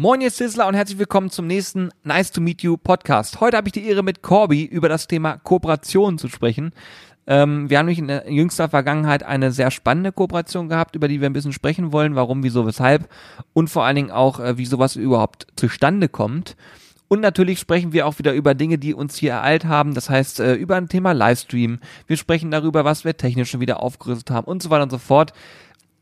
Moin, 0.00 0.20
ihr 0.20 0.30
Sizzler 0.30 0.68
und 0.68 0.74
herzlich 0.74 1.00
willkommen 1.00 1.28
zum 1.28 1.48
nächsten 1.48 1.90
Nice 2.04 2.30
to 2.30 2.40
Meet 2.40 2.62
You 2.62 2.76
Podcast. 2.76 3.40
Heute 3.40 3.56
habe 3.56 3.66
ich 3.66 3.72
die 3.72 3.84
Ehre, 3.84 4.04
mit 4.04 4.22
Corby 4.22 4.62
über 4.62 4.88
das 4.88 5.08
Thema 5.08 5.38
Kooperation 5.38 6.18
zu 6.18 6.28
sprechen. 6.28 6.70
Ähm, 7.26 7.68
wir 7.68 7.78
haben 7.78 7.86
nämlich 7.86 7.98
in 7.98 8.32
jüngster 8.32 8.68
Vergangenheit 8.68 9.24
eine 9.24 9.50
sehr 9.50 9.72
spannende 9.72 10.12
Kooperation 10.12 10.68
gehabt, 10.68 10.94
über 10.94 11.08
die 11.08 11.20
wir 11.20 11.28
ein 11.28 11.32
bisschen 11.32 11.52
sprechen 11.52 11.90
wollen, 11.90 12.14
warum, 12.14 12.44
wieso, 12.44 12.64
weshalb 12.64 13.08
und 13.54 13.70
vor 13.70 13.86
allen 13.86 13.96
Dingen 13.96 14.10
auch, 14.12 14.38
äh, 14.38 14.56
wie 14.56 14.66
sowas 14.66 14.94
überhaupt 14.94 15.48
zustande 15.56 16.08
kommt. 16.08 16.54
Und 17.08 17.20
natürlich 17.20 17.58
sprechen 17.58 17.92
wir 17.92 18.06
auch 18.06 18.20
wieder 18.20 18.34
über 18.34 18.54
Dinge, 18.54 18.78
die 18.78 18.94
uns 18.94 19.16
hier 19.16 19.32
ereilt 19.32 19.64
haben. 19.64 19.94
Das 19.94 20.08
heißt, 20.08 20.38
äh, 20.38 20.54
über 20.54 20.76
ein 20.76 20.88
Thema 20.88 21.10
Livestream. 21.10 21.80
Wir 22.06 22.18
sprechen 22.18 22.52
darüber, 22.52 22.84
was 22.84 23.04
wir 23.04 23.16
technisch 23.16 23.50
schon 23.50 23.60
wieder 23.60 23.82
aufgerüstet 23.82 24.30
haben 24.30 24.46
und 24.46 24.62
so 24.62 24.70
weiter 24.70 24.84
und 24.84 24.90
so 24.90 24.98
fort 24.98 25.32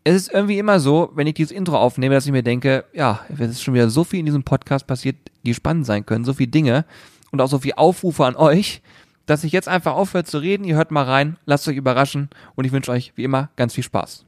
es 0.06 0.14
ist 0.14 0.32
irgendwie 0.32 0.60
immer 0.60 0.78
so, 0.78 1.10
wenn 1.16 1.26
ich 1.26 1.34
dieses 1.34 1.50
Intro 1.50 1.76
aufnehme, 1.76 2.14
dass 2.14 2.26
ich 2.26 2.30
mir 2.30 2.44
denke, 2.44 2.84
ja, 2.92 3.22
es 3.28 3.40
ist 3.40 3.62
schon 3.64 3.74
wieder 3.74 3.90
so 3.90 4.04
viel 4.04 4.20
in 4.20 4.26
diesem 4.26 4.44
Podcast 4.44 4.86
passiert, 4.86 5.16
die 5.44 5.52
spannend 5.52 5.84
sein 5.84 6.06
können, 6.06 6.24
so 6.24 6.32
viele 6.32 6.46
Dinge 6.46 6.84
und 7.32 7.40
auch 7.40 7.48
so 7.48 7.58
viel 7.58 7.72
Aufrufe 7.74 8.24
an 8.24 8.36
euch, 8.36 8.82
dass 9.26 9.42
ich 9.42 9.50
jetzt 9.50 9.66
einfach 9.66 9.94
aufhöre 9.94 10.22
zu 10.22 10.38
reden. 10.38 10.62
Ihr 10.62 10.76
hört 10.76 10.92
mal 10.92 11.02
rein, 11.02 11.38
lasst 11.44 11.66
euch 11.66 11.76
überraschen 11.76 12.30
und 12.54 12.64
ich 12.64 12.70
wünsche 12.70 12.92
euch 12.92 13.14
wie 13.16 13.24
immer 13.24 13.50
ganz 13.56 13.74
viel 13.74 13.82
Spaß. 13.82 14.25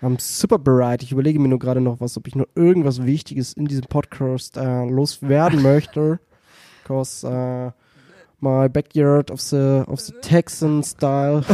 I'm 0.00 0.20
super 0.20 0.58
bereit. 0.58 1.02
Ich 1.02 1.10
überlege 1.10 1.40
mir 1.40 1.48
nur 1.48 1.58
gerade 1.58 1.80
noch 1.80 2.00
was, 2.00 2.16
ob 2.16 2.28
ich 2.28 2.36
noch 2.36 2.46
irgendwas 2.54 3.04
Wichtiges 3.04 3.52
in 3.52 3.66
diesem 3.66 3.86
Podcast 3.86 4.56
äh, 4.56 4.84
loswerden 4.88 5.62
möchte. 5.62 6.20
Because 6.82 7.26
uh, 7.26 7.72
my 8.40 8.68
backyard 8.68 9.30
of 9.30 9.40
the 9.40 9.82
of 9.86 10.00
the 10.00 10.12
Texan 10.22 10.82
style. 10.84 11.44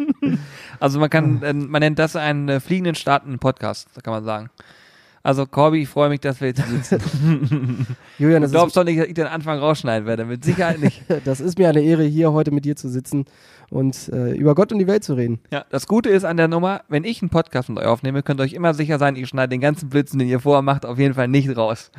also 0.80 1.00
man 1.00 1.10
kann, 1.10 1.42
äh, 1.42 1.52
man 1.52 1.80
nennt 1.80 1.98
das 1.98 2.14
einen 2.14 2.48
äh, 2.48 2.60
fliegenden 2.60 2.94
startenden 2.94 3.38
Podcast, 3.40 3.88
kann 4.02 4.14
man 4.14 4.24
sagen. 4.24 4.48
Also 5.24 5.44
Corby, 5.44 5.82
ich 5.82 5.88
freue 5.88 6.08
mich, 6.08 6.20
dass 6.20 6.40
wir 6.40 6.48
jetzt 6.48 6.62
sitzen. 6.68 7.84
Julian, 8.18 8.42
du 8.42 8.48
glaubst 8.48 8.76
doch 8.76 8.84
nicht, 8.84 9.00
dass 9.00 9.08
ich 9.08 9.14
den 9.14 9.26
Anfang 9.26 9.58
rausschneiden 9.58 10.06
werde, 10.06 10.24
mit 10.24 10.44
Sicherheit 10.44 10.78
nicht. 10.78 11.02
das 11.24 11.40
ist 11.40 11.58
mir 11.58 11.68
eine 11.68 11.82
Ehre, 11.82 12.04
hier 12.04 12.32
heute 12.32 12.52
mit 12.52 12.64
dir 12.64 12.76
zu 12.76 12.88
sitzen 12.88 13.24
und 13.70 14.08
äh, 14.08 14.32
über 14.32 14.54
Gott 14.54 14.72
und 14.72 14.78
die 14.78 14.86
Welt 14.86 15.04
zu 15.04 15.14
reden. 15.14 15.40
Ja, 15.50 15.64
das 15.70 15.86
Gute 15.86 16.10
ist 16.10 16.24
an 16.24 16.36
der 16.36 16.48
Nummer, 16.48 16.82
wenn 16.88 17.04
ich 17.04 17.22
einen 17.22 17.30
Podcast 17.30 17.68
mit 17.68 17.78
euch 17.78 17.86
aufnehme, 17.86 18.22
könnt 18.22 18.40
ihr 18.40 18.44
euch 18.44 18.52
immer 18.52 18.74
sicher 18.74 18.98
sein, 18.98 19.16
ich 19.16 19.28
schneide 19.28 19.50
den 19.50 19.60
ganzen 19.60 19.88
Blitzen, 19.88 20.18
den 20.18 20.28
ihr 20.28 20.40
vorher 20.40 20.62
macht, 20.62 20.86
auf 20.86 20.98
jeden 20.98 21.14
Fall 21.14 21.28
nicht 21.28 21.56
raus. 21.56 21.90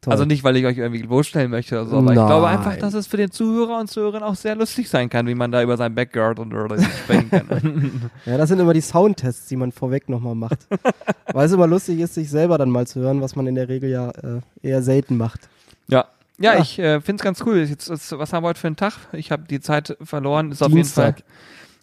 Toll. 0.00 0.12
Also 0.12 0.24
nicht, 0.24 0.44
weil 0.44 0.56
ich 0.56 0.64
euch 0.64 0.78
irgendwie 0.78 1.02
bloßstellen 1.02 1.50
möchte 1.50 1.74
oder 1.74 1.86
so, 1.86 1.96
aber 1.96 2.14
Nein. 2.14 2.18
ich 2.18 2.26
glaube 2.26 2.46
einfach, 2.46 2.76
dass 2.76 2.94
es 2.94 3.08
für 3.08 3.16
den 3.16 3.32
Zuhörer 3.32 3.80
und 3.80 3.90
Zuhörerinnen 3.90 4.22
auch 4.22 4.36
sehr 4.36 4.54
lustig 4.54 4.88
sein 4.88 5.10
kann, 5.10 5.26
wie 5.26 5.34
man 5.34 5.50
da 5.50 5.60
über 5.60 5.76
sein 5.76 5.92
Backguard 5.92 6.38
und 6.38 6.54
oder 6.54 6.80
sprechen 6.80 7.30
kann. 7.30 8.10
ja, 8.24 8.36
das 8.36 8.48
sind 8.48 8.60
immer 8.60 8.74
die 8.74 8.80
Soundtests, 8.80 9.48
die 9.48 9.56
man 9.56 9.72
vorweg 9.72 10.08
nochmal 10.08 10.36
macht. 10.36 10.68
weil 11.32 11.46
es 11.46 11.52
immer 11.52 11.66
lustig 11.66 11.98
ist, 11.98 12.14
sich 12.14 12.30
selber 12.30 12.58
dann 12.58 12.70
mal 12.70 12.86
zu 12.86 13.00
hören, 13.00 13.20
was 13.20 13.34
man 13.34 13.48
in 13.48 13.56
der 13.56 13.68
Regel 13.68 13.90
ja 13.90 14.10
äh, 14.10 14.40
eher 14.62 14.82
selten 14.82 15.16
macht. 15.16 15.48
Ja, 15.88 16.06
ja, 16.38 16.54
ja. 16.54 16.60
ich 16.60 16.78
äh, 16.78 17.00
finde 17.00 17.20
es 17.20 17.24
ganz 17.24 17.42
cool. 17.44 17.58
Jetzt, 17.58 17.88
jetzt, 17.88 18.18
was 18.18 18.32
haben 18.32 18.44
wir 18.44 18.48
heute 18.48 18.60
für 18.60 18.68
einen 18.68 18.76
Tag? 18.76 18.94
Ich 19.12 19.30
habe 19.30 19.44
die 19.44 19.60
Zeit 19.60 19.96
verloren. 20.02 20.52
Ist 20.52 20.60
Dienstag. 20.60 20.66
auf 20.66 20.76
jeden 20.76 20.88
Fall 20.88 21.24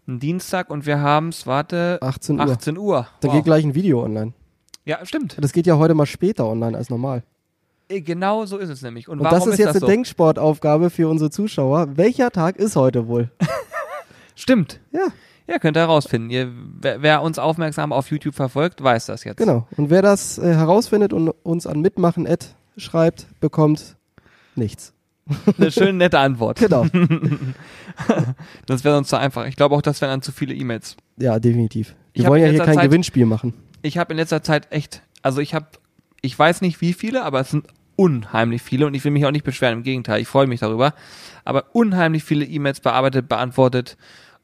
ein 0.07 0.19
Dienstag 0.19 0.69
und 0.69 0.85
wir 0.85 0.99
haben 0.99 1.29
es, 1.29 1.47
warte, 1.47 1.97
18 2.01 2.39
Uhr. 2.39 2.45
18 2.45 2.77
Uhr. 2.77 3.07
Da 3.21 3.27
wow. 3.27 3.35
geht 3.35 3.45
gleich 3.45 3.63
ein 3.63 3.75
Video 3.75 4.03
online. 4.03 4.33
Ja, 4.85 5.03
stimmt. 5.05 5.37
Das 5.39 5.51
geht 5.51 5.65
ja 5.65 5.77
heute 5.77 5.95
mal 5.95 6.05
später 6.05 6.47
online 6.47 6.77
als 6.77 6.89
normal. 6.89 7.23
Äh, 7.89 8.01
genau 8.01 8.45
so 8.45 8.57
ist 8.57 8.69
es 8.69 8.81
nämlich. 8.81 9.07
Und, 9.07 9.19
und 9.19 9.31
das 9.31 9.45
ist, 9.45 9.53
ist 9.53 9.59
jetzt 9.59 9.67
das 9.67 9.75
eine 9.77 9.79
so? 9.81 9.87
Denksportaufgabe 9.87 10.89
für 10.89 11.09
unsere 11.09 11.31
Zuschauer. 11.31 11.97
Welcher 11.97 12.31
Tag 12.31 12.57
ist 12.57 12.75
heute 12.75 13.07
wohl? 13.07 13.31
Stimmt. 14.35 14.79
Ja. 14.91 15.07
Ja, 15.47 15.59
könnt 15.59 15.77
ihr 15.77 15.81
herausfinden. 15.81 16.31
Ihr, 16.31 16.51
wer, 16.81 17.03
wer, 17.03 17.21
uns 17.21 17.37
aufmerksam 17.37 17.93
auf 17.93 18.09
YouTube 18.09 18.33
verfolgt, 18.33 18.81
weiß 18.83 19.05
das 19.05 19.23
jetzt. 19.23 19.37
Genau. 19.37 19.67
Und 19.77 19.91
wer 19.91 20.01
das 20.01 20.39
äh, 20.39 20.53
herausfindet 20.53 21.13
und 21.13 21.29
uns 21.29 21.67
an 21.67 21.81
mitmachen 21.81 22.27
schreibt, 22.77 23.27
bekommt 23.39 23.94
nichts. 24.57 24.93
Eine 25.57 25.71
schöne 25.71 25.93
nette 25.93 26.19
Antwort. 26.19 26.59
Genau. 26.59 26.85
das 28.67 28.83
wäre 28.83 28.97
uns 28.97 29.07
zu 29.07 29.17
einfach. 29.17 29.47
Ich 29.47 29.55
glaube 29.55 29.75
auch, 29.75 29.81
das 29.81 30.01
wären 30.01 30.11
dann 30.11 30.21
zu 30.21 30.31
viele 30.31 30.53
E-Mails. 30.53 30.97
Ja, 31.17 31.39
definitiv. 31.39 31.95
Wir 32.13 32.27
wollen 32.27 32.43
ja 32.43 32.49
hier 32.49 32.63
kein 32.63 32.75
Zeit, 32.75 32.85
Gewinnspiel 32.85 33.25
machen. 33.25 33.53
Ich 33.81 33.97
habe 33.97 34.13
in 34.13 34.17
letzter 34.17 34.43
Zeit 34.43 34.71
echt, 34.71 35.01
also 35.23 35.41
ich 35.41 35.55
habe 35.55 35.67
ich 36.25 36.37
weiß 36.37 36.61
nicht 36.61 36.81
wie 36.81 36.93
viele, 36.93 37.23
aber 37.23 37.39
es 37.39 37.51
sind 37.51 37.67
unheimlich 37.95 38.61
viele 38.61 38.87
und 38.87 38.93
ich 38.93 39.03
will 39.03 39.11
mich 39.11 39.25
auch 39.25 39.31
nicht 39.31 39.45
beschweren, 39.45 39.77
im 39.77 39.83
Gegenteil, 39.83 40.21
ich 40.21 40.27
freue 40.27 40.47
mich 40.47 40.59
darüber. 40.59 40.93
Aber 41.45 41.65
unheimlich 41.73 42.23
viele 42.23 42.45
E-Mails 42.45 42.79
bearbeitet, 42.79 43.29
beantwortet 43.29 43.97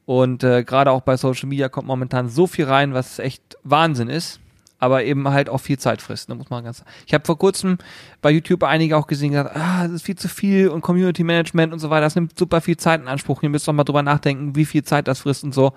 und 0.04 0.42
äh, 0.44 0.64
gerade 0.64 0.90
auch 0.90 1.02
bei 1.02 1.16
Social 1.16 1.48
Media 1.48 1.68
kommt 1.68 1.86
momentan 1.86 2.28
so 2.28 2.46
viel 2.46 2.64
rein, 2.64 2.94
was 2.94 3.18
echt 3.18 3.58
Wahnsinn 3.62 4.08
ist, 4.08 4.40
aber 4.82 5.04
eben 5.04 5.28
halt 5.28 5.48
auch 5.48 5.60
viel 5.60 5.78
Zeit 5.78 6.02
frisst, 6.02 6.28
ne, 6.28 6.34
muss 6.34 6.50
man 6.50 6.64
ganz. 6.64 6.82
Ich 7.06 7.14
habe 7.14 7.24
vor 7.24 7.38
kurzem 7.38 7.78
bei 8.20 8.32
YouTube 8.32 8.64
einige 8.64 8.96
auch 8.96 9.06
gesehen, 9.06 9.30
gesagt, 9.30 9.54
ah, 9.54 9.84
das 9.84 9.92
ist 9.92 10.02
viel 10.02 10.16
zu 10.16 10.26
viel 10.26 10.68
und 10.70 10.80
Community 10.80 11.22
Management 11.22 11.72
und 11.72 11.78
so 11.78 11.88
weiter, 11.88 12.00
das 12.00 12.16
nimmt 12.16 12.36
super 12.36 12.60
viel 12.60 12.76
Zeit 12.76 13.00
in 13.00 13.06
Anspruch. 13.06 13.44
Ihr 13.44 13.48
müsst 13.48 13.68
doch 13.68 13.72
mal 13.72 13.84
drüber 13.84 14.02
nachdenken, 14.02 14.56
wie 14.56 14.64
viel 14.64 14.82
Zeit 14.82 15.06
das 15.06 15.20
frisst 15.20 15.44
und 15.44 15.54
so. 15.54 15.72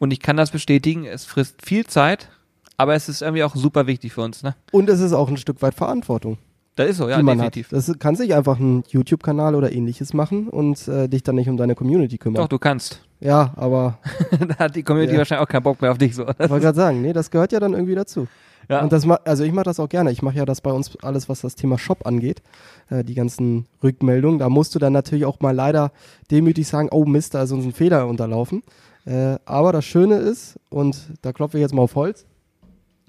Und 0.00 0.12
ich 0.12 0.18
kann 0.18 0.36
das 0.36 0.50
bestätigen, 0.50 1.04
es 1.04 1.24
frisst 1.24 1.64
viel 1.64 1.86
Zeit, 1.86 2.28
aber 2.76 2.94
es 2.96 3.08
ist 3.08 3.22
irgendwie 3.22 3.44
auch 3.44 3.54
super 3.54 3.86
wichtig 3.86 4.14
für 4.14 4.22
uns, 4.22 4.42
ne? 4.42 4.56
Und 4.72 4.90
es 4.90 4.98
ist 4.98 5.12
auch 5.12 5.28
ein 5.28 5.36
Stück 5.36 5.62
weit 5.62 5.74
Verantwortung. 5.76 6.36
Das 6.74 6.90
ist 6.90 6.96
so, 6.96 7.08
ja, 7.08 7.22
definitiv. 7.22 7.66
Hat. 7.66 7.72
Das 7.72 7.92
kannst 8.00 8.20
nicht 8.20 8.34
einfach 8.34 8.58
einen 8.58 8.82
YouTube-Kanal 8.88 9.54
oder 9.54 9.70
ähnliches 9.70 10.12
machen 10.12 10.48
und 10.48 10.88
äh, 10.88 11.08
dich 11.08 11.22
dann 11.22 11.36
nicht 11.36 11.48
um 11.48 11.56
deine 11.56 11.76
Community 11.76 12.18
kümmern. 12.18 12.42
Doch, 12.42 12.48
du 12.48 12.58
kannst. 12.58 13.00
Ja, 13.20 13.52
aber. 13.56 13.98
da 14.48 14.64
hat 14.64 14.76
die 14.76 14.82
Community 14.82 15.12
ja. 15.12 15.18
wahrscheinlich 15.18 15.46
auch 15.46 15.50
keinen 15.50 15.62
Bock 15.62 15.80
mehr 15.80 15.92
auf 15.92 15.98
dich 15.98 16.14
so. 16.14 16.26
Ich 16.28 16.50
wollte 16.50 16.64
gerade 16.64 16.76
sagen, 16.76 17.02
nee, 17.02 17.12
das 17.12 17.30
gehört 17.30 17.52
ja 17.52 17.60
dann 17.60 17.74
irgendwie 17.74 17.94
dazu. 17.94 18.26
Ja. 18.68 18.82
Und 18.82 18.92
das 18.92 19.08
also 19.08 19.44
ich 19.44 19.52
mache 19.52 19.64
das 19.64 19.80
auch 19.80 19.88
gerne. 19.88 20.12
Ich 20.12 20.22
mache 20.22 20.36
ja 20.36 20.44
das 20.44 20.60
bei 20.60 20.70
uns 20.70 20.96
alles, 21.02 21.28
was 21.28 21.40
das 21.40 21.56
Thema 21.56 21.76
Shop 21.76 22.06
angeht, 22.06 22.40
äh, 22.88 23.02
die 23.02 23.14
ganzen 23.14 23.66
Rückmeldungen. 23.82 24.38
Da 24.38 24.48
musst 24.48 24.74
du 24.74 24.78
dann 24.78 24.92
natürlich 24.92 25.24
auch 25.24 25.40
mal 25.40 25.54
leider 25.54 25.92
demütig 26.30 26.68
sagen, 26.68 26.88
oh 26.92 27.04
Mist, 27.04 27.34
da 27.34 27.42
ist 27.42 27.52
uns 27.52 27.64
ein 27.64 27.72
Fehler 27.72 28.06
unterlaufen. 28.06 28.62
Äh, 29.06 29.36
aber 29.44 29.72
das 29.72 29.84
Schöne 29.84 30.16
ist, 30.16 30.58
und 30.68 30.96
da 31.22 31.32
klopfe 31.32 31.58
ich 31.58 31.62
jetzt 31.62 31.74
mal 31.74 31.82
auf 31.82 31.94
Holz, 31.96 32.26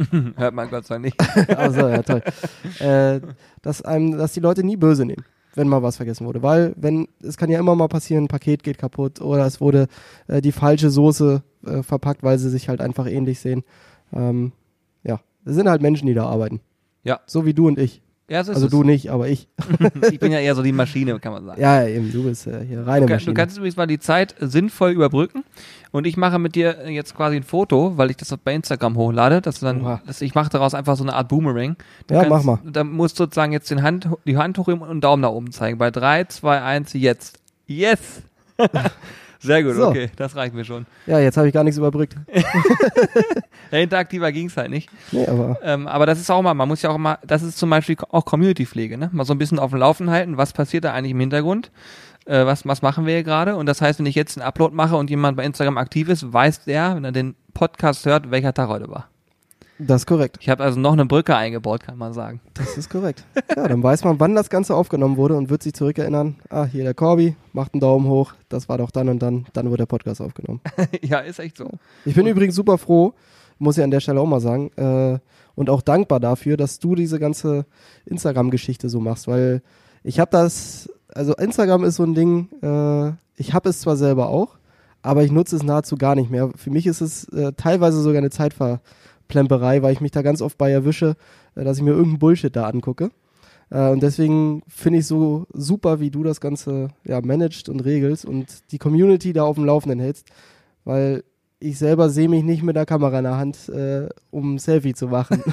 Hört 0.35 0.53
man 0.53 0.69
Gott 0.69 0.85
sei 0.85 0.95
Dank 0.95 1.05
nicht. 1.05 1.49
also, 1.57 1.87
ja, 1.87 2.01
toll. 2.01 2.21
Äh, 2.79 3.21
dass, 3.61 3.81
einem, 3.81 4.17
dass 4.17 4.33
die 4.33 4.39
Leute 4.39 4.63
nie 4.63 4.77
böse 4.77 5.05
nehmen, 5.05 5.23
wenn 5.55 5.67
mal 5.67 5.83
was 5.83 5.97
vergessen 5.97 6.25
wurde. 6.25 6.43
Weil, 6.43 6.73
wenn, 6.77 7.07
es 7.21 7.37
kann 7.37 7.49
ja 7.49 7.59
immer 7.59 7.75
mal 7.75 7.87
passieren, 7.87 8.25
ein 8.25 8.29
Paket 8.29 8.63
geht 8.63 8.77
kaputt 8.77 9.21
oder 9.21 9.45
es 9.45 9.61
wurde 9.61 9.87
äh, 10.27 10.41
die 10.41 10.51
falsche 10.51 10.89
Soße 10.89 11.43
äh, 11.65 11.83
verpackt, 11.83 12.23
weil 12.23 12.37
sie 12.37 12.49
sich 12.49 12.69
halt 12.69 12.81
einfach 12.81 13.07
ähnlich 13.07 13.39
sehen. 13.39 13.63
Ähm, 14.13 14.51
ja, 15.03 15.19
es 15.45 15.55
sind 15.55 15.69
halt 15.69 15.81
Menschen, 15.81 16.07
die 16.07 16.13
da 16.13 16.25
arbeiten. 16.25 16.61
Ja. 17.03 17.21
So 17.25 17.45
wie 17.45 17.53
du 17.53 17.67
und 17.67 17.79
ich. 17.79 18.01
Ja, 18.31 18.45
so 18.45 18.53
also 18.53 18.69
du 18.69 18.83
nicht, 18.83 19.11
aber 19.11 19.27
ich. 19.27 19.49
ich 20.09 20.17
bin 20.17 20.31
ja 20.31 20.39
eher 20.39 20.55
so 20.55 20.63
die 20.63 20.71
Maschine, 20.71 21.19
kann 21.19 21.33
man 21.33 21.43
sagen. 21.43 21.59
Ja, 21.59 21.85
eben, 21.85 22.13
du 22.13 22.23
bist 22.23 22.47
äh, 22.47 22.65
hier 22.65 22.87
reine 22.87 23.05
du, 23.05 23.11
Maschine. 23.11 23.33
Du 23.33 23.37
kannst 23.37 23.57
übrigens 23.57 23.75
mal 23.75 23.87
die 23.87 23.99
Zeit 23.99 24.35
sinnvoll 24.39 24.91
überbrücken 24.91 25.43
und 25.91 26.07
ich 26.07 26.15
mache 26.15 26.39
mit 26.39 26.55
dir 26.55 26.89
jetzt 26.89 27.13
quasi 27.13 27.35
ein 27.35 27.43
Foto, 27.43 27.97
weil 27.97 28.09
ich 28.09 28.15
das 28.15 28.33
bei 28.41 28.55
Instagram 28.55 28.95
hochlade. 28.95 29.41
Das 29.41 29.59
dann, 29.59 29.99
das, 30.07 30.21
ich 30.21 30.33
mache 30.33 30.49
daraus 30.49 30.73
einfach 30.73 30.95
so 30.95 31.03
eine 31.03 31.13
Art 31.13 31.27
Boomerang. 31.27 31.75
Du 32.07 32.13
ja, 32.13 32.23
kannst, 32.23 32.45
mach 32.45 32.63
mal. 32.63 32.71
Da 32.71 32.85
musst 32.85 33.19
du 33.19 33.23
sozusagen 33.23 33.51
jetzt 33.51 33.69
den 33.69 33.83
Hand, 33.83 34.07
die 34.25 34.37
Hand 34.37 34.57
hoch 34.57 34.67
und 34.67 35.01
Daumen 35.01 35.23
nach 35.23 35.31
oben 35.31 35.51
zeigen. 35.51 35.77
Bei 35.77 35.91
3, 35.91 36.23
2, 36.23 36.61
1, 36.61 36.93
jetzt. 36.93 37.37
Yes! 37.67 38.21
Sehr 39.41 39.63
gut, 39.63 39.75
so. 39.75 39.87
okay, 39.87 40.09
das 40.15 40.35
reicht 40.35 40.53
mir 40.53 40.63
schon. 40.63 40.85
Ja, 41.07 41.19
jetzt 41.19 41.35
habe 41.35 41.47
ich 41.47 41.53
gar 41.53 41.63
nichts 41.63 41.77
überbrückt. 41.77 42.15
interaktiver 43.71 44.31
ging 44.31 44.47
es 44.47 44.57
halt 44.57 44.69
nicht. 44.69 44.89
Nee, 45.11 45.25
aber. 45.25 45.57
Ähm, 45.63 45.87
aber 45.87 46.05
das 46.05 46.19
ist 46.19 46.29
auch 46.29 46.41
mal, 46.41 46.53
man 46.53 46.67
muss 46.67 46.81
ja 46.83 46.91
auch 46.91 46.97
mal, 46.97 47.17
das 47.25 47.41
ist 47.41 47.57
zum 47.57 47.69
Beispiel 47.69 47.97
auch 48.09 48.25
Community-Pflege, 48.25 48.97
ne? 48.97 49.09
Mal 49.11 49.25
so 49.25 49.33
ein 49.33 49.39
bisschen 49.39 49.57
auf 49.57 49.71
dem 49.71 49.79
Laufen 49.79 50.09
halten, 50.11 50.37
was 50.37 50.53
passiert 50.53 50.83
da 50.83 50.93
eigentlich 50.93 51.11
im 51.11 51.19
Hintergrund? 51.19 51.71
Äh, 52.25 52.45
was, 52.45 52.65
was 52.67 52.81
machen 52.81 53.05
wir 53.05 53.15
hier 53.15 53.23
gerade? 53.23 53.55
Und 53.55 53.65
das 53.65 53.81
heißt, 53.81 53.99
wenn 53.99 54.05
ich 54.05 54.15
jetzt 54.15 54.37
einen 54.37 54.45
Upload 54.47 54.75
mache 54.75 54.95
und 54.95 55.09
jemand 55.09 55.37
bei 55.37 55.43
Instagram 55.43 55.77
aktiv 55.77 56.07
ist, 56.09 56.31
weiß 56.31 56.65
der, 56.65 56.95
wenn 56.95 57.03
er 57.03 57.11
den 57.11 57.35
Podcast 57.53 58.05
hört, 58.05 58.29
welcher 58.29 58.53
Tag 58.53 58.69
heute 58.69 58.89
war. 58.89 59.10
Das 59.87 60.03
ist 60.03 60.05
korrekt. 60.05 60.37
Ich 60.41 60.49
habe 60.49 60.63
also 60.63 60.79
noch 60.79 60.93
eine 60.93 61.05
Brücke 61.05 61.35
eingebaut, 61.35 61.83
kann 61.83 61.97
man 61.97 62.13
sagen. 62.13 62.39
Das 62.53 62.77
ist 62.77 62.89
korrekt. 62.89 63.25
Ja, 63.55 63.67
dann 63.67 63.81
weiß 63.81 64.03
man, 64.03 64.19
wann 64.19 64.35
das 64.35 64.49
Ganze 64.49 64.75
aufgenommen 64.75 65.17
wurde 65.17 65.35
und 65.35 65.49
wird 65.49 65.63
sich 65.63 65.73
zurückerinnern. 65.73 66.35
Ah, 66.49 66.65
hier 66.65 66.83
der 66.83 66.93
Corby, 66.93 67.35
macht 67.51 67.73
einen 67.73 67.81
Daumen 67.81 68.07
hoch. 68.07 68.33
Das 68.47 68.69
war 68.69 68.77
doch 68.77 68.91
dann 68.91 69.09
und 69.09 69.19
dann. 69.19 69.47
Dann 69.53 69.67
wurde 69.67 69.77
der 69.77 69.85
Podcast 69.87 70.21
aufgenommen. 70.21 70.61
ja, 71.01 71.19
ist 71.19 71.39
echt 71.39 71.57
so. 71.57 71.67
Ich 72.05 72.13
bin 72.13 72.25
und 72.25 72.31
übrigens 72.31 72.55
super 72.55 72.77
froh, 72.77 73.13
muss 73.57 73.77
ich 73.77 73.83
an 73.83 73.91
der 73.91 74.01
Stelle 74.01 74.19
auch 74.19 74.27
mal 74.27 74.39
sagen, 74.39 74.71
äh, 74.75 75.19
und 75.55 75.69
auch 75.69 75.81
dankbar 75.81 76.19
dafür, 76.19 76.57
dass 76.57 76.79
du 76.79 76.95
diese 76.95 77.19
ganze 77.19 77.65
Instagram-Geschichte 78.05 78.87
so 78.87 78.99
machst, 78.99 79.27
weil 79.27 79.61
ich 80.03 80.19
habe 80.19 80.31
das, 80.31 80.89
also 81.09 81.33
Instagram 81.35 81.83
ist 81.83 81.95
so 81.95 82.03
ein 82.03 82.13
Ding, 82.13 82.49
äh, 82.61 83.13
ich 83.35 83.53
habe 83.53 83.69
es 83.69 83.81
zwar 83.81 83.97
selber 83.97 84.29
auch, 84.29 84.57
aber 85.01 85.23
ich 85.23 85.31
nutze 85.31 85.55
es 85.55 85.63
nahezu 85.63 85.97
gar 85.97 86.15
nicht 86.15 86.29
mehr. 86.29 86.51
Für 86.55 86.69
mich 86.69 86.85
ist 86.85 87.01
es 87.01 87.27
äh, 87.29 87.53
teilweise 87.53 88.01
sogar 88.01 88.19
eine 88.19 88.29
Zeitver 88.29 88.81
Plemperei, 89.31 89.81
weil 89.81 89.93
ich 89.93 90.01
mich 90.01 90.11
da 90.11 90.21
ganz 90.21 90.41
oft 90.41 90.57
bei 90.57 90.69
erwische, 90.71 91.15
äh, 91.55 91.63
dass 91.63 91.77
ich 91.77 91.83
mir 91.83 91.91
irgendeinen 91.91 92.19
Bullshit 92.19 92.55
da 92.55 92.67
angucke. 92.67 93.09
Äh, 93.71 93.89
und 93.89 94.03
deswegen 94.03 94.61
finde 94.67 94.99
ich 94.99 95.07
so 95.07 95.47
super, 95.53 95.99
wie 95.99 96.11
du 96.11 96.23
das 96.23 96.39
Ganze 96.41 96.89
ja 97.03 97.19
managst 97.21 97.69
und 97.69 97.79
regelst 97.79 98.25
und 98.25 98.71
die 98.71 98.77
Community 98.77 99.33
da 99.33 99.43
auf 99.43 99.55
dem 99.55 99.65
Laufenden 99.65 99.99
hältst, 99.99 100.27
weil 100.83 101.23
ich 101.63 101.77
selber 101.77 102.09
sehe 102.09 102.27
mich 102.27 102.43
nicht 102.43 102.63
mit 102.63 102.75
der 102.75 102.87
Kamera 102.87 103.19
in 103.19 103.23
der 103.23 103.37
Hand, 103.37 103.69
äh, 103.69 104.09
um 104.31 104.55
ein 104.55 104.57
Selfie 104.59 104.93
zu 104.95 105.07
machen. 105.07 105.43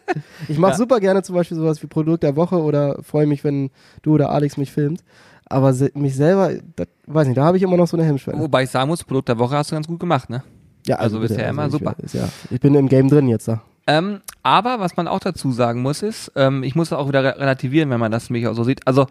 ich 0.48 0.58
mache 0.58 0.72
Ja. 0.72 0.76
super 0.78 0.98
gerne 0.98 1.22
zum 1.22 1.34
Beispiel 1.34 1.58
sowas 1.58 1.82
wie 1.82 1.86
Produkt 1.86 2.22
der 2.22 2.36
Woche 2.36 2.56
oder 2.62 3.02
freue 3.02 3.26
mich, 3.26 3.44
wenn 3.44 3.70
du 4.02 4.14
oder 4.14 4.30
Alex 4.30 4.56
mich 4.56 4.72
filmt. 4.72 5.04
Aber 5.50 5.72
se 5.74 5.90
mich 5.94 6.14
selber, 6.16 6.52
das, 6.76 6.88
weiß 7.06 7.26
nicht, 7.28 7.36
da 7.38 7.44
habe 7.44 7.56
ich 7.58 7.62
immer 7.62 7.76
noch 7.76 7.86
so 7.88 7.96
eine 7.96 8.06
Hemmschwelle. 8.06 8.38
Wobei 8.38 8.64
ich 8.64 8.70
sagen 8.70 8.88
muss, 8.88 9.04
Produkt 9.04 9.28
der 9.28 9.38
Woche 9.38 9.56
hast 9.56 9.70
du 9.70 9.76
ganz 9.76 9.86
gut 9.86 10.00
gemacht, 10.00 10.28
ne? 10.30 10.42
Ja, 10.88 10.96
also 10.96 11.20
bitte, 11.20 11.34
bisher 11.34 11.48
immer 11.50 11.66
ich, 11.66 11.72
super. 11.72 11.94
Ist, 12.02 12.14
ja, 12.14 12.28
ich 12.50 12.60
bin 12.60 12.74
im 12.74 12.88
Game 12.88 13.08
drin 13.08 13.28
jetzt 13.28 13.48
da. 13.48 13.62
Ähm, 13.86 14.20
aber 14.42 14.80
was 14.80 14.96
man 14.96 15.08
auch 15.08 15.20
dazu 15.20 15.50
sagen 15.52 15.80
muss, 15.82 16.02
ist, 16.02 16.32
ähm, 16.36 16.62
ich 16.62 16.74
muss 16.74 16.90
das 16.90 16.98
auch 16.98 17.08
wieder 17.08 17.24
re 17.24 17.38
relativieren, 17.38 17.88
wenn 17.90 18.00
man 18.00 18.12
das 18.12 18.28
mich 18.30 18.46
auch 18.46 18.54
so 18.54 18.64
sieht. 18.64 18.86
Also 18.86 19.06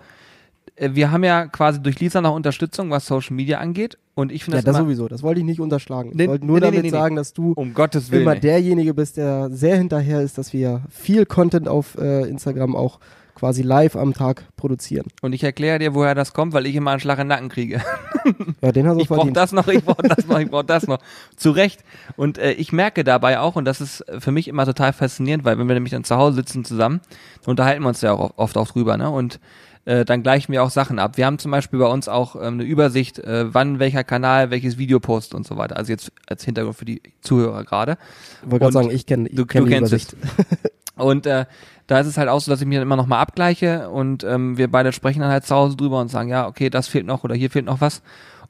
äh, 0.75 0.91
wir 0.93 1.11
haben 1.11 1.23
ja 1.23 1.47
quasi 1.47 1.81
durch 1.81 1.99
Lisa 1.99 2.21
noch 2.21 2.35
Unterstützung, 2.35 2.89
was 2.91 3.05
Social 3.05 3.35
Media 3.35 3.57
angeht. 3.59 3.97
Und 4.13 4.31
ich 4.31 4.43
finde 4.43 4.57
Ja, 4.57 4.61
das, 4.61 4.65
das 4.65 4.75
immer, 4.77 4.85
sowieso. 4.85 5.07
Das 5.07 5.23
wollte 5.23 5.39
ich 5.39 5.45
nicht 5.45 5.59
unterschlagen. 5.59 6.09
Ich 6.11 6.15
Nee, 6.15 6.27
wollte 6.27 6.45
nur 6.45 6.59
nee, 6.59 6.65
damit 6.65 6.81
nee, 6.83 6.89
sagen, 6.89 7.15
dass 7.15 7.33
du 7.33 7.53
um 7.53 7.73
Gottes 7.73 8.11
Willen. 8.11 8.23
immer 8.23 8.35
derjenige 8.35 8.93
bist, 8.93 9.17
der 9.17 9.49
sehr 9.51 9.77
hinterher 9.77 10.21
ist, 10.21 10.37
dass 10.37 10.53
wir 10.53 10.81
viel 10.89 11.25
Content 11.25 11.67
auf 11.67 11.97
äh, 11.97 12.27
Instagram 12.27 12.75
auch 12.75 12.99
quasi 13.35 13.61
live 13.61 13.95
am 13.95 14.13
Tag 14.13 14.45
produzieren. 14.57 15.05
Und 15.21 15.33
ich 15.33 15.43
erkläre 15.43 15.77
dir, 15.79 15.93
woher 15.93 16.15
das 16.15 16.33
kommt, 16.33 16.53
weil 16.53 16.65
ich 16.65 16.75
immer 16.75 16.91
einen 16.91 16.99
Schlag 16.99 17.19
in 17.19 17.25
den 17.25 17.29
Nacken 17.29 17.49
kriege. 17.49 17.81
Ja, 18.61 18.71
den 18.71 18.87
hast 18.87 18.95
du 18.95 19.01
Ich 19.01 19.07
brauche 19.09 19.31
das 19.31 19.51
noch, 19.51 19.67
ich 19.67 19.83
brauche 19.83 20.03
das 20.07 20.25
noch, 20.27 20.39
ich 20.39 20.49
brauche 20.49 20.65
das 20.65 20.87
noch. 20.87 20.99
Zu 21.35 21.51
Recht. 21.51 21.83
Und 22.15 22.37
äh, 22.37 22.53
ich 22.53 22.71
merke 22.71 23.03
dabei 23.03 23.39
auch, 23.39 23.55
und 23.55 23.65
das 23.65 23.81
ist 23.81 24.03
für 24.19 24.31
mich 24.31 24.47
immer 24.47 24.65
total 24.65 24.93
faszinierend, 24.93 25.45
weil 25.45 25.57
wenn 25.57 25.67
wir 25.67 25.75
nämlich 25.75 25.91
dann 25.91 26.03
zu 26.03 26.15
Hause 26.15 26.37
sitzen 26.37 26.65
zusammen, 26.65 27.01
dann 27.43 27.51
unterhalten 27.51 27.83
wir 27.83 27.89
uns 27.89 28.01
ja 28.01 28.13
auch 28.13 28.33
oft 28.37 28.57
auch 28.57 28.67
drüber, 28.67 28.97
ne? 28.97 29.09
Und 29.09 29.39
äh, 29.85 30.03
dann 30.03 30.21
gleichen 30.21 30.51
wir 30.51 30.63
auch 30.63 30.69
Sachen 30.69 30.99
ab. 30.99 31.15
Wir 31.15 31.25
haben 31.25 31.39
zum 31.39 31.51
Beispiel 31.51 31.79
bei 31.79 31.87
uns 31.87 32.09
auch 32.09 32.35
ähm, 32.35 32.55
eine 32.55 32.63
Übersicht, 32.63 33.19
äh, 33.19 33.53
wann 33.53 33.79
welcher 33.79 34.03
Kanal 34.03 34.51
welches 34.51 34.77
Video 34.77 34.99
postet 34.99 35.35
und 35.35 35.47
so 35.47 35.55
weiter. 35.55 35.77
Also 35.77 35.93
jetzt 35.93 36.11
als 36.27 36.43
Hintergrund 36.43 36.75
für 36.75 36.83
die 36.83 37.01
Zuhörer 37.21 37.63
gerade. 37.63 37.97
Ich 38.43 38.51
wollte 38.51 38.63
gerade 38.63 38.73
sagen, 38.73 38.91
ich 38.91 39.05
kenne 39.05 39.29
kenn 39.29 39.65
die 39.65 39.75
Übersicht. 39.75 40.15
es. 40.21 40.71
Und 40.97 41.25
äh, 41.25 41.45
da 41.87 41.99
ist 41.99 42.07
es 42.07 42.17
halt 42.17 42.29
auch 42.29 42.39
so, 42.41 42.51
dass 42.51 42.61
ich 42.61 42.67
mir 42.67 42.79
dann 42.79 42.87
immer 42.87 42.95
nochmal 42.97 43.19
abgleiche 43.19 43.89
und 43.89 44.23
ähm, 44.23 44.57
wir 44.57 44.69
beide 44.69 44.91
sprechen 44.91 45.21
dann 45.21 45.31
halt 45.31 45.45
zu 45.45 45.55
Hause 45.55 45.77
drüber 45.77 46.01
und 46.01 46.09
sagen, 46.09 46.29
ja, 46.29 46.47
okay, 46.47 46.69
das 46.69 46.87
fehlt 46.87 47.05
noch 47.05 47.23
oder 47.23 47.35
hier 47.35 47.49
fehlt 47.49 47.65
noch 47.65 47.81
was. 47.81 48.01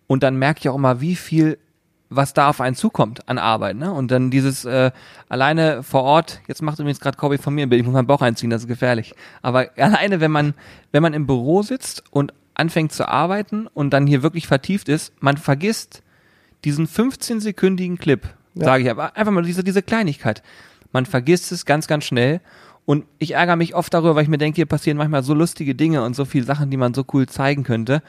Und 0.08 0.24
dann 0.24 0.38
merke 0.38 0.60
ich 0.62 0.70
auch 0.70 0.76
immer, 0.76 1.02
wie 1.02 1.16
viel 1.16 1.58
was 2.10 2.34
da 2.34 2.50
auf 2.50 2.62
einen 2.62 2.76
zukommt 2.76 3.28
an 3.28 3.38
Arbeit, 3.38 3.76
ne? 3.76 3.92
Und 3.92 4.12
dann 4.12 4.32
dieses 4.32 4.64
äh, 4.64 4.92
alleine 5.28 5.84
vor 5.84 6.04
Ort, 6.04 6.40
jetzt 6.48 6.62
macht 6.62 6.80
übrigens 6.80 7.02
gerade 7.02 7.18
Kobi 7.18 7.38
von 7.38 7.54
mir 7.54 7.66
ein 7.66 7.70
Bild, 7.70 7.82
ich 7.82 7.86
muss 7.86 7.94
meinen 7.94 8.08
Bauch 8.08 8.22
einziehen, 8.22 8.50
das 8.50 8.62
ist 8.62 8.68
gefährlich. 8.70 9.14
Aber 9.42 9.68
alleine, 9.78 10.22
wenn 10.22 10.32
man, 10.32 10.54
wenn 10.92 11.04
man 11.04 11.14
im 11.14 11.28
Büro 11.28 11.64
sitzt 11.64 12.04
und 12.12 12.34
anfängt 12.54 12.94
zu 12.94 13.08
arbeiten 13.08 13.68
und 13.68 13.92
dann 13.92 14.08
hier 14.08 14.24
wirklich 14.24 14.48
vertieft 14.48 14.90
ist, 14.90 15.14
man 15.22 15.38
vergisst 15.38 16.02
diesen 16.64 16.88
15-sekündigen 16.88 17.98
Clip, 17.98 18.22
Ja. 18.56 18.66
sage 18.66 18.84
ich 18.84 18.90
aber, 18.90 19.16
einfach 19.16 19.34
mal 19.34 19.44
diese, 19.44 19.64
diese 19.64 19.82
Kleinigkeit. 19.84 20.42
Man 20.92 21.06
vergisst 21.06 21.52
es 21.52 21.66
ganz, 21.66 21.88
ganz 21.88 22.06
schnell. 22.06 22.42
Und 22.86 23.04
ich 23.20 23.32
ärgere 23.34 23.58
mich 23.58 23.76
oft 23.76 23.94
darüber, 23.94 24.16
weil 24.16 24.24
ich 24.24 24.30
mir 24.30 24.38
denke, 24.38 24.56
hier 24.56 24.66
passieren 24.66 24.98
manchmal 24.98 25.22
so 25.24 25.34
lustige 25.34 25.76
Dinge 25.76 26.04
und 26.04 26.16
so 26.16 26.24
viele 26.24 26.46
Sachen, 26.46 26.72
die 26.72 26.78
man 26.78 26.94
so 26.94 27.04
cool 27.14 27.28
zeigen 27.28 27.64
könnte, 27.64 28.02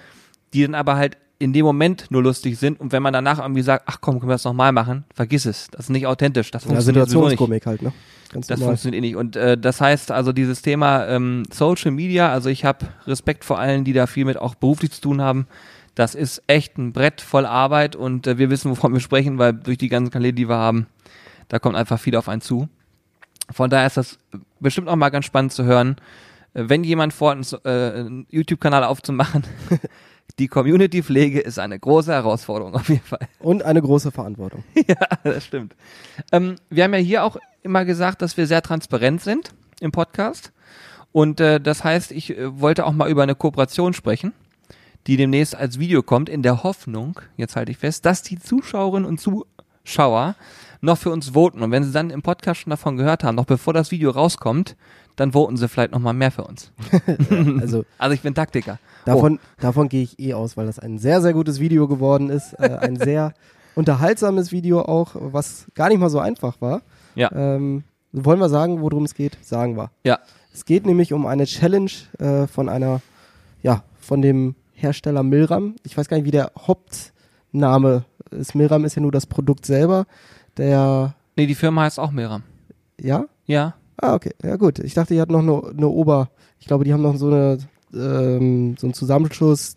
die 0.54 0.62
dann 0.62 0.74
aber 0.76 0.96
halt 0.96 1.16
in 1.40 1.52
dem 1.52 1.64
Moment 1.64 2.06
nur 2.10 2.22
lustig 2.22 2.58
sind. 2.58 2.80
Und 2.80 2.92
wenn 2.92 3.02
man 3.02 3.12
danach 3.12 3.38
irgendwie 3.40 3.62
sagt, 3.62 3.84
ach 3.86 3.98
komm, 4.00 4.18
können 4.18 4.30
wir 4.30 4.34
das 4.34 4.44
nochmal 4.44 4.72
machen, 4.72 5.04
vergiss 5.14 5.46
es. 5.46 5.68
Das 5.70 5.86
ist 5.86 5.90
nicht 5.90 6.06
authentisch. 6.06 6.50
Das 6.50 6.62
Ja, 6.64 6.70
funktioniert 6.70 7.04
nicht. 7.06 7.10
Situationskomik 7.10 7.66
halt, 7.66 7.82
ne? 7.82 7.92
Ganz 8.32 8.46
Das 8.46 8.58
normal. 8.60 8.74
funktioniert 8.76 9.02
eh 9.02 9.06
nicht. 9.06 9.16
Und 9.16 9.36
äh, 9.36 9.56
das 9.58 9.80
heißt 9.80 10.10
also 10.12 10.32
dieses 10.32 10.62
Thema 10.62 11.06
ähm, 11.06 11.42
Social 11.52 11.90
Media, 11.92 12.30
also 12.30 12.48
ich 12.48 12.64
habe 12.64 12.86
Respekt 13.06 13.44
vor 13.44 13.58
allen, 13.58 13.84
die 13.84 13.92
da 13.92 14.06
viel 14.06 14.24
mit 14.24 14.36
auch 14.36 14.54
beruflich 14.54 14.92
zu 14.92 15.00
tun 15.00 15.20
haben. 15.22 15.46
Das 15.94 16.14
ist 16.14 16.42
echt 16.46 16.78
ein 16.78 16.92
Brett 16.92 17.20
voll 17.20 17.46
Arbeit 17.46 17.96
und 17.96 18.26
äh, 18.28 18.38
wir 18.38 18.50
wissen, 18.50 18.70
wovon 18.70 18.92
wir 18.92 19.00
sprechen, 19.00 19.38
weil 19.38 19.54
durch 19.54 19.78
die 19.78 19.88
ganzen 19.88 20.12
Kanäle, 20.12 20.32
die 20.34 20.48
wir 20.48 20.56
haben, 20.56 20.86
da 21.48 21.58
kommt 21.58 21.76
einfach 21.76 21.98
viel 21.98 22.16
auf 22.16 22.28
einen 22.28 22.40
zu. 22.40 22.68
Von 23.50 23.70
daher 23.70 23.86
ist 23.86 23.96
das 23.96 24.18
bestimmt 24.60 24.88
auch 24.88 24.96
mal 24.96 25.08
ganz 25.08 25.24
spannend 25.24 25.52
zu 25.52 25.64
hören, 25.64 25.96
äh, 26.54 26.64
wenn 26.66 26.84
jemand 26.84 27.12
vorhat, 27.12 27.38
einen, 27.38 27.64
äh, 27.64 27.98
einen 27.98 28.26
YouTube-Kanal 28.30 28.84
aufzumachen. 28.84 29.44
Die 30.38 30.48
Community-Pflege 30.48 31.40
ist 31.40 31.58
eine 31.58 31.78
große 31.78 32.12
Herausforderung 32.12 32.74
auf 32.74 32.88
jeden 32.88 33.04
Fall. 33.04 33.26
Und 33.40 33.62
eine 33.62 33.80
große 33.80 34.12
Verantwortung. 34.12 34.62
Ja, 34.86 34.96
das 35.24 35.44
stimmt. 35.44 35.74
Ähm, 36.32 36.56
wir 36.70 36.84
haben 36.84 36.94
ja 36.94 37.00
hier 37.00 37.24
auch 37.24 37.36
immer 37.62 37.84
gesagt, 37.84 38.22
dass 38.22 38.36
wir 38.36 38.46
sehr 38.46 38.62
transparent 38.62 39.22
sind 39.22 39.52
im 39.80 39.90
Podcast. 39.90 40.52
Und 41.12 41.40
äh, 41.40 41.60
das 41.60 41.82
heißt, 41.84 42.12
ich 42.12 42.36
äh, 42.36 42.60
wollte 42.60 42.86
auch 42.86 42.92
mal 42.92 43.10
über 43.10 43.22
eine 43.22 43.34
Kooperation 43.34 43.94
sprechen, 43.94 44.32
die 45.06 45.16
demnächst 45.16 45.54
als 45.56 45.78
Video 45.78 46.02
kommt, 46.02 46.28
in 46.28 46.42
der 46.42 46.62
Hoffnung, 46.62 47.20
jetzt 47.36 47.56
halte 47.56 47.72
ich 47.72 47.78
fest, 47.78 48.04
dass 48.04 48.22
die 48.22 48.38
Zuschauerinnen 48.38 49.08
und 49.08 49.18
Zuschauer 49.18 50.36
noch 50.80 50.98
für 50.98 51.10
uns 51.10 51.30
voten. 51.30 51.62
Und 51.62 51.70
wenn 51.70 51.84
sie 51.84 51.92
dann 51.92 52.10
im 52.10 52.22
Podcast 52.22 52.60
schon 52.60 52.70
davon 52.70 52.96
gehört 52.96 53.24
haben, 53.24 53.34
noch 53.34 53.46
bevor 53.46 53.72
das 53.72 53.90
Video 53.90 54.10
rauskommt, 54.10 54.76
dann 55.16 55.32
voten 55.32 55.56
sie 55.56 55.68
vielleicht 55.68 55.92
noch 55.92 55.98
mal 55.98 56.12
mehr 56.12 56.30
für 56.30 56.44
uns. 56.44 56.72
Also 57.60 57.84
Also 57.98 58.14
ich 58.14 58.22
bin 58.22 58.34
Taktiker. 58.34 58.78
davon, 59.04 59.40
davon 59.60 59.88
gehe 59.88 60.02
ich 60.02 60.18
eh 60.18 60.34
aus, 60.34 60.56
weil 60.56 60.66
das 60.66 60.78
ein 60.78 60.98
sehr, 60.98 61.20
sehr 61.20 61.32
gutes 61.32 61.60
Video 61.60 61.88
geworden 61.88 62.30
ist. 62.30 62.52
Äh, 62.54 62.78
ein 62.80 62.96
sehr 63.00 63.34
unterhaltsames 63.74 64.52
Video 64.52 64.82
auch, 64.82 65.12
was 65.14 65.66
gar 65.74 65.88
nicht 65.88 65.98
mal 65.98 66.10
so 66.10 66.20
einfach 66.20 66.60
war. 66.60 66.82
Ja. 67.14 67.30
Ähm, 67.32 67.84
wollen 68.12 68.38
wir 68.38 68.48
sagen, 68.48 68.80
worum 68.80 69.04
es 69.04 69.14
geht? 69.14 69.36
Sagen 69.42 69.76
wir. 69.76 69.90
Ja. 70.04 70.18
Es 70.52 70.64
geht 70.64 70.86
nämlich 70.86 71.12
um 71.12 71.26
eine 71.26 71.44
Challenge 71.44 71.90
äh, 72.18 72.46
von 72.46 72.68
einer, 72.68 73.00
ja, 73.62 73.84
von 74.00 74.22
dem 74.22 74.54
Hersteller 74.72 75.22
Milram. 75.22 75.76
Ich 75.84 75.96
weiß 75.96 76.08
gar 76.08 76.16
nicht, 76.16 76.26
wie 76.26 76.30
der 76.30 76.52
Hauptname 76.58 78.04
ist. 78.30 78.54
Milram 78.54 78.84
ist 78.84 78.94
ja 78.96 79.02
nur 79.02 79.12
das 79.12 79.26
Produkt 79.26 79.66
selber. 79.66 80.06
Der, 80.58 81.14
Nee, 81.36 81.46
die 81.46 81.54
Firma 81.54 81.82
heißt 81.82 82.00
auch 82.00 82.10
Mira. 82.10 82.42
ja? 83.00 83.26
Ja. 83.46 83.74
Ah, 83.96 84.14
okay. 84.14 84.32
Ja, 84.42 84.56
gut. 84.56 84.78
Ich 84.80 84.94
dachte, 84.94 85.14
die 85.14 85.20
hat 85.20 85.30
noch 85.30 85.40
eine, 85.40 85.62
eine 85.76 85.88
Ober. 85.88 86.30
Ich 86.60 86.66
glaube, 86.66 86.84
die 86.84 86.92
haben 86.92 87.02
noch 87.02 87.16
so 87.16 87.28
eine, 87.28 87.58
ähm, 87.94 88.76
so 88.78 88.86
einen 88.86 88.94
Zusammenschluss. 88.94 89.76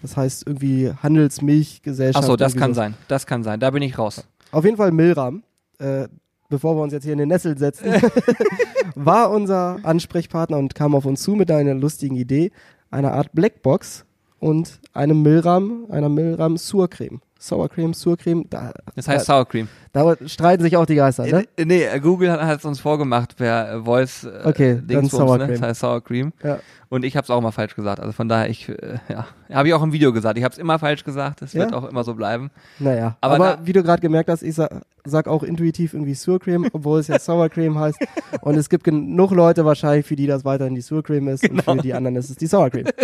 Das 0.00 0.16
heißt 0.16 0.46
irgendwie 0.46 0.92
Handelsmilchgesellschaft. 1.02 2.24
Ach 2.24 2.26
so, 2.28 2.36
das 2.36 2.54
kann 2.56 2.72
so. 2.72 2.76
sein. 2.80 2.94
Das 3.08 3.26
kann 3.26 3.42
sein. 3.42 3.60
Da 3.60 3.70
bin 3.70 3.82
ich 3.82 3.98
raus. 3.98 4.24
Auf 4.52 4.64
jeden 4.64 4.76
Fall 4.76 4.92
Milram. 4.92 5.42
Äh, 5.78 6.08
bevor 6.48 6.76
wir 6.76 6.82
uns 6.82 6.92
jetzt 6.92 7.04
hier 7.04 7.12
in 7.12 7.18
den 7.18 7.28
Nessel 7.28 7.58
setzen, 7.58 7.86
war 8.94 9.30
unser 9.30 9.78
Ansprechpartner 9.82 10.56
und 10.56 10.74
kam 10.74 10.94
auf 10.94 11.04
uns 11.04 11.22
zu 11.22 11.32
mit 11.32 11.50
einer 11.50 11.74
lustigen 11.74 12.16
Idee, 12.16 12.52
einer 12.90 13.12
Art 13.12 13.32
Blackbox 13.32 14.04
und 14.38 14.80
einem 14.94 15.22
Milram, 15.22 15.86
einer 15.90 16.08
Milram 16.08 16.56
Surcreme. 16.56 17.20
Sour 17.40 17.68
Cream, 17.68 17.94
Surcreme, 17.94 18.44
da, 18.50 18.72
Das 18.96 19.06
heißt 19.06 19.26
Sour 19.26 19.46
Cream. 19.46 19.68
da, 19.92 20.14
da 20.16 20.28
streiten 20.28 20.62
sich 20.64 20.76
auch 20.76 20.86
die 20.86 20.96
Geister, 20.96 21.24
ne? 21.24 21.44
Äh, 21.56 21.64
Nee, 21.64 21.84
äh, 21.84 22.00
Google 22.00 22.32
hat 22.32 22.58
es 22.58 22.64
uns 22.64 22.80
vorgemacht 22.80 23.36
per 23.36 23.74
äh, 23.74 23.80
Voice. 23.84 24.24
Äh, 24.24 24.40
Okay, 24.44 24.74
dann 24.76 24.86
Dingsbums, 24.88 25.10
Sour 25.12 25.38
ne? 25.38 25.44
Cream. 25.46 25.60
Das 25.60 25.68
heißt 25.68 25.80
Sour 25.80 26.02
Cream. 26.02 26.32
Ja. 26.42 26.58
Und 26.88 27.04
ich 27.04 27.16
habe 27.16 27.24
es 27.24 27.30
auch 27.30 27.40
mal 27.40 27.52
falsch 27.52 27.76
gesagt. 27.76 28.00
Also 28.00 28.12
von 28.12 28.28
daher, 28.28 28.48
ich, 28.50 28.68
äh, 28.68 28.98
ja, 29.08 29.26
habe 29.52 29.68
ich 29.68 29.74
auch 29.74 29.82
im 29.82 29.92
Video 29.92 30.12
gesagt. 30.12 30.36
Ich 30.36 30.42
habe 30.44 30.52
es 30.52 30.58
immer 30.58 30.78
falsch 30.80 31.04
gesagt. 31.04 31.42
Es 31.42 31.52
Ja? 31.52 31.60
wird 31.60 31.74
auch 31.74 31.88
immer 31.88 32.02
so 32.02 32.14
bleiben. 32.14 32.50
Naja, 32.80 33.16
Aber 33.20 33.34
aber, 33.36 33.44
da- 33.56 33.66
wie 33.66 33.72
du 33.72 33.82
gerade 33.84 34.00
gemerkt 34.00 34.30
hast, 34.30 34.42
ich 34.42 34.54
sag, 34.56 34.70
sag 35.04 35.28
auch 35.28 35.42
intuitiv 35.44 35.92
irgendwie 35.94 36.14
Surcreme, 36.14 36.66
obwohl 36.72 36.98
es 37.00 37.06
ja 37.08 37.18
Sour 37.20 37.48
Cream 37.50 37.78
heißt. 37.78 37.98
Und 38.40 38.56
es 38.56 38.68
gibt 38.68 38.82
genug 38.84 39.30
Leute 39.30 39.64
wahrscheinlich, 39.64 40.06
für 40.06 40.16
die 40.16 40.26
das 40.26 40.44
weiterhin 40.44 40.74
die 40.74 40.80
Surcreme 40.80 41.28
ist 41.28 41.48
und 41.48 41.58
Genau. 41.58 41.74
für 41.76 41.82
die 41.82 41.94
anderen 41.94 42.16
ist 42.16 42.30
es 42.30 42.36
die 42.36 42.46
Sour 42.46 42.70
Cream. 42.70 42.86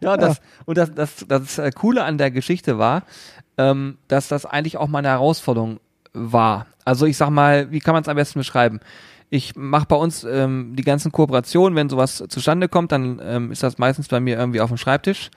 Ja, 0.00 0.14
und 0.14 0.22
das, 0.22 0.40
und 0.64 0.78
das, 0.78 0.94
das, 0.94 1.24
das 1.28 1.58
äh, 1.58 1.70
Coole 1.70 2.04
an 2.04 2.18
der 2.18 2.30
Geschichte 2.30 2.78
war, 2.78 3.02
ähm, 3.58 3.98
dass 4.08 4.28
das 4.28 4.46
eigentlich 4.46 4.76
auch 4.76 4.88
mal 4.88 4.98
eine 4.98 5.08
Herausforderung 5.08 5.80
war. 6.12 6.66
Also 6.84 7.06
ich 7.06 7.16
sag 7.16 7.30
mal, 7.30 7.70
wie 7.70 7.80
kann 7.80 7.94
man 7.94 8.02
es 8.02 8.08
am 8.08 8.16
besten 8.16 8.38
beschreiben? 8.38 8.80
Ich 9.28 9.56
mache 9.56 9.86
bei 9.86 9.96
uns 9.96 10.24
ähm, 10.24 10.74
die 10.76 10.84
ganzen 10.84 11.10
Kooperationen, 11.10 11.76
wenn 11.76 11.88
sowas 11.88 12.22
zustande 12.28 12.68
kommt, 12.68 12.92
dann 12.92 13.20
ähm, 13.22 13.50
ist 13.50 13.62
das 13.62 13.78
meistens 13.78 14.08
bei 14.08 14.20
mir 14.20 14.38
irgendwie 14.38 14.60
auf 14.60 14.68
dem 14.68 14.76
Schreibtisch. 14.76 15.30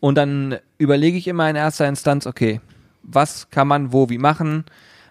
Und 0.00 0.16
dann 0.16 0.58
überlege 0.76 1.16
ich 1.16 1.26
immer 1.26 1.48
in 1.48 1.56
erster 1.56 1.88
Instanz, 1.88 2.26
okay, 2.26 2.60
was 3.02 3.48
kann 3.50 3.66
man 3.66 3.92
wo 3.92 4.10
wie 4.10 4.18
machen? 4.18 4.64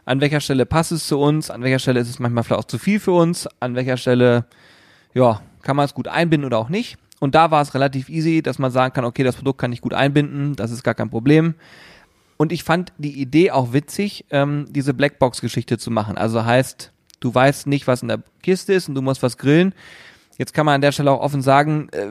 An 0.05 0.21
welcher 0.21 0.41
Stelle 0.41 0.65
passt 0.65 0.91
es 0.91 1.07
zu 1.07 1.19
uns? 1.19 1.49
An 1.49 1.63
welcher 1.63 1.79
Stelle 1.79 1.99
ist 1.99 2.09
es 2.09 2.19
manchmal 2.19 2.43
vielleicht 2.43 2.59
auch 2.59 2.67
zu 2.67 2.77
viel 2.77 2.99
für 2.99 3.13
uns? 3.13 3.47
An 3.59 3.75
welcher 3.75 3.97
Stelle, 3.97 4.45
ja, 5.13 5.41
kann 5.63 5.75
man 5.75 5.85
es 5.85 5.93
gut 5.93 6.07
einbinden 6.07 6.45
oder 6.45 6.57
auch 6.59 6.69
nicht? 6.69 6.97
Und 7.23 7.35
da 7.35 7.51
war 7.51 7.61
es 7.61 7.73
relativ 7.73 8.09
easy, 8.09 8.41
dass 8.41 8.59
man 8.59 8.69
sagen 8.69 8.93
kann, 8.93 9.05
okay, 9.05 9.23
das 9.23 9.37
Produkt 9.37 9.57
kann 9.57 9.71
ich 9.71 9.79
gut 9.79 9.93
einbinden, 9.93 10.57
das 10.57 10.71
ist 10.71 10.83
gar 10.83 10.93
kein 10.93 11.09
Problem. 11.09 11.55
Und 12.35 12.51
ich 12.51 12.65
fand 12.65 12.91
die 12.97 13.17
Idee 13.21 13.51
auch 13.51 13.71
witzig, 13.71 14.25
ähm, 14.29 14.65
diese 14.69 14.93
Blackbox-Geschichte 14.93 15.77
zu 15.77 15.89
machen. 15.89 16.17
Also 16.17 16.43
heißt, 16.43 16.91
du 17.21 17.33
weißt 17.33 17.67
nicht, 17.67 17.87
was 17.87 18.01
in 18.01 18.09
der 18.09 18.19
Kiste 18.41 18.73
ist 18.73 18.89
und 18.89 18.95
du 18.95 19.01
musst 19.01 19.23
was 19.23 19.37
grillen. 19.37 19.73
Jetzt 20.37 20.53
kann 20.53 20.65
man 20.65 20.75
an 20.75 20.81
der 20.81 20.91
Stelle 20.91 21.11
auch 21.11 21.21
offen 21.21 21.41
sagen, 21.41 21.87
äh, 21.93 22.07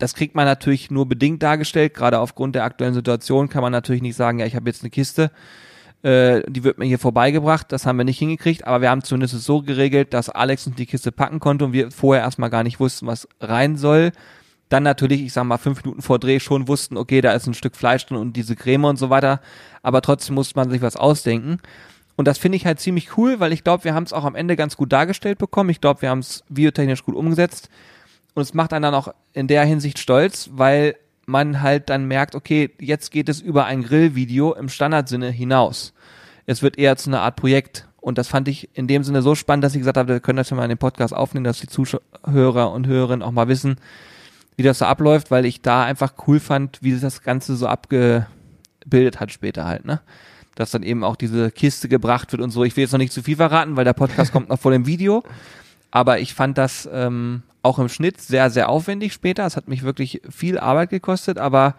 das 0.00 0.14
kriegt 0.14 0.34
man 0.34 0.46
natürlich 0.46 0.90
nur 0.90 1.08
bedingt 1.08 1.44
dargestellt. 1.44 1.94
Gerade 1.94 2.18
aufgrund 2.18 2.56
der 2.56 2.64
aktuellen 2.64 2.94
Situation 2.94 3.50
kann 3.50 3.62
man 3.62 3.70
natürlich 3.70 4.02
nicht 4.02 4.16
sagen, 4.16 4.40
ja, 4.40 4.46
ich 4.46 4.56
habe 4.56 4.68
jetzt 4.68 4.82
eine 4.82 4.90
Kiste 4.90 5.30
Äh, 6.02 6.42
die 6.48 6.64
wird 6.64 6.78
mir 6.78 6.86
hier 6.86 6.98
vorbeigebracht, 6.98 7.70
das 7.70 7.84
haben 7.84 7.98
wir 7.98 8.04
nicht 8.04 8.18
hingekriegt, 8.18 8.66
aber 8.66 8.80
wir 8.80 8.88
haben 8.88 9.04
zumindest 9.04 9.38
so 9.42 9.60
geregelt, 9.60 10.14
dass 10.14 10.30
Alex 10.30 10.66
uns 10.66 10.76
die 10.76 10.86
Kiste 10.86 11.12
packen 11.12 11.40
konnte 11.40 11.66
und 11.66 11.72
wir 11.74 11.90
vorher 11.90 12.24
erstmal 12.24 12.48
gar 12.48 12.62
nicht 12.62 12.80
wussten, 12.80 13.06
was 13.06 13.28
rein 13.38 13.76
soll. 13.76 14.12
Dann 14.70 14.82
natürlich, 14.82 15.20
ich 15.20 15.34
sag 15.34 15.44
mal, 15.44 15.58
fünf 15.58 15.84
Minuten 15.84 16.00
vor 16.00 16.18
Dreh 16.18 16.40
schon 16.40 16.68
wussten, 16.68 16.96
okay, 16.96 17.20
da 17.20 17.32
ist 17.32 17.46
ein 17.46 17.54
Stück 17.54 17.76
Fleisch 17.76 18.06
drin 18.06 18.16
und 18.16 18.32
diese 18.34 18.56
Creme 18.56 18.84
und 18.86 18.96
so 18.96 19.10
weiter, 19.10 19.40
aber 19.82 20.00
trotzdem 20.00 20.36
musste 20.36 20.56
man 20.56 20.70
sich 20.70 20.80
was 20.80 20.96
ausdenken. 20.96 21.58
Und 22.16 22.26
das 22.26 22.38
finde 22.38 22.56
ich 22.56 22.66
halt 22.66 22.80
ziemlich 22.80 23.16
cool, 23.16 23.40
weil 23.40 23.52
ich 23.52 23.64
glaube, 23.64 23.84
wir 23.84 23.94
haben 23.94 24.04
es 24.04 24.12
auch 24.12 24.24
am 24.24 24.34
Ende 24.34 24.56
ganz 24.56 24.76
gut 24.76 24.92
dargestellt 24.92 25.38
bekommen. 25.38 25.70
Ich 25.70 25.80
glaube, 25.80 26.02
wir 26.02 26.10
haben 26.10 26.18
es 26.18 26.44
biotechnisch 26.48 27.04
gut 27.04 27.14
umgesetzt. 27.14 27.68
Und 28.34 28.42
es 28.42 28.54
macht 28.54 28.72
einen 28.72 28.82
dann 28.82 28.94
auch 28.94 29.12
in 29.32 29.48
der 29.48 29.64
Hinsicht 29.64 29.98
stolz, 29.98 30.50
weil 30.52 30.96
man 31.26 31.62
halt 31.62 31.88
dann 31.88 32.06
merkt, 32.06 32.34
okay, 32.34 32.70
jetzt 32.78 33.10
geht 33.10 33.28
es 33.28 33.40
über 33.40 33.64
ein 33.64 33.82
Grillvideo 33.82 34.52
im 34.52 34.68
Standardsinne 34.68 35.30
hinaus. 35.30 35.94
Es 36.46 36.62
wird 36.62 36.78
eher 36.78 36.96
zu 36.96 37.10
einer 37.10 37.22
Art 37.22 37.36
Projekt. 37.36 37.88
Und 38.00 38.18
das 38.18 38.28
fand 38.28 38.48
ich 38.48 38.68
in 38.74 38.86
dem 38.86 39.04
Sinne 39.04 39.22
so 39.22 39.34
spannend, 39.34 39.64
dass 39.64 39.74
ich 39.74 39.80
gesagt 39.80 39.96
habe, 39.96 40.12
wir 40.12 40.20
können 40.20 40.38
das 40.38 40.50
mal 40.50 40.62
in 40.64 40.70
den 40.70 40.78
Podcast 40.78 41.14
aufnehmen, 41.14 41.44
dass 41.44 41.60
die 41.60 41.68
Zuhörer 41.68 42.72
und 42.72 42.86
Hörerinnen 42.86 43.22
auch 43.22 43.30
mal 43.30 43.48
wissen, 43.48 43.76
wie 44.60 44.62
das 44.62 44.80
so 44.80 44.84
abläuft, 44.84 45.30
weil 45.30 45.46
ich 45.46 45.62
da 45.62 45.84
einfach 45.84 46.12
cool 46.26 46.38
fand, 46.38 46.82
wie 46.82 46.94
das 46.94 47.22
Ganze 47.22 47.56
so 47.56 47.66
abgebildet 47.66 49.18
hat 49.18 49.32
später 49.32 49.64
halt, 49.64 49.86
ne? 49.86 50.02
dass 50.54 50.70
dann 50.70 50.82
eben 50.82 51.02
auch 51.02 51.16
diese 51.16 51.50
Kiste 51.50 51.88
gebracht 51.88 52.30
wird 52.32 52.42
und 52.42 52.50
so. 52.50 52.62
Ich 52.64 52.76
will 52.76 52.82
jetzt 52.82 52.92
noch 52.92 52.98
nicht 52.98 53.14
zu 53.14 53.22
viel 53.22 53.36
verraten, 53.36 53.76
weil 53.76 53.86
der 53.86 53.94
Podcast 53.94 54.32
kommt 54.32 54.50
noch 54.50 54.58
vor 54.58 54.70
dem 54.70 54.84
Video. 54.84 55.22
Aber 55.90 56.18
ich 56.18 56.34
fand 56.34 56.58
das 56.58 56.86
ähm, 56.92 57.42
auch 57.62 57.78
im 57.78 57.88
Schnitt 57.88 58.20
sehr, 58.20 58.50
sehr 58.50 58.68
aufwendig 58.68 59.14
später. 59.14 59.46
Es 59.46 59.56
hat 59.56 59.66
mich 59.66 59.82
wirklich 59.82 60.20
viel 60.28 60.58
Arbeit 60.58 60.90
gekostet, 60.90 61.38
aber 61.38 61.74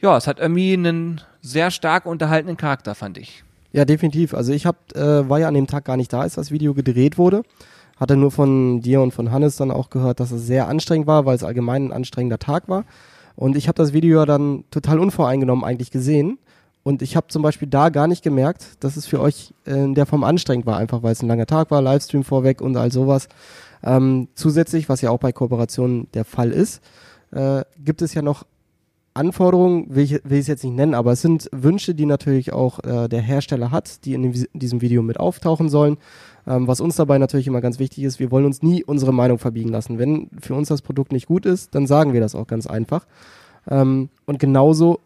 ja, 0.00 0.16
es 0.16 0.28
hat 0.28 0.38
irgendwie 0.38 0.74
einen 0.74 1.22
sehr 1.42 1.72
stark 1.72 2.06
unterhaltenen 2.06 2.56
Charakter, 2.56 2.94
fand 2.94 3.18
ich. 3.18 3.42
Ja, 3.72 3.84
definitiv. 3.84 4.32
Also 4.32 4.52
ich 4.52 4.64
hab, 4.64 4.94
äh, 4.94 5.28
war 5.28 5.40
ja 5.40 5.48
an 5.48 5.54
dem 5.54 5.66
Tag 5.66 5.84
gar 5.84 5.96
nicht 5.96 6.12
da, 6.12 6.20
als 6.20 6.34
das 6.34 6.52
Video 6.52 6.74
gedreht 6.74 7.18
wurde. 7.18 7.42
Hatte 7.96 8.16
nur 8.16 8.30
von 8.30 8.80
dir 8.80 9.00
und 9.00 9.12
von 9.12 9.30
Hannes 9.30 9.56
dann 9.56 9.70
auch 9.70 9.90
gehört, 9.90 10.20
dass 10.20 10.30
es 10.30 10.46
sehr 10.46 10.68
anstrengend 10.68 11.06
war, 11.06 11.26
weil 11.26 11.36
es 11.36 11.44
allgemein 11.44 11.86
ein 11.86 11.92
anstrengender 11.92 12.38
Tag 12.38 12.68
war. 12.68 12.84
Und 13.36 13.56
ich 13.56 13.68
habe 13.68 13.76
das 13.76 13.92
Video 13.92 14.20
ja 14.20 14.26
dann 14.26 14.64
total 14.70 14.98
unvoreingenommen 14.98 15.64
eigentlich 15.64 15.90
gesehen 15.90 16.38
und 16.84 17.00
ich 17.00 17.16
habe 17.16 17.28
zum 17.28 17.42
Beispiel 17.42 17.66
da 17.66 17.88
gar 17.88 18.06
nicht 18.06 18.22
gemerkt, 18.22 18.84
dass 18.84 18.96
es 18.96 19.06
für 19.06 19.18
euch 19.18 19.54
in 19.64 19.94
der 19.94 20.04
Form 20.04 20.22
anstrengend 20.22 20.66
war, 20.66 20.76
einfach 20.76 21.02
weil 21.02 21.12
es 21.12 21.22
ein 21.22 21.28
langer 21.28 21.46
Tag 21.46 21.70
war, 21.70 21.80
Livestream 21.80 22.24
vorweg 22.24 22.60
und 22.60 22.76
all 22.76 22.92
sowas. 22.92 23.28
Ähm, 23.82 24.28
zusätzlich, 24.34 24.90
was 24.90 25.00
ja 25.00 25.10
auch 25.10 25.18
bei 25.18 25.32
Kooperationen 25.32 26.08
der 26.12 26.26
Fall 26.26 26.50
ist, 26.50 26.82
äh, 27.32 27.64
gibt 27.78 28.02
es 28.02 28.12
ja 28.12 28.20
noch 28.20 28.44
Anforderungen, 29.14 29.86
will 29.94 30.02
ich, 30.02 30.12
will 30.24 30.38
ich 30.38 30.40
es 30.40 30.46
jetzt 30.48 30.64
nicht 30.64 30.74
nennen, 30.74 30.94
aber 30.94 31.12
es 31.12 31.22
sind 31.22 31.48
Wünsche, 31.52 31.94
die 31.94 32.04
natürlich 32.04 32.52
auch 32.52 32.80
äh, 32.80 33.08
der 33.08 33.22
Hersteller 33.22 33.70
hat, 33.70 34.04
die 34.04 34.14
in, 34.14 34.22
dem, 34.22 34.32
in, 34.32 34.60
diesem 34.60 34.80
Video 34.80 35.02
mit 35.02 35.20
auftauchen 35.20 35.68
sollen. 35.68 35.98
Ähm, 36.46 36.66
was 36.66 36.80
uns 36.80 36.96
dabei 36.96 37.18
natürlich 37.18 37.46
immer 37.46 37.60
ganz 37.60 37.78
wichtig 37.78 38.02
ist, 38.02 38.18
wir 38.18 38.32
wollen 38.32 38.44
uns 38.44 38.62
nie 38.62 38.82
unsere 38.82 39.12
Meinung 39.12 39.38
verbiegen 39.38 39.70
lassen. 39.70 39.98
Wenn 39.98 40.28
für 40.40 40.54
uns 40.54 40.68
das 40.68 40.82
Produkt 40.82 41.12
nicht 41.12 41.26
gut 41.26 41.46
ist, 41.46 41.74
dann 41.76 41.86
sagen 41.86 42.12
wir 42.12 42.20
das 42.20 42.34
auch 42.34 42.48
ganz 42.48 42.66
einfach. 42.66 43.06
Ähm, 43.70 44.08
und 44.26 44.40
genauso 44.40 44.98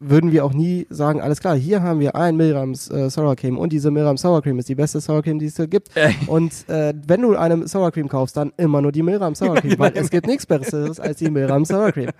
würden 0.00 0.32
wir 0.32 0.44
auch 0.44 0.52
nie 0.52 0.86
sagen, 0.90 1.20
alles 1.20 1.40
klar, 1.40 1.56
hier 1.56 1.82
haben 1.82 2.00
wir 2.00 2.14
ein 2.14 2.36
Milrams 2.36 2.90
äh, 2.90 3.10
Sour 3.10 3.36
Cream 3.36 3.58
und 3.58 3.72
diese 3.72 3.90
Milram 3.90 4.16
Sour 4.16 4.42
Cream 4.42 4.58
ist 4.58 4.68
die 4.68 4.74
beste 4.74 5.00
Sour 5.00 5.22
Cream, 5.22 5.38
die 5.38 5.46
es 5.46 5.56
gibt. 5.68 5.90
und 6.26 6.52
äh, 6.68 6.94
wenn 7.06 7.22
du 7.22 7.36
eine 7.36 7.66
Sour 7.66 7.90
Cream 7.90 8.08
kaufst, 8.08 8.36
dann 8.36 8.52
immer 8.56 8.80
nur 8.80 8.92
die 8.92 9.02
Milram 9.02 9.34
Sour 9.34 9.56
Cream, 9.56 9.78
weil 9.78 9.92
es 9.94 10.10
gibt 10.10 10.26
nichts 10.26 10.46
Besseres 10.46 11.00
als 11.00 11.18
die 11.18 11.30
Milram 11.30 11.64
Sour 11.64 11.92
Cream. 11.92 12.10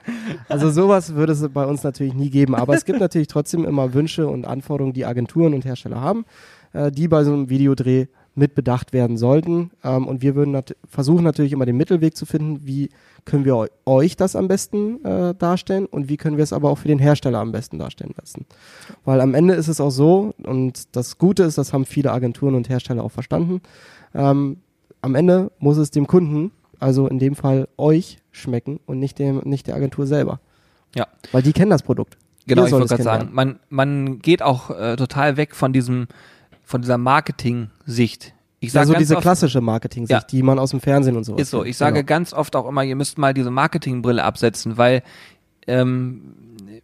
Also 0.48 0.70
sowas 0.70 1.14
würde 1.14 1.32
es 1.32 1.48
bei 1.48 1.64
uns 1.64 1.82
natürlich 1.82 2.14
nie 2.14 2.30
geben, 2.30 2.54
aber 2.54 2.74
es 2.74 2.84
gibt 2.84 3.00
natürlich 3.00 3.28
trotzdem 3.28 3.64
immer 3.64 3.94
Wünsche 3.94 4.26
und 4.26 4.46
Anforderungen, 4.46 4.92
die 4.92 5.04
Agenturen 5.04 5.54
und 5.54 5.64
Hersteller 5.64 6.00
haben, 6.00 6.24
äh, 6.72 6.90
die 6.90 7.08
bei 7.08 7.24
so 7.24 7.32
einem 7.32 7.48
Videodreh 7.48 8.06
mit 8.38 8.54
bedacht 8.54 8.92
werden 8.92 9.16
sollten. 9.16 9.70
Ähm, 9.84 10.06
und 10.06 10.22
wir 10.22 10.34
würden 10.34 10.52
nat 10.52 10.76
versuchen 10.88 11.24
natürlich 11.24 11.52
immer 11.52 11.66
den 11.66 11.76
Mittelweg 11.76 12.16
zu 12.16 12.24
finden, 12.24 12.66
wie 12.66 12.90
können 13.24 13.44
wir 13.44 13.68
euch 13.84 14.16
das 14.16 14.36
am 14.36 14.48
besten 14.48 15.04
äh, 15.04 15.34
darstellen 15.34 15.86
und 15.86 16.08
wie 16.08 16.16
können 16.16 16.36
wir 16.36 16.44
es 16.44 16.52
aber 16.52 16.70
auch 16.70 16.78
für 16.78 16.88
den 16.88 16.98
Hersteller 16.98 17.40
am 17.40 17.52
besten 17.52 17.78
darstellen 17.78 18.14
lassen. 18.18 18.46
Weil 19.04 19.20
am 19.20 19.34
Ende 19.34 19.54
ist 19.54 19.68
es 19.68 19.80
auch 19.80 19.90
so, 19.90 20.34
und 20.42 20.96
das 20.96 21.18
Gute 21.18 21.42
ist, 21.42 21.58
das 21.58 21.72
haben 21.72 21.84
viele 21.84 22.12
Agenturen 22.12 22.54
und 22.54 22.68
Hersteller 22.68 23.04
auch 23.04 23.12
verstanden, 23.12 23.60
ähm, 24.14 24.58
am 25.02 25.14
Ende 25.14 25.50
muss 25.58 25.76
es 25.76 25.90
dem 25.90 26.06
Kunden, 26.06 26.52
also 26.78 27.06
in 27.06 27.18
dem 27.18 27.34
Fall 27.34 27.68
euch, 27.76 28.18
schmecken 28.30 28.80
und 28.86 28.98
nicht, 28.98 29.18
dem, 29.18 29.40
nicht 29.44 29.66
der 29.66 29.74
Agentur 29.74 30.06
selber. 30.06 30.40
Ja. 30.94 31.06
Weil 31.32 31.42
die 31.42 31.52
kennen 31.52 31.70
das 31.70 31.82
Produkt. 31.82 32.16
Genau, 32.46 32.64
ich 32.64 32.72
wollte 32.72 32.86
gerade 32.86 33.02
sagen, 33.02 33.28
man, 33.32 33.58
man 33.68 34.20
geht 34.20 34.42
auch 34.42 34.70
äh, 34.70 34.96
total 34.96 35.36
weg 35.36 35.54
von 35.54 35.72
diesem, 35.72 36.06
von 36.68 36.82
dieser 36.82 36.98
Marketing-Sicht 36.98 38.34
ich 38.60 38.72
sage 38.72 38.88
ja, 38.88 38.94
so 38.94 38.98
diese 38.98 39.14
oft, 39.14 39.22
klassische 39.22 39.60
Marketing-Sicht, 39.60 40.20
ja. 40.20 40.26
die 40.26 40.42
man 40.42 40.58
aus 40.58 40.70
dem 40.70 40.80
Fernsehen 40.80 41.16
und 41.16 41.24
so. 41.24 41.36
Ist 41.36 41.50
so. 41.50 41.64
Ich 41.64 41.76
sage 41.76 42.00
genau. 42.00 42.06
ganz 42.06 42.32
oft 42.32 42.56
auch 42.56 42.68
immer, 42.68 42.82
ihr 42.82 42.96
müsst 42.96 43.16
mal 43.16 43.32
diese 43.32 43.50
Marketingbrille 43.50 44.22
absetzen, 44.22 44.76
weil 44.76 45.02
ähm, 45.68 46.34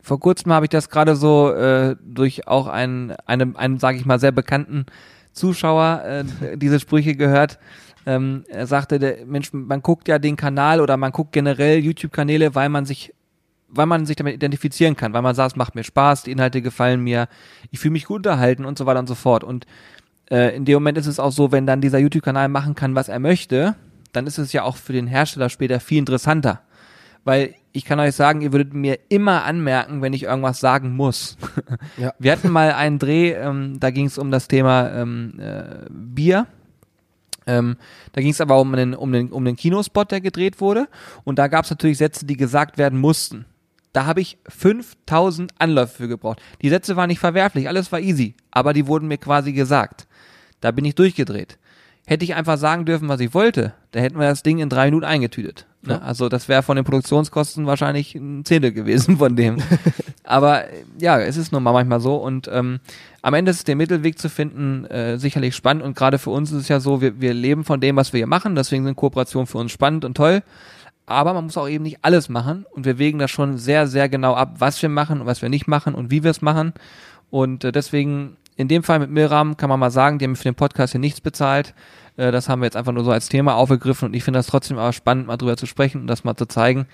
vor 0.00 0.20
kurzem 0.20 0.52
habe 0.52 0.66
ich 0.66 0.70
das 0.70 0.88
gerade 0.88 1.16
so 1.16 1.52
äh, 1.52 1.96
durch 2.00 2.46
auch 2.46 2.68
einen, 2.68 3.12
einen, 3.26 3.56
einen 3.56 3.78
sage 3.78 3.98
ich 3.98 4.06
mal, 4.06 4.20
sehr 4.20 4.30
bekannten 4.32 4.86
Zuschauer 5.32 6.02
äh, 6.04 6.56
diese 6.56 6.78
Sprüche 6.78 7.16
gehört. 7.16 7.58
Ähm, 8.06 8.44
er 8.48 8.68
sagte, 8.68 9.00
der 9.00 9.26
Mensch, 9.26 9.52
man 9.52 9.82
guckt 9.82 10.06
ja 10.06 10.20
den 10.20 10.36
Kanal 10.36 10.80
oder 10.80 10.96
man 10.96 11.10
guckt 11.10 11.32
generell 11.32 11.78
YouTube-Kanäle, 11.78 12.54
weil 12.54 12.68
man 12.68 12.86
sich 12.86 13.12
weil 13.74 13.86
man 13.86 14.06
sich 14.06 14.16
damit 14.16 14.34
identifizieren 14.34 14.96
kann, 14.96 15.12
weil 15.12 15.22
man 15.22 15.34
sagt, 15.34 15.52
es 15.52 15.56
macht 15.56 15.74
mir 15.74 15.84
Spaß, 15.84 16.22
die 16.24 16.32
Inhalte 16.32 16.62
gefallen 16.62 17.00
mir, 17.00 17.28
ich 17.70 17.80
fühle 17.80 17.92
mich 17.92 18.06
gut 18.06 18.18
unterhalten 18.18 18.64
und 18.64 18.78
so 18.78 18.86
weiter 18.86 19.00
und 19.00 19.08
so 19.08 19.14
fort. 19.14 19.44
Und 19.44 19.66
äh, 20.30 20.54
in 20.56 20.64
dem 20.64 20.74
Moment 20.74 20.98
ist 20.98 21.06
es 21.06 21.20
auch 21.20 21.32
so, 21.32 21.52
wenn 21.52 21.66
dann 21.66 21.80
dieser 21.80 21.98
YouTube-Kanal 21.98 22.48
machen 22.48 22.74
kann, 22.74 22.94
was 22.94 23.08
er 23.08 23.18
möchte, 23.18 23.76
dann 24.12 24.26
ist 24.26 24.38
es 24.38 24.52
ja 24.52 24.62
auch 24.62 24.76
für 24.76 24.92
den 24.92 25.06
Hersteller 25.06 25.48
später 25.48 25.80
viel 25.80 25.98
interessanter. 25.98 26.60
Weil 27.24 27.54
ich 27.72 27.84
kann 27.84 27.98
euch 27.98 28.14
sagen, 28.14 28.42
ihr 28.42 28.52
würdet 28.52 28.74
mir 28.74 28.98
immer 29.08 29.44
anmerken, 29.44 30.02
wenn 30.02 30.12
ich 30.12 30.24
irgendwas 30.24 30.60
sagen 30.60 30.94
muss. 30.94 31.36
Ja. 31.96 32.12
Wir 32.18 32.32
hatten 32.32 32.50
mal 32.50 32.72
einen 32.72 32.98
Dreh, 32.98 33.32
ähm, 33.32 33.78
da 33.78 33.90
ging 33.90 34.06
es 34.06 34.18
um 34.18 34.30
das 34.32 34.48
Thema 34.48 34.90
ähm, 34.90 35.38
äh, 35.38 35.86
Bier. 35.90 36.46
Ähm, 37.46 37.76
da 38.12 38.20
ging 38.20 38.30
es 38.30 38.40
aber 38.40 38.60
um 38.60 38.72
den, 38.72 38.94
um, 38.94 39.12
den, 39.12 39.30
um 39.30 39.44
den 39.44 39.56
Kinospot, 39.56 40.10
der 40.10 40.20
gedreht 40.20 40.60
wurde. 40.60 40.88
Und 41.22 41.38
da 41.38 41.46
gab 41.46 41.64
es 41.64 41.70
natürlich 41.70 41.98
Sätze, 41.98 42.26
die 42.26 42.36
gesagt 42.36 42.78
werden 42.78 42.98
mussten. 42.98 43.44
Da 43.94 44.06
habe 44.06 44.20
ich 44.20 44.38
5000 44.48 45.54
Anläufe 45.58 45.96
für 45.96 46.08
gebraucht. 46.08 46.42
Die 46.60 46.68
Sätze 46.68 46.96
waren 46.96 47.08
nicht 47.08 47.20
verwerflich, 47.20 47.68
alles 47.68 47.92
war 47.92 48.00
easy, 48.00 48.34
aber 48.50 48.72
die 48.72 48.88
wurden 48.88 49.06
mir 49.06 49.18
quasi 49.18 49.52
gesagt. 49.52 50.08
Da 50.60 50.72
bin 50.72 50.84
ich 50.84 50.96
durchgedreht. 50.96 51.58
Hätte 52.04 52.24
ich 52.24 52.34
einfach 52.34 52.58
sagen 52.58 52.84
dürfen, 52.84 53.08
was 53.08 53.20
ich 53.20 53.32
wollte, 53.32 53.72
da 53.92 54.00
hätten 54.00 54.18
wir 54.18 54.28
das 54.28 54.42
Ding 54.42 54.58
in 54.58 54.68
drei 54.68 54.86
Minuten 54.86 55.04
eingetütet. 55.04 55.66
Ne? 55.82 55.94
Ja. 55.94 55.98
Also 56.00 56.28
das 56.28 56.48
wäre 56.48 56.64
von 56.64 56.74
den 56.74 56.84
Produktionskosten 56.84 57.66
wahrscheinlich 57.66 58.16
ein 58.16 58.44
Zehntel 58.44 58.72
gewesen 58.72 59.18
von 59.18 59.36
dem. 59.36 59.58
Aber 60.24 60.64
ja, 60.98 61.20
es 61.20 61.36
ist 61.36 61.52
nun 61.52 61.62
mal 61.62 61.72
manchmal 61.72 62.00
so 62.00 62.16
und 62.16 62.50
ähm, 62.52 62.80
am 63.22 63.34
Ende 63.34 63.52
ist 63.52 63.68
der 63.68 63.76
Mittelweg 63.76 64.18
zu 64.18 64.28
finden 64.28 64.86
äh, 64.86 65.18
sicherlich 65.18 65.54
spannend 65.54 65.84
und 65.84 65.96
gerade 65.96 66.18
für 66.18 66.30
uns 66.30 66.50
ist 66.50 66.62
es 66.62 66.68
ja 66.68 66.80
so, 66.80 67.00
wir, 67.00 67.20
wir 67.20 67.32
leben 67.32 67.62
von 67.62 67.80
dem, 67.80 67.94
was 67.94 68.12
wir 68.12 68.18
hier 68.18 68.26
machen, 68.26 68.56
deswegen 68.56 68.84
sind 68.84 68.96
Kooperationen 68.96 69.46
für 69.46 69.58
uns 69.58 69.70
spannend 69.70 70.04
und 70.04 70.16
toll. 70.16 70.42
Aber 71.06 71.34
man 71.34 71.44
muss 71.44 71.56
auch 71.56 71.68
eben 71.68 71.84
nicht 71.84 71.98
alles 72.02 72.28
machen 72.28 72.64
und 72.70 72.86
wir 72.86 72.98
wägen 72.98 73.18
das 73.18 73.30
schon 73.30 73.58
sehr, 73.58 73.86
sehr 73.86 74.08
genau 74.08 74.34
ab, 74.34 74.54
was 74.58 74.80
wir 74.80 74.88
machen 74.88 75.20
und 75.20 75.26
was 75.26 75.42
wir 75.42 75.48
nicht 75.48 75.66
machen 75.66 75.94
und 75.94 76.10
wie 76.10 76.22
wir 76.22 76.30
es 76.30 76.40
machen. 76.40 76.72
Und 77.30 77.64
äh, 77.64 77.72
deswegen 77.72 78.36
in 78.56 78.68
dem 78.68 78.82
Fall 78.82 79.00
mit 79.00 79.10
Milram 79.10 79.56
kann 79.56 79.68
man 79.68 79.80
mal 79.80 79.90
sagen, 79.90 80.18
die 80.18 80.24
haben 80.24 80.36
für 80.36 80.44
den 80.44 80.54
Podcast 80.54 80.92
hier 80.92 81.00
nichts 81.00 81.20
bezahlt. 81.20 81.74
Äh, 82.16 82.30
das 82.30 82.48
haben 82.48 82.60
wir 82.60 82.66
jetzt 82.66 82.76
einfach 82.76 82.92
nur 82.92 83.04
so 83.04 83.10
als 83.10 83.28
Thema 83.28 83.54
aufgegriffen 83.56 84.06
und 84.06 84.14
ich 84.14 84.24
finde 84.24 84.38
das 84.38 84.46
trotzdem 84.46 84.78
aber 84.78 84.92
spannend, 84.92 85.26
mal 85.26 85.36
drüber 85.36 85.56
zu 85.56 85.66
sprechen 85.66 86.02
und 86.02 86.06
das 86.06 86.24
mal 86.24 86.36
zu 86.36 86.46
zeigen. 86.46 86.86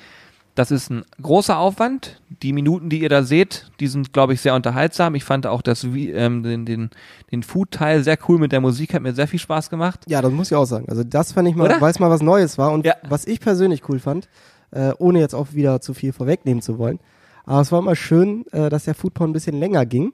Das 0.61 0.71
ist 0.71 0.91
ein 0.91 1.07
großer 1.23 1.57
Aufwand. 1.57 2.21
Die 2.43 2.53
Minuten, 2.53 2.91
die 2.91 3.01
ihr 3.01 3.09
da 3.09 3.23
seht, 3.23 3.71
die 3.81 3.87
sind, 3.87 4.13
glaube 4.13 4.35
ich, 4.35 4.43
sehr 4.43 4.55
unterhaltsam. 4.55 5.15
Ich 5.15 5.25
fand 5.25 5.47
auch 5.47 5.63
das, 5.63 5.85
ähm, 5.85 6.43
den, 6.43 6.67
den, 6.67 6.91
den 7.33 7.43
Food-Teil 7.43 8.05
sehr 8.05 8.19
cool 8.29 8.39
mit 8.39 8.53
der 8.53 8.61
Musik, 8.61 8.93
hat 8.93 9.01
mir 9.01 9.15
sehr 9.15 9.27
viel 9.27 9.39
Spaß 9.39 9.71
gemacht. 9.71 10.01
Ja, 10.07 10.21
das 10.21 10.31
muss 10.31 10.51
ich 10.51 10.57
auch 10.59 10.67
sagen. 10.67 10.85
Also 10.91 11.03
das 11.03 11.33
fand 11.33 11.49
ich 11.49 11.57
mal, 11.57 11.81
weil 11.81 11.91
es 11.91 11.99
mal 11.99 12.11
was 12.11 12.21
Neues 12.21 12.59
war 12.59 12.73
und 12.73 12.85
ja. 12.85 12.93
was 13.09 13.27
ich 13.27 13.41
persönlich 13.41 13.89
cool 13.89 14.01
fand, 14.01 14.29
äh, 14.71 14.93
ohne 14.99 15.21
jetzt 15.21 15.35
auch 15.35 15.55
wieder 15.55 15.81
zu 15.81 15.95
viel 15.95 16.13
vorwegnehmen 16.13 16.61
zu 16.61 16.77
wollen. 16.77 16.99
Aber 17.47 17.63
es 17.63 17.73
war 17.73 17.79
immer 17.79 17.97
schön, 17.97 18.45
äh, 18.53 18.69
dass 18.69 18.85
der 18.85 18.95
Foodporn 18.95 19.31
ein 19.31 19.33
bisschen 19.33 19.59
länger 19.59 19.87
ging 19.87 20.13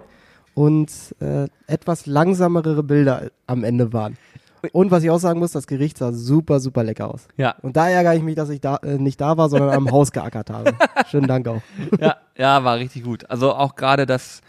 und 0.54 0.92
äh, 1.18 1.48
etwas 1.66 2.06
langsamere 2.06 2.84
Bilder 2.84 3.32
am 3.48 3.64
Ende 3.64 3.92
waren. 3.92 4.16
Und 4.72 4.90
was 4.90 5.02
ich 5.02 5.10
auch 5.10 5.18
sagen 5.18 5.38
muss, 5.38 5.52
das 5.52 5.66
Gericht 5.66 5.98
sah 5.98 6.12
super, 6.12 6.60
super 6.60 6.84
lecker 6.84 7.12
aus. 7.12 7.28
Ja. 7.36 7.54
Und 7.62 7.76
da 7.76 7.88
ärgere 7.88 8.14
ich 8.14 8.22
mich, 8.22 8.34
dass 8.34 8.48
ich 8.48 8.60
da 8.60 8.76
äh, 8.76 8.98
nicht 8.98 9.20
da 9.20 9.36
war, 9.36 9.48
sondern 9.48 9.70
am 9.70 9.90
Haus 9.90 10.12
geackert 10.12 10.50
habe. 10.50 10.74
Schönen 11.10 11.26
Dank 11.26 11.48
auch. 11.48 11.62
ja, 12.00 12.16
ja, 12.36 12.64
war 12.64 12.76
richtig 12.76 13.04
gut. 13.04 13.28
Also 13.30 13.52
auch 13.54 13.76
gerade 13.76 14.06
das, 14.06 14.40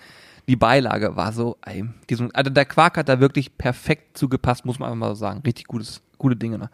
die 0.47 0.55
Beilage 0.55 1.15
war 1.15 1.33
so, 1.33 1.57
ey, 1.65 1.85
diesem, 2.09 2.29
also 2.33 2.49
der 2.49 2.65
Quark 2.65 2.97
hat 2.97 3.09
da 3.09 3.19
wirklich 3.19 3.57
perfekt 3.57 4.17
zugepasst, 4.17 4.65
muss 4.65 4.79
man 4.79 4.89
einfach 4.91 4.99
mal 4.99 5.15
so 5.15 5.19
sagen. 5.19 5.41
Richtig 5.45 5.65
gutes, 5.65 6.01
gute 6.17 6.35
Dinge. 6.35 6.57
Ne? 6.57 6.69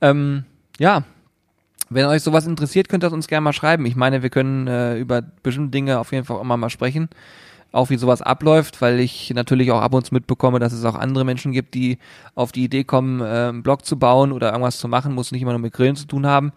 Ähm, 0.00 0.44
ja, 0.78 1.04
wenn 1.90 2.06
euch 2.06 2.22
sowas 2.22 2.46
interessiert, 2.46 2.88
könnt 2.88 3.04
ihr 3.04 3.12
uns 3.12 3.28
gerne 3.28 3.42
mal 3.42 3.52
schreiben. 3.52 3.86
Ich 3.86 3.96
meine, 3.96 4.22
wir 4.22 4.30
können 4.30 4.66
äh, 4.66 4.98
über 4.98 5.22
bestimmte 5.22 5.70
Dinge 5.70 5.98
auf 5.98 6.12
jeden 6.12 6.24
Fall 6.24 6.36
auch 6.36 6.42
immer 6.42 6.56
mal 6.56 6.70
sprechen. 6.70 7.08
Auch 7.74 7.90
wie 7.90 7.96
sowas 7.96 8.22
abläuft, 8.22 8.80
weil 8.80 9.00
ich 9.00 9.32
natürlich 9.34 9.70
auch 9.72 9.80
ab 9.80 9.94
und 9.94 10.06
zu 10.06 10.14
mitbekomme, 10.14 10.58
dass 10.58 10.72
es 10.72 10.84
auch 10.84 10.94
andere 10.94 11.24
Menschen 11.24 11.52
gibt, 11.52 11.74
die 11.74 11.98
auf 12.34 12.52
die 12.52 12.64
Idee 12.64 12.84
kommen, 12.84 13.20
äh, 13.20 13.48
einen 13.48 13.62
Blog 13.62 13.84
zu 13.84 13.98
bauen 13.98 14.32
oder 14.32 14.50
irgendwas 14.52 14.78
zu 14.78 14.88
machen, 14.88 15.14
muss 15.14 15.32
nicht 15.32 15.42
immer 15.42 15.52
nur 15.52 15.60
mit 15.60 15.72
Grillen 15.72 15.96
zu 15.96 16.06
tun 16.06 16.26
haben 16.26 16.52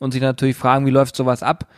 und 0.00 0.12
sich 0.12 0.22
natürlich 0.22 0.56
fragen, 0.56 0.86
wie 0.86 0.90
läuft 0.90 1.16
sowas 1.16 1.42
ab. 1.42 1.68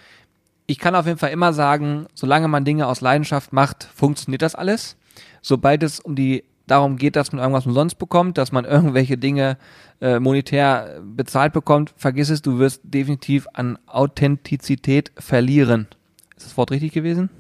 Ich 0.67 0.79
kann 0.79 0.95
auf 0.95 1.07
jeden 1.07 1.19
Fall 1.19 1.31
immer 1.31 1.53
sagen, 1.53 2.07
solange 2.15 2.49
man 2.49 2.65
Dinge 2.65 2.87
aus 2.87 3.01
Leidenschaft 3.01 3.53
macht, 3.53 3.85
funktioniert 3.95 4.43
das 4.43 4.55
alles. 4.55 4.97
Sobald 5.43 5.83
es 5.83 6.01
um 6.01 6.15
die 6.15 6.45
darum 6.67 6.97
geht, 6.97 7.17
dass 7.17 7.33
man 7.33 7.41
irgendwas 7.41 7.67
umsonst 7.67 7.99
bekommt, 7.99 8.39
dass 8.39 8.53
man 8.53 8.65
irgendwelche 8.67 9.19
Dinge 9.19 9.59
äh, 10.01 10.21
monetär 10.21 11.01
bezahlt 11.03 11.53
bekommt, 11.53 11.93
vergiss 11.97 12.31
es, 12.31 12.43
du 12.43 12.59
wirst 12.59 12.83
definitiv 12.85 13.47
an 13.53 13.79
Authentizität 13.87 15.11
verlieren. 15.17 15.89
Ist 16.37 16.47
das 16.47 16.57
Wort 16.57 16.71
richtig 16.71 16.93
gewesen? 16.93 17.31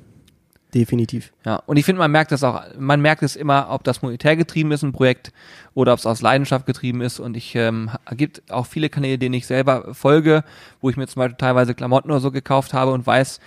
Definitiv. 0.76 1.32
Ja, 1.46 1.56
und 1.64 1.78
ich 1.78 1.86
finde, 1.86 2.00
man 2.00 2.10
merkt 2.10 2.32
das 2.32 2.44
auch, 2.44 2.62
man 2.78 3.00
merkt 3.00 3.22
es 3.22 3.34
immer, 3.34 3.68
ob 3.70 3.82
das 3.82 4.02
monetär 4.02 4.36
getrieben 4.36 4.72
ist, 4.72 4.82
ein 4.82 4.92
Projekt, 4.92 5.32
oder 5.72 5.94
ob 5.94 5.98
es 6.00 6.04
aus 6.04 6.20
Leidenschaft 6.20 6.66
getrieben 6.66 7.00
ist. 7.00 7.18
Und 7.18 7.34
ich 7.34 7.54
ähm, 7.54 7.90
gibt 8.12 8.42
auch 8.52 8.66
viele 8.66 8.90
Kanäle, 8.90 9.16
denen 9.16 9.34
ich 9.34 9.46
selber 9.46 9.94
folge, 9.94 10.44
wo 10.82 10.90
ich 10.90 10.98
mir 10.98 11.06
zum 11.06 11.20
Beispiel 11.20 11.38
teilweise 11.38 11.74
Klamotten 11.74 12.10
oder 12.10 12.20
so 12.20 12.30
gekauft 12.30 12.74
habe 12.74 12.92
und 12.92 13.06
weiß, 13.06 13.40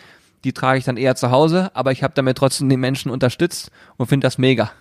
die 0.44 0.54
trage 0.54 0.80
ich 0.80 0.86
dann 0.86 0.98
eher 0.98 1.16
zu 1.16 1.30
Hause, 1.30 1.70
aber 1.76 1.92
ich 1.92 2.02
habe 2.02 2.14
damit 2.16 2.36
trotzdem 2.38 2.68
den 2.68 2.80
Menschen 2.80 3.12
unterstützt 3.12 3.70
und 3.98 4.08
finde 4.08 4.26
das 4.26 4.40
mega. 4.40 4.72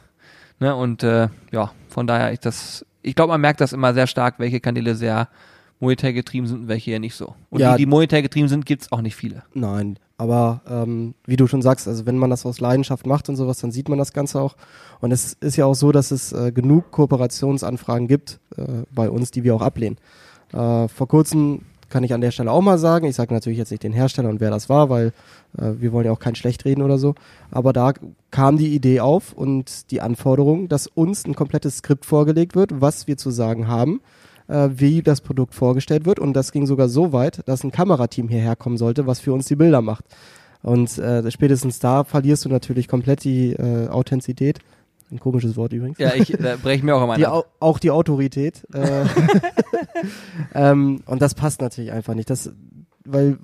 Ne? 0.58 0.74
Und 0.74 1.02
äh, 1.02 1.28
ja, 1.52 1.72
von 1.90 2.06
daher, 2.06 2.32
ich 2.32 2.40
das, 2.40 2.86
ich 3.02 3.14
glaube, 3.14 3.32
man 3.32 3.42
merkt 3.42 3.60
das 3.60 3.74
immer 3.74 3.92
sehr 3.92 4.06
stark, 4.06 4.36
welche 4.38 4.60
Kanäle 4.60 4.94
sehr 4.94 5.28
monetär 5.80 6.14
getrieben 6.14 6.46
sind 6.46 6.60
und 6.62 6.68
welche 6.68 6.92
eher 6.92 6.98
nicht 6.98 7.14
so. 7.14 7.34
Und 7.50 7.60
Ja. 7.60 7.72
die, 7.72 7.82
die 7.84 7.86
monetär 7.86 8.22
getrieben 8.22 8.48
sind, 8.48 8.64
gibt's 8.64 8.90
auch 8.90 9.02
nicht 9.02 9.16
viele. 9.16 9.42
Nein, 9.52 9.98
aber 10.18 10.60
ähm, 10.68 11.14
wie 11.24 11.36
du 11.36 11.46
schon 11.46 11.62
sagst, 11.62 11.88
also 11.88 12.04
wenn 12.04 12.18
man 12.18 12.28
das 12.28 12.44
aus 12.44 12.60
Leidenschaft 12.60 13.06
macht 13.06 13.28
und 13.28 13.36
sowas, 13.36 13.58
dann 13.60 13.70
sieht 13.70 13.88
man 13.88 13.98
das 13.98 14.12
Ganze 14.12 14.40
auch. 14.40 14.56
Und 15.00 15.12
es 15.12 15.34
ist 15.34 15.56
ja 15.56 15.64
auch 15.64 15.74
so, 15.74 15.92
dass 15.92 16.10
es 16.10 16.32
äh, 16.32 16.52
genug 16.52 16.90
Kooperationsanfragen 16.90 18.08
gibt 18.08 18.40
äh, 18.56 18.64
bei 18.92 19.08
uns, 19.08 19.30
die 19.30 19.44
wir 19.44 19.54
auch 19.54 19.62
ablehnen. 19.62 19.96
Äh, 20.52 20.88
vor 20.88 21.06
kurzem 21.06 21.62
kann 21.88 22.04
ich 22.04 22.12
an 22.12 22.20
der 22.20 22.32
Stelle 22.32 22.50
auch 22.50 22.60
mal 22.60 22.78
sagen, 22.78 23.06
ich 23.06 23.14
sage 23.14 23.32
natürlich 23.32 23.58
jetzt 23.58 23.70
nicht 23.70 23.84
den 23.84 23.92
Hersteller 23.92 24.28
und 24.28 24.40
wer 24.40 24.50
das 24.50 24.68
war, 24.68 24.90
weil 24.90 25.12
äh, 25.56 25.72
wir 25.78 25.92
wollen 25.92 26.06
ja 26.06 26.12
auch 26.12 26.18
kein 26.18 26.34
schlecht 26.34 26.64
reden 26.64 26.82
oder 26.82 26.98
so, 26.98 27.14
aber 27.50 27.72
da 27.72 27.92
kam 28.30 28.58
die 28.58 28.74
Idee 28.74 29.00
auf 29.00 29.32
und 29.32 29.90
die 29.90 30.00
Anforderung, 30.00 30.68
dass 30.68 30.86
uns 30.86 31.24
ein 31.24 31.34
komplettes 31.34 31.78
Skript 31.78 32.04
vorgelegt 32.04 32.56
wird, 32.56 32.80
was 32.80 33.06
wir 33.06 33.16
zu 33.16 33.30
sagen 33.30 33.68
haben, 33.68 34.00
äh, 34.48 34.68
wie 34.72 35.02
das 35.02 35.20
Produkt 35.20 35.54
vorgestellt 35.54 36.06
wird 36.06 36.18
und 36.18 36.34
das 36.34 36.52
ging 36.52 36.66
sogar 36.66 36.88
so 36.88 37.12
weit, 37.12 37.46
dass 37.46 37.64
ein 37.64 37.70
Kamerateam 37.70 38.28
hierher 38.28 38.56
kommen 38.56 38.76
sollte, 38.76 39.06
was 39.06 39.20
für 39.20 39.32
uns 39.32 39.46
die 39.46 39.56
Bilder 39.56 39.82
macht. 39.82 40.04
Und 40.62 40.98
äh, 40.98 41.30
spätestens 41.30 41.78
da 41.78 42.04
verlierst 42.04 42.44
du 42.44 42.48
natürlich 42.48 42.88
komplett 42.88 43.24
die 43.24 43.52
äh, 43.52 43.88
Authentizität. 43.88 44.58
Ein 45.10 45.20
komisches 45.20 45.56
Wort 45.56 45.72
übrigens. 45.72 45.98
Ja, 45.98 46.14
ich 46.14 46.36
breche 46.62 46.84
mir 46.84 46.94
auch 46.94 47.02
immer 47.02 47.16
die, 47.16 47.26
ab. 47.26 47.32
au 47.32 47.44
auch 47.60 47.78
die 47.78 47.90
Autorität. 47.90 48.66
Äh, 48.74 49.04
ähm, 50.54 51.00
und 51.06 51.22
das 51.22 51.34
passt 51.34 51.62
natürlich 51.62 51.92
einfach 51.92 52.14
nicht. 52.14 52.28
Das, 52.28 52.52
weil 53.04 53.38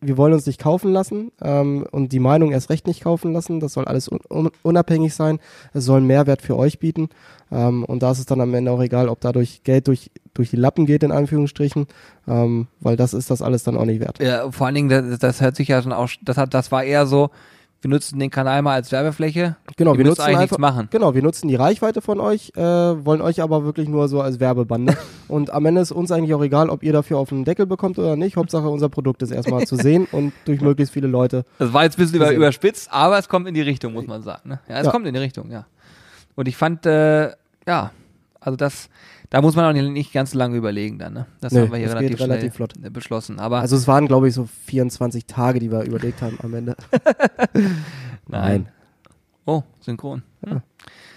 wir 0.00 0.16
wollen 0.16 0.32
uns 0.32 0.46
nicht 0.46 0.60
kaufen 0.60 0.92
lassen 0.92 1.30
ähm, 1.42 1.86
und 1.90 2.12
die 2.12 2.18
Meinung 2.18 2.52
erst 2.52 2.70
recht 2.70 2.86
nicht 2.86 3.02
kaufen 3.02 3.32
lassen. 3.32 3.60
Das 3.60 3.74
soll 3.74 3.84
alles 3.84 4.08
un 4.08 4.50
unabhängig 4.62 5.14
sein. 5.14 5.38
Es 5.74 5.84
soll 5.84 5.98
einen 5.98 6.06
Mehrwert 6.06 6.42
für 6.42 6.56
euch 6.56 6.78
bieten. 6.78 7.10
Ähm, 7.52 7.84
und 7.84 8.02
da 8.02 8.12
ist 8.12 8.18
es 8.18 8.26
dann 8.26 8.40
am 8.40 8.54
Ende 8.54 8.70
auch 8.70 8.80
egal, 8.80 9.08
ob 9.08 9.20
dadurch 9.20 9.62
Geld 9.62 9.88
durch, 9.88 10.10
durch 10.34 10.50
die 10.50 10.56
Lappen 10.56 10.86
geht, 10.86 11.02
in 11.02 11.12
Anführungsstrichen, 11.12 11.86
ähm, 12.28 12.66
weil 12.80 12.96
das 12.96 13.14
ist 13.14 13.30
das 13.30 13.42
alles 13.42 13.62
dann 13.64 13.76
auch 13.76 13.84
nicht 13.84 14.00
wert. 14.00 14.20
Ja, 14.22 14.50
vor 14.50 14.66
allen 14.66 14.74
Dingen, 14.74 14.88
das, 14.88 15.18
das 15.18 15.40
hört 15.40 15.56
sich 15.56 15.68
ja 15.68 15.82
schon 15.82 15.92
auch, 15.92 16.08
das 16.22 16.36
hat, 16.36 16.54
das 16.54 16.70
war 16.70 16.84
eher 16.84 17.06
so, 17.06 17.30
wir 17.82 17.88
nutzen 17.88 18.18
den 18.18 18.28
Kanal 18.30 18.60
mal 18.60 18.74
als 18.74 18.92
Werbefläche. 18.92 19.56
Genau, 19.76 19.92
Ihr 19.94 19.98
wir 19.98 20.04
nutzen 20.04 20.20
eigentlich 20.20 20.36
einfach, 20.36 20.58
nichts 20.58 20.58
machen. 20.58 20.88
Genau, 20.90 21.14
wir 21.14 21.22
nutzen 21.22 21.48
die 21.48 21.54
Reichweite 21.54 22.02
von 22.02 22.20
euch, 22.20 22.52
äh, 22.54 22.60
wollen 22.62 23.22
euch 23.22 23.40
aber 23.40 23.64
wirklich 23.64 23.88
nur 23.88 24.06
so 24.08 24.20
als 24.20 24.38
Werbebande. 24.38 24.96
und 25.28 25.50
am 25.50 25.64
Ende 25.64 25.80
ist 25.80 25.90
uns 25.90 26.12
eigentlich 26.12 26.34
auch 26.34 26.42
egal, 26.42 26.68
ob 26.68 26.82
ihr 26.82 26.92
dafür 26.92 27.16
auf 27.16 27.30
den 27.30 27.44
Deckel 27.46 27.64
bekommt 27.66 27.98
oder 27.98 28.16
nicht. 28.16 28.36
Hauptsache 28.36 28.68
unser 28.68 28.90
Produkt 28.90 29.22
ist 29.22 29.30
erstmal 29.30 29.66
zu 29.66 29.76
sehen 29.76 30.06
und 30.12 30.34
durch 30.44 30.60
möglichst 30.60 30.92
viele 30.92 31.06
Leute. 31.08 31.44
Das 31.58 31.72
war 31.72 31.84
jetzt 31.84 31.96
ein 31.98 32.02
bisschen 32.02 32.16
über, 32.16 32.30
überspitzt, 32.32 32.92
aber 32.92 33.18
es 33.18 33.30
kommt 33.30 33.48
in 33.48 33.54
die 33.54 33.62
Richtung, 33.62 33.94
muss 33.94 34.06
man 34.06 34.22
sagen. 34.22 34.50
Ne? 34.50 34.60
Ja, 34.68 34.80
es 34.80 34.84
Ja. 34.86 34.92
kommt 34.92 35.06
in 35.06 35.14
die 35.14 35.20
Richtung, 35.20 35.50
ja. 35.50 35.64
Und 36.36 36.48
ich 36.48 36.56
fand, 36.58 36.84
äh, 36.84 37.30
ja, 37.66 37.92
also 38.40 38.56
das, 38.56 38.88
da 39.28 39.42
muss 39.42 39.54
man 39.54 39.64
auch 39.64 39.72
nicht, 39.80 40.12
ganz 40.12 40.32
so 40.32 40.38
lange 40.38 40.56
überlegen 40.56 40.98
dann. 40.98 41.12
Ne? 41.12 41.26
Das 41.40 41.52
Nö, 41.52 41.60
haben 41.60 41.72
wir 41.72 41.78
hier 41.78 41.90
relativ, 41.90 42.20
relativ 42.20 42.54
schnell 42.54 42.68
flott. 42.68 42.74
äh, 42.82 42.90
beschlossen. 42.90 43.38
Aber 43.38 43.60
Also 43.60 43.76
es 43.76 43.86
waren, 43.86 44.06
glaube 44.06 44.28
ich, 44.28 44.34
so 44.34 44.48
24 44.66 45.26
Tage, 45.26 45.60
die 45.60 45.70
wir 45.70 45.82
überlegt 45.82 46.22
haben 46.22 46.38
am 46.42 46.54
Ende. 46.54 46.76
Nein. 48.28 48.68
Oh, 49.44 49.62
synchron. 49.80 50.22
Hm. 50.44 50.62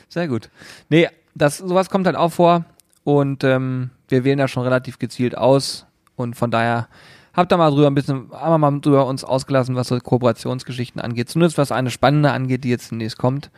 Sehr 0.09 0.27
gut. 0.27 0.49
Nee, 0.89 1.07
das, 1.33 1.57
sowas 1.57 1.89
kommt 1.89 2.05
halt 2.05 2.15
auch 2.15 2.31
vor 2.31 2.65
und 3.03 3.43
ähm, 3.43 3.89
wir 4.09 4.23
wählen 4.23 4.37
da 4.37 4.47
schon 4.47 4.63
relativ 4.63 4.99
gezielt 4.99 5.37
aus 5.37 5.85
und 6.15 6.35
von 6.35 6.51
daher 6.51 6.87
habt 7.33 7.51
da 7.51 7.57
mal 7.57 7.71
drüber 7.71 7.87
ein 7.87 7.95
bisschen, 7.95 8.29
haben 8.31 8.51
wir 8.51 8.57
mal 8.57 8.79
drüber 8.79 9.07
uns 9.07 9.23
ausgelassen, 9.23 9.75
was 9.75 9.87
so 9.87 9.97
Kooperationsgeschichten 9.99 11.01
angeht. 11.01 11.29
Zumindest 11.29 11.57
was 11.57 11.71
eine 11.71 11.89
spannende 11.89 12.31
angeht, 12.31 12.63
die 12.63 12.69
jetzt 12.69 12.91
demnächst 12.91 13.17
kommt. 13.17 13.49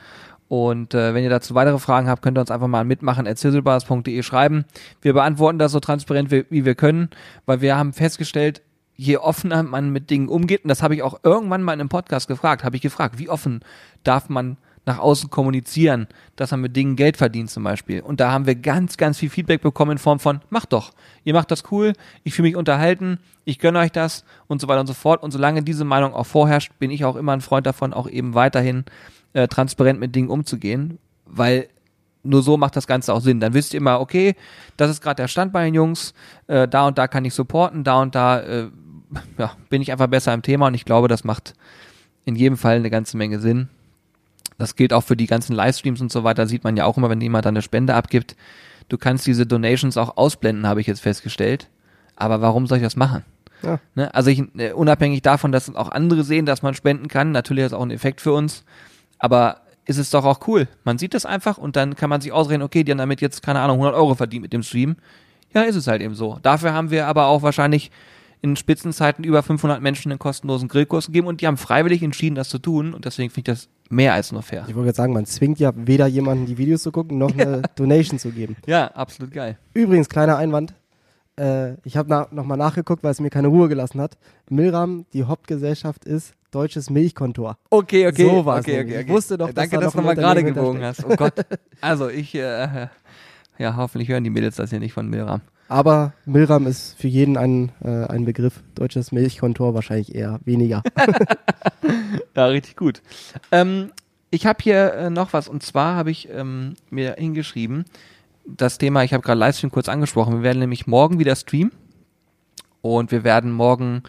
Und 0.47 0.93
äh, 0.93 1.13
wenn 1.13 1.23
ihr 1.23 1.29
dazu 1.29 1.55
weitere 1.55 1.79
Fragen 1.79 2.07
habt, 2.07 2.21
könnt 2.21 2.37
ihr 2.37 2.41
uns 2.41 2.51
einfach 2.51 2.67
mal 2.67 2.81
an 2.81 2.87
mitmachen 2.87 3.27
at 3.27 3.39
sizzlebars.de 3.39 4.21
schreiben. 4.23 4.65
Wir 5.01 5.13
beantworten 5.13 5.57
das 5.57 5.71
so 5.71 5.79
transparent 5.79 6.31
wie, 6.31 6.45
wie 6.49 6.65
wir 6.65 6.75
können, 6.75 7.09
weil 7.45 7.61
wir 7.61 7.75
haben 7.75 7.93
festgestellt, 7.93 8.61
je 8.95 9.17
offener 9.17 9.63
man 9.63 9.89
mit 9.89 10.09
Dingen 10.09 10.29
umgeht, 10.29 10.63
und 10.63 10.69
das 10.69 10.83
habe 10.83 10.95
ich 10.95 11.03
auch 11.03 11.19
irgendwann 11.23 11.63
mal 11.63 11.73
in 11.73 11.79
einem 11.79 11.89
Podcast 11.89 12.27
gefragt, 12.27 12.63
habe 12.63 12.75
ich 12.75 12.81
gefragt, 12.81 13.17
wie 13.17 13.29
offen 13.29 13.61
darf 14.03 14.29
man 14.29 14.57
nach 14.85 14.99
außen 14.99 15.29
kommunizieren, 15.29 16.07
dass 16.35 16.51
man 16.51 16.61
mit 16.61 16.75
Dingen 16.75 16.95
Geld 16.95 17.17
verdient 17.17 17.49
zum 17.49 17.63
Beispiel. 17.63 18.01
Und 18.01 18.19
da 18.19 18.31
haben 18.31 18.45
wir 18.45 18.55
ganz, 18.55 18.97
ganz 18.97 19.17
viel 19.17 19.29
Feedback 19.29 19.61
bekommen 19.61 19.93
in 19.93 19.97
Form 19.97 20.19
von, 20.19 20.41
macht 20.49 20.73
doch, 20.73 20.91
ihr 21.23 21.33
macht 21.33 21.51
das 21.51 21.63
cool, 21.71 21.93
ich 22.23 22.35
fühle 22.35 22.49
mich 22.49 22.55
unterhalten, 22.55 23.19
ich 23.45 23.59
gönne 23.59 23.79
euch 23.79 23.91
das 23.91 24.25
und 24.47 24.61
so 24.61 24.67
weiter 24.67 24.81
und 24.81 24.87
so 24.87 24.93
fort. 24.93 25.23
Und 25.23 25.31
solange 25.31 25.63
diese 25.63 25.85
Meinung 25.85 26.13
auch 26.13 26.27
vorherrscht, 26.27 26.71
bin 26.79 26.91
ich 26.91 27.03
auch 27.03 27.15
immer 27.15 27.33
ein 27.33 27.41
Freund 27.41 27.65
davon, 27.65 27.93
auch 27.93 28.07
eben 28.07 28.35
weiterhin 28.35 28.85
äh, 29.35 29.47
transparent 29.47 29.99
mit 29.99 30.15
Dingen 30.15 30.29
umzugehen, 30.29 30.97
weil 31.25 31.67
nur 32.23 32.41
so 32.41 32.57
macht 32.57 32.75
das 32.75 32.87
Ganze 32.87 33.13
auch 33.13 33.19
Sinn. 33.19 33.39
Dann 33.39 33.53
wisst 33.53 33.73
ihr 33.73 33.79
immer, 33.79 33.99
okay, 33.99 34.35
das 34.77 34.89
ist 34.89 35.01
gerade 35.01 35.21
der 35.21 35.27
Stand 35.27 35.53
bei 35.53 35.65
den 35.65 35.75
Jungs, 35.75 36.13
äh, 36.47 36.67
da 36.67 36.87
und 36.87 36.97
da 36.97 37.07
kann 37.07 37.25
ich 37.25 37.33
supporten, 37.33 37.83
da 37.83 38.01
und 38.01 38.15
da 38.15 38.39
äh, 38.39 38.69
ja, 39.37 39.51
bin 39.69 39.81
ich 39.81 39.91
einfach 39.91 40.07
besser 40.07 40.33
im 40.33 40.41
Thema 40.41 40.67
und 40.67 40.73
ich 40.73 40.85
glaube, 40.85 41.07
das 41.07 41.23
macht 41.23 41.53
in 42.23 42.35
jedem 42.35 42.57
Fall 42.57 42.77
eine 42.77 42.89
ganze 42.89 43.17
Menge 43.17 43.39
Sinn. 43.39 43.67
Das 44.57 44.75
gilt 44.75 44.93
auch 44.93 45.03
für 45.03 45.17
die 45.17 45.27
ganzen 45.27 45.53
Livestreams 45.53 45.99
und 45.99 46.11
so 46.11 46.23
weiter, 46.23 46.47
sieht 46.47 46.63
man 46.63 46.77
ja 46.77 46.85
auch 46.85 46.97
immer, 46.97 47.09
wenn 47.09 47.19
jemand 47.21 47.45
dann 47.45 47.55
eine 47.55 47.61
Spende 47.61 47.93
abgibt. 47.93 48.37
Du 48.87 48.97
kannst 48.97 49.27
diese 49.27 49.45
Donations 49.45 49.97
auch 49.97 50.15
ausblenden, 50.15 50.65
habe 50.65 50.79
ich 50.79 50.87
jetzt 50.87 51.01
festgestellt. 51.01 51.69
Aber 52.15 52.41
warum 52.41 52.67
soll 52.67 52.77
ich 52.77 52.83
das 52.83 52.95
machen? 52.95 53.25
Ja. 53.61 53.79
Ne? 53.95 54.13
Also 54.13 54.29
ich, 54.29 54.43
äh, 54.57 54.71
unabhängig 54.71 55.21
davon, 55.23 55.51
dass 55.51 55.73
auch 55.75 55.91
andere 55.91 56.23
sehen, 56.23 56.45
dass 56.45 56.61
man 56.61 56.73
spenden 56.73 57.09
kann, 57.09 57.31
natürlich 57.31 57.65
ist 57.65 57.73
das 57.73 57.79
auch 57.79 57.83
ein 57.83 57.91
Effekt 57.91 58.21
für 58.21 58.31
uns, 58.31 58.63
aber 59.19 59.61
ist 59.85 59.97
es 59.97 60.09
doch 60.09 60.25
auch 60.25 60.47
cool. 60.47 60.67
Man 60.83 60.97
sieht 60.97 61.13
das 61.13 61.25
einfach 61.25 61.57
und 61.57 61.75
dann 61.75 61.95
kann 61.95 62.09
man 62.09 62.21
sich 62.21 62.31
ausrechnen, 62.31 62.63
okay, 62.63 62.83
die 62.83 62.91
haben 62.91 62.97
damit 62.97 63.21
jetzt, 63.21 63.43
keine 63.43 63.59
Ahnung, 63.59 63.77
100 63.77 63.95
Euro 63.95 64.15
verdient 64.15 64.41
mit 64.41 64.53
dem 64.53 64.63
Stream. 64.63 64.95
Ja, 65.53 65.61
ist 65.61 65.75
es 65.75 65.87
halt 65.87 66.01
eben 66.01 66.15
so. 66.15 66.39
Dafür 66.41 66.73
haben 66.73 66.91
wir 66.91 67.07
aber 67.07 67.27
auch 67.27 67.41
wahrscheinlich 67.43 67.91
in 68.41 68.55
Spitzenzeiten 68.55 69.23
über 69.23 69.41
500 69.41 69.81
Menschen 69.81 70.11
einen 70.11 70.19
kostenlosen 70.19 70.67
Grillkurs 70.67 71.07
gegeben 71.07 71.27
und 71.27 71.41
die 71.41 71.47
haben 71.47 71.57
freiwillig 71.57 72.03
entschieden, 72.03 72.35
das 72.35 72.49
zu 72.49 72.59
tun 72.59 72.93
und 72.93 73.05
deswegen 73.05 73.29
finde 73.29 73.51
ich 73.51 73.57
das 73.57 73.69
mehr 73.89 74.13
als 74.13 74.31
nur 74.31 74.43
fair. 74.43 74.65
Ich 74.67 74.75
wollte 74.75 74.87
jetzt 74.87 74.97
sagen, 74.97 75.13
man 75.13 75.25
zwingt 75.25 75.59
ja 75.59 75.71
weder 75.75 76.07
jemanden, 76.07 76.45
die 76.45 76.57
Videos 76.57 76.83
zu 76.83 76.91
gucken, 76.91 77.17
noch 77.17 77.31
eine 77.37 77.61
Donation 77.75 78.19
zu 78.19 78.31
geben. 78.31 78.55
Ja, 78.67 78.87
absolut 78.87 79.33
geil. 79.33 79.57
Übrigens, 79.73 80.09
kleiner 80.09 80.37
Einwand. 80.37 80.73
Äh, 81.39 81.73
ich 81.83 81.97
habe 81.97 82.09
na, 82.09 82.27
nochmal 82.31 82.57
nachgeguckt, 82.57 83.03
weil 83.03 83.11
es 83.11 83.19
mir 83.19 83.29
keine 83.29 83.47
Ruhe 83.47 83.67
gelassen 83.67 83.99
hat. 84.01 84.17
Milram, 84.49 85.05
die 85.13 85.23
Hauptgesellschaft 85.23 86.05
ist 86.05 86.33
Deutsches 86.55 86.89
Milchkontor. 86.89 87.57
Okay, 87.69 88.07
okay. 88.07 88.29
So 88.29 88.45
war's 88.45 88.61
okay, 88.61 88.77
nämlich. 88.77 88.93
okay, 88.93 89.01
Ich 89.01 89.05
okay. 89.07 89.13
wusste 89.13 89.37
doch, 89.37 89.47
dass 89.47 89.55
Danke, 89.55 89.75
da 89.75 89.81
dass 89.81 89.93
du 89.93 89.99
ein 89.99 90.05
mal 90.05 90.15
gerade 90.15 90.41
gebogen 90.41 90.81
hast. 90.83 91.03
Oh 91.03 91.15
Gott. 91.15 91.33
Also 91.81 92.07
ich, 92.07 92.33
äh, 92.33 92.87
ja, 93.57 93.75
hoffentlich 93.75 94.07
hören 94.07 94.23
die 94.23 94.29
Mädels 94.29 94.55
das 94.55 94.69
hier 94.69 94.79
nicht 94.79 94.93
von 94.93 95.09
Milram. 95.09 95.41
Aber 95.67 96.13
Milram 96.25 96.65
ist 96.65 96.97
für 96.97 97.07
jeden 97.09 97.35
ein, 97.35 97.73
äh, 97.83 98.05
ein 98.05 98.23
Begriff. 98.23 98.63
Deutsches 98.75 99.11
Milchkontor 99.11 99.73
wahrscheinlich 99.73 100.15
eher 100.15 100.39
weniger. 100.45 100.81
Ja, 102.35 102.47
richtig 102.47 102.75
gut. 102.75 103.01
Ähm, 103.51 103.91
ich 104.29 104.45
habe 104.45 104.57
hier 104.61 104.93
äh, 104.93 105.09
noch 105.09 105.31
was 105.33 105.47
und 105.47 105.63
zwar 105.63 105.95
habe 105.95 106.11
ich 106.11 106.27
ähm, 106.29 106.73
mir 106.89 107.15
hingeschrieben, 107.17 107.85
das 108.45 108.77
Thema, 108.77 109.03
ich 109.03 109.13
habe 109.13 109.23
gerade 109.23 109.39
Livestream 109.39 109.71
kurz 109.71 109.87
angesprochen, 109.87 110.35
wir 110.35 110.43
werden 110.43 110.59
nämlich 110.59 110.85
morgen 110.85 111.17
wieder 111.17 111.35
streamen 111.35 111.71
und 112.81 113.11
wir 113.11 113.23
werden 113.23 113.51
morgen 113.53 114.03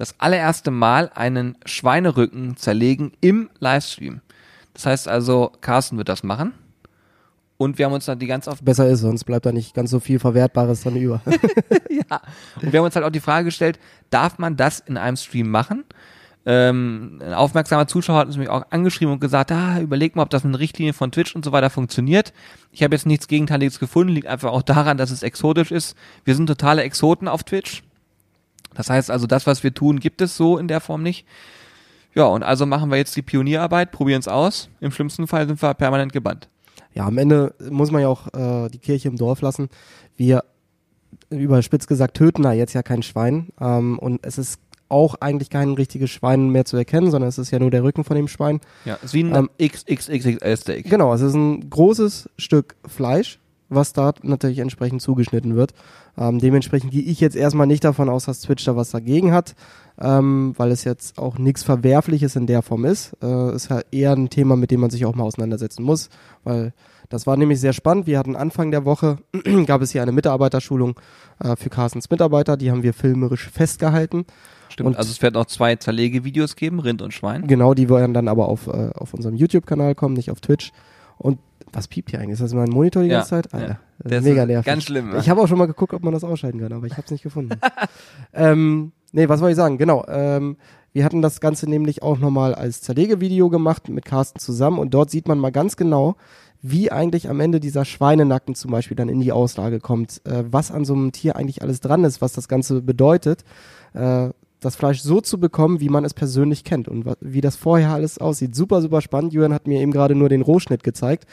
das 0.00 0.14
allererste 0.18 0.70
Mal 0.70 1.10
einen 1.14 1.58
Schweinerücken 1.66 2.56
zerlegen 2.56 3.12
im 3.20 3.50
Livestream. 3.58 4.22
Das 4.72 4.86
heißt 4.86 5.08
also, 5.08 5.52
Carsten 5.60 5.98
wird 5.98 6.08
das 6.08 6.22
machen 6.22 6.54
und 7.58 7.76
wir 7.76 7.84
haben 7.84 7.92
uns 7.92 8.06
dann 8.06 8.18
die 8.18 8.26
ganz 8.26 8.48
oft 8.48 8.64
Besser 8.64 8.88
ist, 8.88 9.00
sonst 9.00 9.24
bleibt 9.24 9.44
da 9.44 9.52
nicht 9.52 9.74
ganz 9.74 9.90
so 9.90 10.00
viel 10.00 10.18
Verwertbares 10.18 10.84
dran 10.84 10.96
über. 10.96 11.20
ja. 11.90 12.22
Und 12.62 12.72
wir 12.72 12.80
haben 12.80 12.86
uns 12.86 12.96
halt 12.96 13.04
auch 13.04 13.10
die 13.10 13.20
Frage 13.20 13.44
gestellt, 13.44 13.78
darf 14.08 14.38
man 14.38 14.56
das 14.56 14.80
in 14.80 14.96
einem 14.96 15.18
Stream 15.18 15.50
machen? 15.50 15.84
Ähm, 16.46 17.20
ein 17.22 17.34
aufmerksamer 17.34 17.86
Zuschauer 17.86 18.20
hat 18.20 18.28
uns 18.28 18.38
mich 18.38 18.48
auch 18.48 18.64
angeschrieben 18.70 19.12
und 19.12 19.20
gesagt, 19.20 19.52
ah, 19.52 19.80
überleg 19.80 20.16
mal, 20.16 20.22
ob 20.22 20.30
das 20.30 20.46
eine 20.46 20.58
Richtlinie 20.58 20.94
von 20.94 21.12
Twitch 21.12 21.36
und 21.36 21.44
so 21.44 21.52
weiter 21.52 21.68
funktioniert. 21.68 22.32
Ich 22.72 22.82
habe 22.82 22.94
jetzt 22.94 23.04
nichts 23.04 23.28
Gegenteiliges 23.28 23.78
gefunden, 23.78 24.14
liegt 24.14 24.28
einfach 24.28 24.50
auch 24.50 24.62
daran, 24.62 24.96
dass 24.96 25.10
es 25.10 25.22
exotisch 25.22 25.70
ist. 25.70 25.94
Wir 26.24 26.34
sind 26.34 26.46
totale 26.46 26.84
Exoten 26.84 27.28
auf 27.28 27.44
Twitch. 27.44 27.82
Das 28.74 28.90
heißt 28.90 29.10
also, 29.10 29.26
das, 29.26 29.46
was 29.46 29.62
wir 29.62 29.74
tun, 29.74 30.00
gibt 30.00 30.20
es 30.20 30.36
so 30.36 30.58
in 30.58 30.68
der 30.68 30.80
Form 30.80 31.02
nicht. 31.02 31.26
Ja, 32.14 32.24
und 32.24 32.42
also 32.42 32.66
machen 32.66 32.90
wir 32.90 32.96
jetzt 32.96 33.14
die 33.16 33.22
Pionierarbeit, 33.22 33.92
probieren 33.92 34.20
es 34.20 34.28
aus. 34.28 34.68
Im 34.80 34.90
schlimmsten 34.90 35.26
Fall 35.26 35.46
sind 35.46 35.62
wir 35.62 35.74
permanent 35.74 36.12
gebannt. 36.12 36.48
Ja, 36.92 37.06
am 37.06 37.18
Ende 37.18 37.54
muss 37.70 37.90
man 37.90 38.02
ja 38.02 38.08
auch 38.08 38.26
äh, 38.34 38.68
die 38.68 38.78
Kirche 38.78 39.08
im 39.08 39.16
Dorf 39.16 39.42
lassen. 39.42 39.68
Wir, 40.16 40.44
überspitzt 41.30 41.88
gesagt, 41.88 42.16
töten 42.16 42.42
da 42.42 42.52
jetzt 42.52 42.72
ja 42.72 42.82
kein 42.82 43.02
Schwein. 43.02 43.50
Ähm, 43.60 43.98
und 43.98 44.24
es 44.26 44.38
ist 44.38 44.60
auch 44.88 45.14
eigentlich 45.20 45.50
kein 45.50 45.74
richtiges 45.74 46.10
Schwein 46.10 46.50
mehr 46.50 46.64
zu 46.64 46.76
erkennen, 46.76 47.10
sondern 47.10 47.28
es 47.28 47.38
ist 47.38 47.50
ja 47.50 47.58
nur 47.58 47.70
der 47.70 47.84
Rücken 47.84 48.04
von 48.04 48.16
dem 48.16 48.28
Schwein. 48.28 48.60
Ja, 48.84 48.96
es 48.96 49.04
ist 49.04 49.14
wie 49.14 49.22
ein 49.22 49.34
Ähm, 49.34 49.50
XXXL 49.62 50.56
Steak. 50.56 50.90
Genau, 50.90 51.14
es 51.14 51.20
ist 51.20 51.34
ein 51.34 51.70
großes 51.70 52.28
Stück 52.36 52.74
Fleisch, 52.86 53.38
was 53.70 53.92
da 53.94 54.12
natürlich 54.22 54.58
entsprechend 54.58 55.00
zugeschnitten 55.00 55.56
wird. 55.56 55.72
Ähm, 56.18 56.38
dementsprechend 56.38 56.90
gehe 56.90 57.02
ich 57.02 57.20
jetzt 57.20 57.36
erstmal 57.36 57.66
nicht 57.66 57.84
davon 57.84 58.08
aus, 58.08 58.26
dass 58.26 58.40
Twitch 58.40 58.64
da 58.64 58.76
was 58.76 58.90
dagegen 58.90 59.32
hat, 59.32 59.54
ähm, 59.98 60.52
weil 60.56 60.70
es 60.72 60.84
jetzt 60.84 61.18
auch 61.18 61.38
nichts 61.38 61.62
Verwerfliches 61.62 62.36
in 62.36 62.46
der 62.46 62.62
Form 62.62 62.84
ist. 62.84 63.16
Äh, 63.22 63.54
ist 63.54 63.70
ja 63.70 63.80
eher 63.90 64.12
ein 64.12 64.28
Thema, 64.28 64.56
mit 64.56 64.70
dem 64.70 64.80
man 64.80 64.90
sich 64.90 65.06
auch 65.06 65.14
mal 65.14 65.24
auseinandersetzen 65.24 65.82
muss, 65.82 66.10
weil 66.44 66.72
das 67.08 67.26
war 67.26 67.36
nämlich 67.36 67.58
sehr 67.60 67.72
spannend. 67.72 68.06
Wir 68.06 68.18
hatten 68.18 68.36
Anfang 68.36 68.70
der 68.70 68.84
Woche, 68.84 69.18
gab 69.66 69.82
es 69.82 69.90
hier 69.92 70.02
eine 70.02 70.12
Mitarbeiterschulung 70.12 70.98
äh, 71.42 71.56
für 71.56 71.70
Carstens 71.70 72.10
Mitarbeiter, 72.10 72.56
die 72.56 72.70
haben 72.70 72.82
wir 72.82 72.92
filmerisch 72.94 73.48
festgehalten. 73.50 74.26
Stimmt. 74.68 74.88
Und- 74.90 74.96
also 74.96 75.10
es 75.10 75.20
wird 75.22 75.34
noch 75.34 75.46
zwei 75.46 75.76
Zerlegevideos 75.76 76.54
geben, 76.56 76.80
Rind 76.80 77.02
und 77.02 77.12
Schwein. 77.14 77.46
Genau, 77.46 77.74
die 77.74 77.88
werden 77.88 78.14
dann 78.14 78.28
aber 78.28 78.48
auf, 78.48 78.66
äh, 78.68 78.90
auf 78.94 79.14
unserem 79.14 79.34
YouTube-Kanal 79.36 79.94
kommen, 79.94 80.14
nicht 80.14 80.30
auf 80.30 80.40
Twitch. 80.40 80.72
Und 81.18 81.38
was 81.72 81.88
piept 81.88 82.10
hier 82.10 82.20
eigentlich? 82.20 82.34
Ist 82.34 82.42
das 82.42 82.54
mein 82.54 82.70
Monitor 82.70 83.02
die 83.02 83.08
Ja, 83.08 83.18
ganze 83.18 83.30
Zeit? 83.30 83.52
ja. 83.52 83.58
Alter, 83.58 83.80
das 83.98 84.10
Der 84.10 84.18
ist 84.18 84.24
ist 84.24 84.30
mega 84.30 84.46
nervig. 84.46 84.66
Ganz 84.66 84.84
schlimm. 84.84 85.14
Ich 85.18 85.28
habe 85.28 85.40
auch 85.40 85.48
schon 85.48 85.58
mal 85.58 85.66
geguckt, 85.66 85.92
ob 85.94 86.02
man 86.02 86.12
das 86.12 86.24
ausschalten 86.24 86.60
kann, 86.60 86.72
aber 86.72 86.86
ich 86.86 86.92
habe 86.92 87.02
es 87.04 87.10
nicht 87.10 87.22
gefunden. 87.22 87.58
ähm, 88.32 88.92
nee, 89.12 89.28
was 89.28 89.40
wollte 89.40 89.52
ich 89.52 89.56
sagen? 89.56 89.78
Genau. 89.78 90.04
Ähm, 90.08 90.56
wir 90.92 91.04
hatten 91.04 91.22
das 91.22 91.40
Ganze 91.40 91.68
nämlich 91.68 92.02
auch 92.02 92.18
nochmal 92.18 92.54
als 92.54 92.80
Zerlegevideo 92.82 93.48
gemacht 93.48 93.88
mit 93.88 94.04
Carsten 94.04 94.40
zusammen 94.40 94.78
und 94.78 94.92
dort 94.92 95.10
sieht 95.10 95.28
man 95.28 95.38
mal 95.38 95.50
ganz 95.52 95.76
genau, 95.76 96.16
wie 96.62 96.90
eigentlich 96.92 97.28
am 97.30 97.40
Ende 97.40 97.60
dieser 97.60 97.84
Schweinenacken 97.84 98.54
zum 98.54 98.70
Beispiel 98.70 98.96
dann 98.96 99.08
in 99.08 99.20
die 99.20 99.32
Auslage 99.32 99.78
kommt, 99.80 100.20
äh, 100.26 100.44
was 100.50 100.70
an 100.70 100.84
so 100.84 100.94
einem 100.94 101.12
Tier 101.12 101.36
eigentlich 101.36 101.62
alles 101.62 101.80
dran 101.80 102.04
ist, 102.04 102.20
was 102.20 102.32
das 102.32 102.48
Ganze 102.48 102.82
bedeutet, 102.82 103.44
äh, 103.94 104.30
das 104.60 104.76
Fleisch 104.76 105.00
so 105.00 105.20
zu 105.20 105.38
bekommen, 105.40 105.80
wie 105.80 105.88
man 105.88 106.04
es 106.04 106.14
persönlich 106.14 106.64
kennt 106.64 106.88
und 106.88 107.06
wie 107.20 107.40
das 107.40 107.56
vorher 107.56 107.90
alles 107.90 108.18
aussieht. 108.18 108.54
Super, 108.54 108.82
super 108.82 109.00
spannend. 109.00 109.32
Julian 109.32 109.54
hat 109.54 109.66
mir 109.66 109.80
eben 109.80 109.92
gerade 109.92 110.14
nur 110.14 110.28
den 110.28 110.42
Rohschnitt 110.42 110.82
gezeigt 110.82 111.26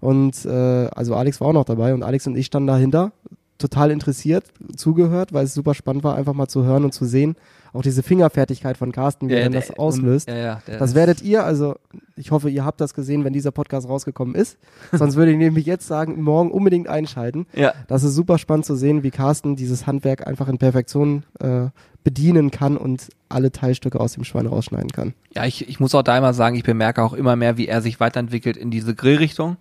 und 0.00 0.44
äh, 0.44 0.50
also 0.94 1.14
Alex 1.14 1.40
war 1.40 1.48
auch 1.48 1.52
noch 1.52 1.64
dabei 1.64 1.94
und 1.94 2.02
Alex 2.02 2.26
und 2.26 2.36
ich 2.36 2.46
standen 2.46 2.66
dahinter, 2.66 3.12
total 3.58 3.90
interessiert, 3.90 4.44
zugehört, 4.76 5.32
weil 5.32 5.44
es 5.44 5.54
super 5.54 5.74
spannend 5.74 6.04
war, 6.04 6.16
einfach 6.16 6.34
mal 6.34 6.48
zu 6.48 6.64
hören 6.64 6.84
und 6.84 6.92
zu 6.92 7.04
sehen, 7.04 7.36
auch 7.72 7.82
diese 7.82 8.02
Fingerfertigkeit 8.02 8.76
von 8.76 8.92
Carsten, 8.92 9.28
wie 9.28 9.34
er 9.34 9.44
dann 9.44 9.52
das 9.52 9.70
auslöst. 9.70 10.28
Ja, 10.28 10.36
ja, 10.36 10.62
der 10.66 10.78
Das 10.78 10.94
werdet 10.94 11.22
ihr, 11.22 11.44
also 11.44 11.76
ich 12.16 12.30
hoffe, 12.30 12.48
ihr 12.48 12.64
habt 12.64 12.80
das 12.80 12.94
gesehen, 12.94 13.24
wenn 13.24 13.32
dieser 13.32 13.50
Podcast 13.50 13.88
rausgekommen 13.88 14.34
ist. 14.34 14.58
Sonst 14.92 15.16
würde 15.16 15.32
ich 15.32 15.38
nämlich 15.38 15.66
jetzt 15.66 15.86
sagen, 15.86 16.22
morgen 16.22 16.52
unbedingt 16.52 16.88
einschalten. 16.88 17.46
Ja, 17.54 17.72
Das 17.88 18.04
ist 18.04 18.14
super 18.14 18.38
spannend 18.38 18.64
zu 18.66 18.76
sehen, 18.76 19.02
wie 19.02 19.10
Carsten 19.10 19.56
dieses 19.56 19.86
Handwerk 19.86 20.26
einfach 20.26 20.48
in 20.48 20.58
Perfektion 20.58 21.24
äh, 21.40 21.66
bedienen 22.04 22.50
kann 22.50 22.76
und 22.76 23.08
alle 23.28 23.50
Teilstücke 23.50 23.98
aus 23.98 24.12
dem 24.12 24.24
Schwein 24.24 24.46
rausschneiden 24.46 24.92
kann. 24.92 25.14
ja 25.34 25.44
ich, 25.46 25.68
ich 25.68 25.80
muss 25.80 25.94
auch 25.94 26.02
da 26.02 26.16
immer 26.16 26.34
sagen, 26.34 26.54
ich 26.54 26.62
bemerke 26.62 27.02
auch 27.02 27.14
immer 27.14 27.34
mehr, 27.34 27.56
wie 27.56 27.66
er 27.66 27.80
sich 27.80 27.98
weiterentwickelt 27.98 28.56
in 28.56 28.70
diese 28.70 28.94
Grillrichtung 28.94 29.56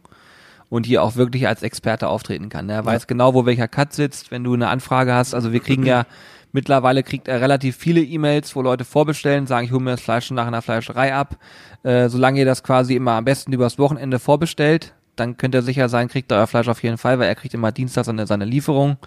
und 0.69 0.85
hier 0.85 1.03
auch 1.03 1.15
wirklich 1.15 1.47
als 1.47 1.63
Experte 1.63 2.07
auftreten 2.07 2.49
kann. 2.49 2.69
Er 2.69 2.83
weiß 2.83 3.07
genau, 3.07 3.33
wo 3.33 3.45
welcher 3.45 3.67
Cut 3.67 3.93
sitzt, 3.93 4.31
wenn 4.31 4.43
du 4.43 4.53
eine 4.53 4.67
Anfrage 4.67 5.13
hast. 5.13 5.33
Also 5.33 5.53
wir 5.53 5.61
kriegen 5.61 5.85
ja, 5.85 6.05
mittlerweile 6.51 7.03
kriegt 7.03 7.27
er 7.27 7.41
relativ 7.41 7.77
viele 7.77 8.01
E-Mails, 8.01 8.55
wo 8.55 8.61
Leute 8.61 8.83
vorbestellen, 8.83 9.47
sagen, 9.47 9.65
ich 9.65 9.71
hole 9.71 9.83
mir 9.83 9.91
das 9.91 10.01
Fleisch 10.01 10.25
schon 10.25 10.35
nach 10.35 10.47
einer 10.47 10.61
Fleischerei 10.61 11.13
ab. 11.13 11.37
Äh, 11.83 12.09
solange 12.09 12.39
ihr 12.39 12.45
das 12.45 12.63
quasi 12.63 12.95
immer 12.95 13.13
am 13.13 13.25
besten 13.25 13.53
übers 13.53 13.77
Wochenende 13.77 14.19
vorbestellt, 14.19 14.93
dann 15.15 15.37
könnt 15.37 15.55
ihr 15.55 15.61
sicher 15.61 15.89
sein, 15.89 16.07
kriegt 16.07 16.31
euer 16.31 16.47
Fleisch 16.47 16.67
auf 16.67 16.81
jeden 16.81 16.97
Fall, 16.97 17.19
weil 17.19 17.27
er 17.27 17.35
kriegt 17.35 17.53
immer 17.53 17.71
Dienstag 17.71 18.05
seine, 18.05 18.25
seine 18.27 18.45
Lieferung. 18.45 18.97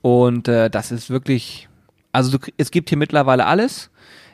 Und 0.00 0.48
äh, 0.48 0.70
das 0.70 0.92
ist 0.92 1.10
wirklich, 1.10 1.68
also 2.14 2.38
du, 2.38 2.46
es 2.56 2.70
gibt 2.70 2.88
hier 2.88 2.98
mittlerweile 2.98 3.44
alles. 3.44 3.90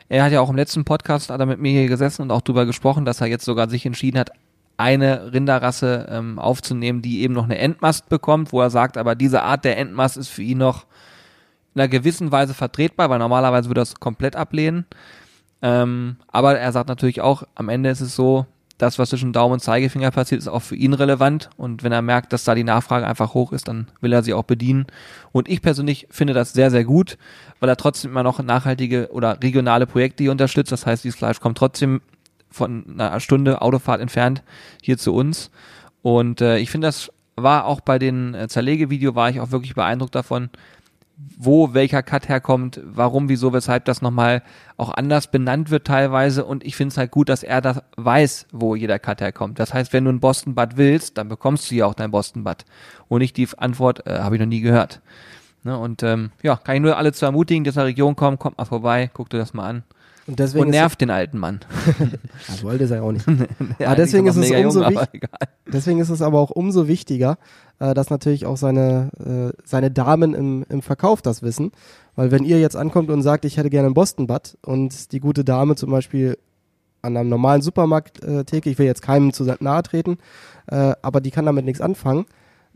Er 0.07 0.23
hat 0.23 0.31
ja 0.31 0.39
auch 0.39 0.49
im 0.49 0.55
letzten 0.55 0.85
Podcast 0.85 1.29
hat 1.29 1.39
er 1.39 1.45
mit 1.45 1.59
mir 1.59 1.71
hier 1.71 1.87
gesessen 1.87 2.21
und 2.21 2.31
auch 2.31 2.41
drüber 2.41 2.65
gesprochen, 2.65 3.05
dass 3.05 3.21
er 3.21 3.27
jetzt 3.27 3.45
sogar 3.45 3.69
sich 3.69 3.85
entschieden 3.85 4.19
hat, 4.19 4.31
eine 4.77 5.33
Rinderrasse 5.33 6.07
ähm, 6.09 6.37
aufzunehmen, 6.37 7.01
die 7.01 7.21
eben 7.21 7.33
noch 7.33 7.45
eine 7.45 7.57
Endmast 7.57 8.07
bekommt, 8.07 8.53
wo 8.53 8.61
er 8.61 8.69
sagt, 8.69 8.97
aber 8.97 9.15
diese 9.15 9.41
Art 9.41 9.65
der 9.65 9.77
Endmast 9.77 10.17
ist 10.17 10.29
für 10.29 10.43
ihn 10.43 10.59
noch 10.59 10.85
in 11.73 11.81
einer 11.81 11.87
gewissen 11.87 12.31
Weise 12.31 12.53
vertretbar, 12.53 13.09
weil 13.09 13.19
normalerweise 13.19 13.69
würde 13.69 13.81
er 13.81 13.83
es 13.83 13.99
komplett 13.99 14.35
ablehnen. 14.35 14.85
Ähm, 15.63 16.17
aber 16.27 16.59
er 16.59 16.71
sagt 16.71 16.89
natürlich 16.89 17.21
auch, 17.21 17.43
am 17.55 17.69
Ende 17.69 17.89
ist 17.89 18.01
es 18.01 18.15
so, 18.15 18.45
das, 18.81 18.97
was 18.97 19.09
zwischen 19.09 19.33
Daumen 19.33 19.53
und 19.53 19.59
Zeigefinger 19.59 20.09
passiert, 20.11 20.41
ist 20.41 20.47
auch 20.47 20.61
für 20.61 20.75
ihn 20.75 20.93
relevant. 20.93 21.49
Und 21.57 21.83
wenn 21.83 21.91
er 21.91 22.01
merkt, 22.01 22.33
dass 22.33 22.43
da 22.43 22.55
die 22.55 22.63
Nachfrage 22.63 23.05
einfach 23.05 23.33
hoch 23.33 23.51
ist, 23.51 23.67
dann 23.67 23.87
will 24.01 24.11
er 24.11 24.23
sie 24.23 24.33
auch 24.33 24.43
bedienen. 24.43 24.87
Und 25.31 25.47
ich 25.49 25.61
persönlich 25.61 26.07
finde 26.09 26.33
das 26.33 26.53
sehr, 26.53 26.71
sehr 26.71 26.83
gut, 26.83 27.17
weil 27.59 27.69
er 27.69 27.77
trotzdem 27.77 28.11
immer 28.11 28.23
noch 28.23 28.41
nachhaltige 28.41 29.09
oder 29.11 29.37
regionale 29.41 29.85
Projekte 29.85 30.23
hier 30.23 30.31
unterstützt. 30.31 30.71
Das 30.71 30.85
heißt, 30.85 31.03
dieses 31.03 31.17
Fleisch 31.17 31.39
kommt 31.39 31.57
trotzdem 31.57 32.01
von 32.49 32.85
einer 32.99 33.19
Stunde 33.19 33.61
Autofahrt 33.61 34.01
entfernt 34.01 34.43
hier 34.81 34.97
zu 34.97 35.13
uns. 35.13 35.51
Und 36.01 36.41
äh, 36.41 36.57
ich 36.57 36.71
finde, 36.71 36.87
das 36.87 37.11
war 37.35 37.65
auch 37.65 37.81
bei 37.81 37.99
den 37.99 38.33
äh, 38.33 38.47
Zerlegevideo 38.47 39.15
war 39.15 39.29
ich 39.29 39.39
auch 39.39 39.51
wirklich 39.51 39.75
beeindruckt 39.75 40.15
davon, 40.15 40.49
wo 41.37 41.73
welcher 41.73 42.03
Cut 42.03 42.29
herkommt, 42.29 42.79
warum, 42.83 43.29
wieso, 43.29 43.51
weshalb 43.53 43.85
das 43.85 44.01
nochmal 44.01 44.43
auch 44.77 44.93
anders 44.93 45.27
benannt 45.27 45.69
wird 45.69 45.87
teilweise. 45.87 46.45
Und 46.45 46.63
ich 46.63 46.75
finde 46.75 46.91
es 46.93 46.97
halt 46.97 47.11
gut, 47.11 47.29
dass 47.29 47.43
er 47.43 47.61
das 47.61 47.81
weiß, 47.97 48.47
wo 48.51 48.75
jeder 48.75 48.99
Cut 48.99 49.21
herkommt. 49.21 49.59
Das 49.59 49.73
heißt, 49.73 49.93
wenn 49.93 50.05
du 50.05 50.11
ein 50.11 50.19
Boston 50.19 50.55
Butt 50.55 50.77
willst, 50.77 51.17
dann 51.17 51.29
bekommst 51.29 51.71
du 51.71 51.75
ja 51.75 51.85
auch 51.85 51.93
dein 51.93 52.11
Boston 52.11 52.43
Butt. 52.43 52.65
Und 53.07 53.19
nicht 53.19 53.37
die 53.37 53.47
Antwort, 53.57 54.05
äh, 54.05 54.19
habe 54.19 54.35
ich 54.35 54.39
noch 54.39 54.47
nie 54.47 54.61
gehört. 54.61 55.01
Ne, 55.63 55.77
und 55.77 56.01
ähm, 56.01 56.31
ja, 56.41 56.55
kann 56.55 56.75
ich 56.75 56.81
nur 56.81 56.97
alle 56.97 57.13
zu 57.13 57.25
ermutigen, 57.25 57.63
die 57.63 57.69
aus 57.69 57.75
der 57.75 57.85
Region 57.85 58.15
kommen, 58.15 58.39
kommt 58.39 58.57
mal 58.57 58.65
vorbei, 58.65 59.11
guckt 59.13 59.33
dir 59.33 59.37
das 59.37 59.53
mal 59.53 59.67
an. 59.67 59.83
Und 60.27 60.39
deswegen 60.39 60.65
und 60.65 60.71
nervt 60.71 61.01
den 61.01 61.09
alten 61.09 61.37
Mann. 61.37 61.59
ja, 61.99 62.63
wollte 62.63 62.83
es 62.83 62.89
ja 62.91 63.01
auch 63.01 63.11
nicht. 63.11 63.25
Ja, 63.79 63.89
Ah, 63.89 63.95
deswegen 63.95 64.27
ist 64.27 64.35
es 64.35 64.51
umso 64.51 64.79
jung, 64.81 64.83
aber. 64.83 65.07
Deswegen 65.71 65.99
ist 65.99 66.09
es 66.09 66.21
aber 66.21 66.39
auch 66.39 66.51
umso 66.51 66.87
wichtiger, 66.87 67.37
äh, 67.79 67.93
dass 67.93 68.09
natürlich 68.09 68.45
auch 68.45 68.57
seine, 68.57 69.09
äh, 69.19 69.57
seine 69.65 69.89
Damen 69.89 70.33
im, 70.33 70.65
im 70.69 70.81
Verkauf 70.81 71.21
das 71.21 71.41
wissen. 71.41 71.71
Weil 72.15 72.31
wenn 72.31 72.43
ihr 72.43 72.59
jetzt 72.59 72.75
ankommt 72.75 73.09
und 73.09 73.21
sagt, 73.23 73.45
ich 73.45 73.57
hätte 73.57 73.69
gerne 73.69 73.87
einen 73.87 73.95
Boston 73.95 74.27
Butt 74.27 74.57
und 74.65 75.11
die 75.11 75.19
gute 75.19 75.43
Dame 75.43 75.75
zum 75.75 75.89
Beispiel 75.91 76.37
an 77.01 77.17
einem 77.17 77.29
normalen 77.29 77.61
Supermarkt 77.61 78.23
äh, 78.23 78.43
Theke, 78.43 78.69
ich 78.69 78.77
will 78.77 78.85
jetzt 78.85 79.01
keinem 79.01 79.33
zu 79.33 79.43
nahe 79.59 79.83
treten, 79.83 80.17
äh, 80.67 80.93
aber 81.01 81.21
die 81.21 81.31
kann 81.31 81.45
damit 81.45 81.65
nichts 81.65 81.81
anfangen, 81.81 82.25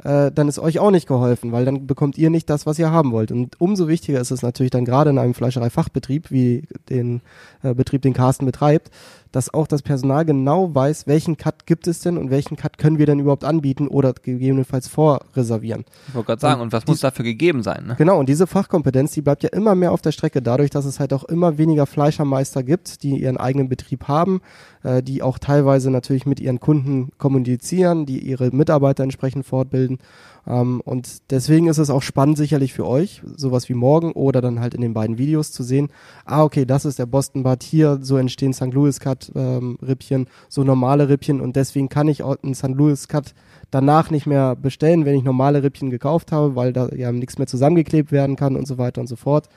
äh, 0.04 0.32
dann 0.32 0.48
ist 0.48 0.60
euch 0.60 0.80
auch 0.80 0.92
nicht 0.92 1.08
geholfen, 1.08 1.52
weil 1.52 1.66
dann 1.66 1.88
bekommt 1.88 2.18
ihr 2.18 2.30
nicht 2.30 2.50
das, 2.50 2.66
was 2.66 2.78
ihr 2.80 2.92
haben 2.92 3.12
wollt. 3.12 3.32
Und 3.32 3.60
umso 3.60 3.88
wichtiger 3.88 4.20
ist 4.20 4.32
es 4.32 4.42
natürlich 4.42 4.72
dann 4.72 4.86
gerade 4.86 5.10
in 5.10 5.18
einem 5.18 5.34
Fleischereifachbetrieb, 5.34 6.32
wie 6.32 6.64
den 6.90 7.22
äh, 7.64 7.74
Betrieb, 7.74 8.02
den 8.02 8.14
Carsten 8.14 8.46
betreibt, 8.46 8.92
dass 9.36 9.54
auch 9.54 9.68
das 9.68 9.82
Personal 9.82 10.24
genau 10.24 10.74
weiß, 10.74 11.08
welchen 11.08 11.36
Cut 11.36 11.66
gibt 11.66 11.88
es 11.88 12.00
denn 12.00 12.18
und 12.18 12.30
welchen 12.30 12.56
Cut 12.56 12.78
können 12.78 12.98
wir 12.98 13.06
denn 13.06 13.20
überhaupt 13.20 13.44
anbieten 13.44 13.90
oder 13.90 14.14
gegebenenfalls 14.14 14.88
vorreservieren. 14.88 15.84
Ich 16.08 16.16
wollte 16.16 16.28
gerade 16.28 16.42
sagen, 16.42 16.62
und 16.62 16.72
was 16.72 16.88
muss 16.88 17.02
dafür 17.02 17.26
gegeben 17.26 17.62
sein? 17.62 17.88
Ne? 17.88 17.96
Genau, 17.98 18.18
und 18.18 18.30
diese 18.30 18.48
Fachkompetenz, 18.48 19.12
die 19.12 19.22
bleibt 19.22 19.44
ja 19.44 19.50
immer 19.50 19.76
mehr 19.76 19.92
auf 19.92 20.02
der 20.02 20.14
Strecke, 20.14 20.42
dadurch, 20.42 20.70
dass 20.70 20.86
es 20.86 21.02
halt 21.02 21.12
auch 21.12 21.26
immer 21.26 21.58
weniger 21.58 21.86
Fleischermeister 21.86 22.64
gibt, 22.64 23.04
die 23.04 23.18
ihren 23.18 23.36
eigenen 23.36 23.68
Betrieb 23.68 24.08
haben, 24.08 24.40
äh, 24.84 25.04
die 25.04 25.22
auch 25.22 25.38
teilweise 25.38 25.92
natürlich 25.92 26.26
mit 26.26 26.40
ihren 26.40 26.62
Kunden 26.62 27.10
kommunizieren, 27.18 28.06
die 28.06 28.20
ihre 28.20 28.52
Mitarbeiter 28.52 29.04
entsprechend 29.04 29.46
fortbilden. 29.46 30.00
Ähm, 30.48 30.82
und 30.82 31.32
deswegen 31.32 31.68
ist 31.68 31.78
es 31.78 31.90
auch 31.90 32.02
spannend 32.02 32.38
sicherlich 32.38 32.74
für 32.74 32.88
euch, 32.88 33.22
sowas 33.36 33.68
wie 33.70 33.74
morgen 33.74 34.12
oder 34.12 34.42
dann 34.42 34.60
halt 34.60 34.74
in 34.74 34.82
den 34.82 34.94
beiden 34.94 35.18
Videos 35.18 35.52
zu 35.52 35.64
sehen, 35.64 35.90
ah, 36.26 36.44
okay, 36.44 36.66
das 36.66 36.86
ist 36.86 37.00
der 37.00 37.06
Boston 37.06 37.44
Butt, 37.44 37.64
hier 37.64 38.00
so 38.02 38.18
entstehen 38.18 38.54
St. 38.54 38.74
Louis 38.74 39.00
Cut 39.00 39.25
ähm, 39.36 39.78
Rippchen, 39.82 40.28
so 40.50 40.64
normale 40.64 41.10
Rippchen 41.10 41.42
und 41.42 41.56
deswegen 41.56 41.90
kann 41.90 42.08
ich 42.08 42.24
auch 42.24 42.38
einen 42.44 42.56
St. 42.56 42.70
Louis 42.70 43.08
Cut 43.08 43.34
danach 43.72 44.10
nicht 44.12 44.26
mehr 44.26 44.56
bestellen, 44.56 45.06
wenn 45.06 45.16
ich 45.16 45.24
normale 45.24 45.64
Rippchen 45.64 45.90
gekauft 45.90 46.32
habe, 46.32 46.56
weil 46.56 46.74
da 46.74 46.90
ja 46.90 47.12
nichts 47.12 47.38
mehr 47.38 47.48
zusammengeklebt 47.48 48.12
werden 48.12 48.36
kann 48.36 48.56
und 48.56 48.68
so 48.68 48.78
weiter 48.78 49.02
und 49.02 49.08
so 49.08 49.16
fort. 49.16 49.50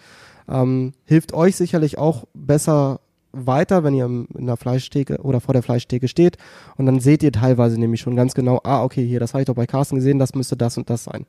Ähm, 0.49 0.93
hilft 1.05 1.35
euch 1.35 1.57
sicherlich 1.57 1.99
auch 1.99 2.25
besser 2.35 3.01
weiter, 3.33 3.85
wenn 3.85 3.95
ihr 3.95 4.07
in 4.07 4.47
der 4.47 4.57
Fleischtheke 4.57 5.19
oder 5.19 5.41
vor 5.41 5.53
der 5.53 5.63
Fleischtheke 5.63 6.09
steht 6.09 6.39
und 6.77 6.87
dann 6.87 7.01
seht 7.01 7.23
ihr 7.23 7.33
teilweise 7.33 7.79
nämlich 7.79 8.01
schon 8.01 8.17
ganz 8.17 8.35
genau, 8.35 8.61
ah, 8.65 8.83
okay, 8.83 9.07
hier, 9.07 9.21
das 9.21 9.35
habe 9.35 9.43
ich 9.43 9.47
doch 9.47 9.55
bei 9.55 9.67
Carsten 9.67 9.97
gesehen, 9.97 10.19
das 10.19 10.35
müsste 10.35 10.57
das 10.57 10.79
und 10.79 10.89
das 10.89 11.05
sein. 11.05 11.27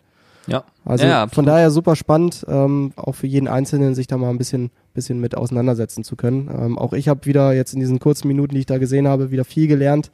Ja. 0.47 0.63
Also 0.86 1.06
Ja, 1.06 1.28
von 1.28 1.45
daher 1.45 1.71
super 1.71 1.95
spannend, 1.95 2.45
ähm, 2.47 2.93
auch 2.95 3.13
für 3.13 3.28
jeden 3.28 3.47
Einzelnen 3.47 3.95
sich 3.95 4.08
da 4.08 4.17
mal 4.17 4.30
ein 4.30 4.38
bisschen, 4.38 4.71
bisschen 5.00 5.20
mit 5.20 5.36
auseinandersetzen 5.36 6.04
zu 6.04 6.16
können. 6.16 6.50
Ähm, 6.54 6.78
auch 6.78 6.94
ich 6.94 7.08
habe 7.08 7.26
wieder 7.26 7.54
jetzt 7.54 7.74
in 7.74 7.80
diesen 7.80 8.00
kurzen 8.00 8.28
Minuten, 8.28 8.54
die 8.54 8.62
ich 8.62 8.66
da 8.66 8.78
gesehen 8.78 9.08
habe, 9.08 9.32
wieder 9.32 9.46
viel 9.46 9.68
gelernt. 9.68 10.12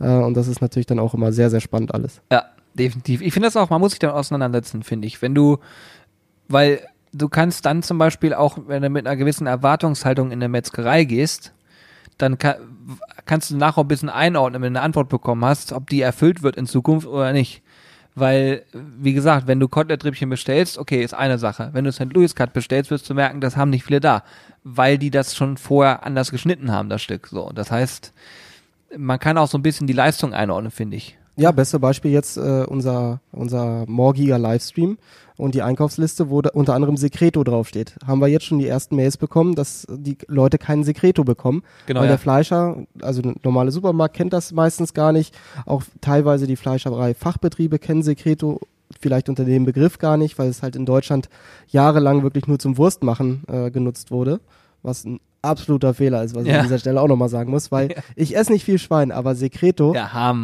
Äh, 0.00 0.08
und 0.08 0.36
das 0.36 0.48
ist 0.48 0.60
natürlich 0.60 0.86
dann 0.86 0.98
auch 0.98 1.14
immer 1.14 1.32
sehr, 1.32 1.50
sehr 1.50 1.60
spannend 1.60 1.94
alles. 1.94 2.20
Ja, 2.30 2.44
definitiv. 2.74 3.22
Ich 3.22 3.32
finde 3.32 3.46
das 3.46 3.56
auch, 3.56 3.70
man 3.70 3.80
muss 3.80 3.92
sich 3.92 3.98
damit 3.98 4.16
auseinandersetzen, 4.16 4.82
finde 4.82 5.06
ich. 5.06 5.22
Wenn 5.22 5.34
du, 5.34 5.58
weil 6.48 6.80
du 7.12 7.28
kannst 7.28 7.64
dann 7.66 7.82
zum 7.82 7.98
Beispiel 7.98 8.34
auch, 8.34 8.58
wenn 8.66 8.82
du 8.82 8.90
mit 8.90 9.06
einer 9.06 9.16
gewissen 9.16 9.46
Erwartungshaltung 9.46 10.30
in 10.30 10.40
der 10.40 10.48
Metzgerei 10.48 11.04
gehst, 11.04 11.52
dann 12.18 12.38
kann, 12.38 12.56
kannst 13.26 13.50
du 13.50 13.56
nachher 13.56 13.82
ein 13.82 13.88
bisschen 13.88 14.08
einordnen, 14.08 14.62
wenn 14.62 14.74
du 14.74 14.80
eine 14.80 14.84
Antwort 14.84 15.08
bekommen 15.08 15.44
hast, 15.44 15.72
ob 15.72 15.88
die 15.90 16.00
erfüllt 16.00 16.42
wird 16.42 16.56
in 16.56 16.66
Zukunft 16.66 17.06
oder 17.06 17.32
nicht. 17.32 17.62
Weil, 18.18 18.62
wie 18.72 19.12
gesagt, 19.12 19.46
wenn 19.46 19.60
du 19.60 19.68
Kotelett-Rippchen 19.68 20.30
bestellst, 20.30 20.78
okay, 20.78 21.04
ist 21.04 21.12
eine 21.12 21.36
Sache. 21.36 21.68
Wenn 21.74 21.84
du 21.84 21.92
St. 21.92 22.12
Louis 22.14 22.34
Cut 22.34 22.54
bestellst, 22.54 22.90
wirst 22.90 23.08
du 23.10 23.14
merken, 23.14 23.42
das 23.42 23.58
haben 23.58 23.68
nicht 23.68 23.84
viele 23.84 24.00
da. 24.00 24.24
Weil 24.64 24.96
die 24.96 25.10
das 25.10 25.36
schon 25.36 25.58
vorher 25.58 26.02
anders 26.02 26.30
geschnitten 26.30 26.72
haben, 26.72 26.88
das 26.88 27.02
Stück. 27.02 27.26
So. 27.26 27.50
Das 27.54 27.70
heißt, 27.70 28.14
man 28.96 29.18
kann 29.18 29.36
auch 29.36 29.48
so 29.48 29.58
ein 29.58 29.62
bisschen 29.62 29.86
die 29.86 29.92
Leistung 29.92 30.32
einordnen, 30.32 30.70
finde 30.70 30.96
ich. 30.96 31.18
Ja, 31.36 31.52
beste 31.52 31.78
Beispiel 31.78 32.10
jetzt 32.12 32.36
äh, 32.38 32.64
unser, 32.66 33.20
unser 33.32 33.84
morgiger 33.86 34.38
Livestream 34.38 34.96
und 35.36 35.54
die 35.54 35.60
Einkaufsliste, 35.62 36.30
wo 36.30 36.40
da 36.40 36.50
unter 36.54 36.74
anderem 36.74 36.96
Secreto 36.96 37.44
draufsteht. 37.44 37.94
Haben 38.06 38.20
wir 38.20 38.28
jetzt 38.28 38.46
schon 38.46 38.58
die 38.58 38.66
ersten 38.66 38.96
Mails 38.96 39.18
bekommen, 39.18 39.54
dass 39.54 39.86
die 39.90 40.16
Leute 40.28 40.56
keinen 40.56 40.82
Secreto 40.82 41.24
bekommen. 41.24 41.62
Genau, 41.86 42.00
weil 42.00 42.06
ja. 42.06 42.12
der 42.12 42.18
Fleischer, 42.18 42.78
also 43.02 43.20
ein 43.22 43.36
normaler 43.42 43.70
Supermarkt 43.70 44.16
kennt 44.16 44.32
das 44.32 44.52
meistens 44.52 44.94
gar 44.94 45.12
nicht. 45.12 45.34
Auch 45.66 45.82
teilweise 46.00 46.46
die 46.46 46.56
Fleischerei 46.56 47.12
Fachbetriebe 47.12 47.78
kennen 47.78 48.02
Secreto 48.02 48.60
vielleicht 48.98 49.28
unter 49.28 49.44
dem 49.44 49.64
Begriff 49.66 49.98
gar 49.98 50.16
nicht, 50.16 50.38
weil 50.38 50.48
es 50.48 50.62
halt 50.62 50.74
in 50.74 50.86
Deutschland 50.86 51.28
jahrelang 51.68 52.22
wirklich 52.22 52.46
nur 52.46 52.58
zum 52.58 52.78
Wurstmachen 52.78 53.42
äh, 53.48 53.70
genutzt 53.70 54.10
wurde. 54.10 54.40
Was 54.82 55.04
ein 55.04 55.20
absoluter 55.42 55.92
Fehler 55.92 56.22
ist, 56.24 56.34
was 56.34 56.44
ich 56.44 56.48
Ja. 56.50 56.58
an 56.58 56.62
dieser 56.62 56.78
Stelle 56.78 57.00
auch 57.00 57.08
nochmal 57.08 57.28
sagen 57.28 57.50
muss, 57.50 57.70
weil 57.70 57.90
Ja. 57.96 57.96
ich 58.14 58.36
esse 58.36 58.52
nicht 58.52 58.64
viel 58.64 58.78
Schwein, 58.78 59.12
aber 59.12 59.34
Secreto 59.34 59.94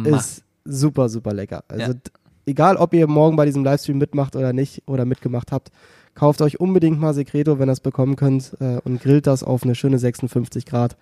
ist 0.05 0.43
super, 0.65 1.09
super 1.09 1.33
lecker. 1.33 1.63
Also 1.67 1.91
Ja. 1.93 1.99
egal, 2.45 2.77
ob 2.77 2.93
ihr 2.93 3.07
morgen 3.07 3.35
bei 3.35 3.45
diesem 3.45 3.63
Livestream 3.63 3.97
mitmacht 3.97 4.35
oder 4.35 4.53
nicht 4.53 4.83
oder 4.85 5.05
mitgemacht 5.05 5.51
habt, 5.51 5.71
kauft 6.15 6.41
euch 6.41 6.59
unbedingt 6.59 6.99
mal 6.99 7.13
Secreto, 7.13 7.59
wenn 7.59 7.69
ihr 7.69 7.73
es 7.73 7.79
bekommen 7.79 8.15
könnt 8.15 8.55
äh, 8.59 8.79
und 8.83 9.01
grillt 9.01 9.27
das 9.27 9.43
auf 9.43 9.63
eine 9.63 9.75
schöne 9.75 9.97
56 9.99 10.65
Grad. 10.65 10.95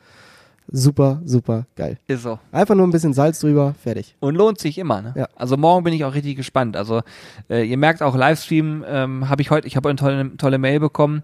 Super, 0.73 1.21
super 1.25 1.65
geil. 1.75 1.97
ist 2.07 2.21
so. 2.23 2.39
Einfach 2.51 2.75
nur 2.75 2.87
ein 2.87 2.91
bisschen 2.91 3.13
Salz 3.13 3.39
drüber, 3.39 3.73
fertig. 3.81 4.15
Und 4.21 4.35
lohnt 4.35 4.59
sich 4.59 4.77
immer, 4.77 5.01
ne? 5.01 5.13
Ja. 5.17 5.27
Also 5.35 5.57
morgen 5.57 5.83
bin 5.83 5.93
ich 5.93 6.05
auch 6.05 6.13
richtig 6.13 6.37
gespannt. 6.37 6.77
Also 6.77 7.01
äh, 7.49 7.63
ihr 7.67 7.77
merkt 7.77 8.01
auch 8.01 8.15
Livestream 8.15 8.85
ähm, 8.87 9.27
habe 9.27 9.41
ich 9.41 9.49
heute, 9.51 9.67
ich 9.67 9.75
habe 9.75 9.89
eine 9.89 9.97
tolle, 9.97 10.37
tolle 10.37 10.57
Mail 10.59 10.79
bekommen 10.79 11.23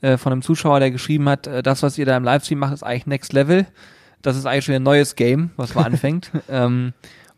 äh, 0.00 0.16
von 0.16 0.32
einem 0.32 0.42
Zuschauer, 0.42 0.80
der 0.80 0.90
geschrieben 0.90 1.28
hat, 1.28 1.46
äh, 1.46 1.62
das, 1.62 1.82
was 1.84 1.96
ihr 1.98 2.06
da 2.06 2.16
im 2.16 2.24
Livestream 2.24 2.58
macht, 2.58 2.72
ist 2.72 2.82
eigentlich 2.82 3.06
Next 3.06 3.32
Level. 3.32 3.66
Das 4.22 4.36
ist 4.36 4.46
eigentlich 4.46 4.64
schon 4.64 4.74
ein 4.74 4.82
neues 4.82 5.14
Game, 5.14 5.50
was 5.56 5.74
man 5.76 5.84
anfängt. 5.92 6.32
ähm, 6.48 6.92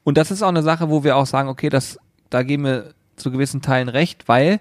und 0.05 0.17
das 0.17 0.31
ist 0.31 0.43
auch 0.43 0.49
eine 0.49 0.63
Sache, 0.63 0.91
wo 0.91 1.05
wir 1.05 1.17
auch 1.17 1.27
sagen, 1.27 1.49
okay, 1.49 1.69
das, 1.69 1.99
da 2.31 2.43
geben 2.43 2.65
wir 2.65 2.95
zu 3.17 3.31
gewissen 3.31 3.63
Teilen 3.63 3.89
recht, 3.89 4.29
weil 4.29 4.61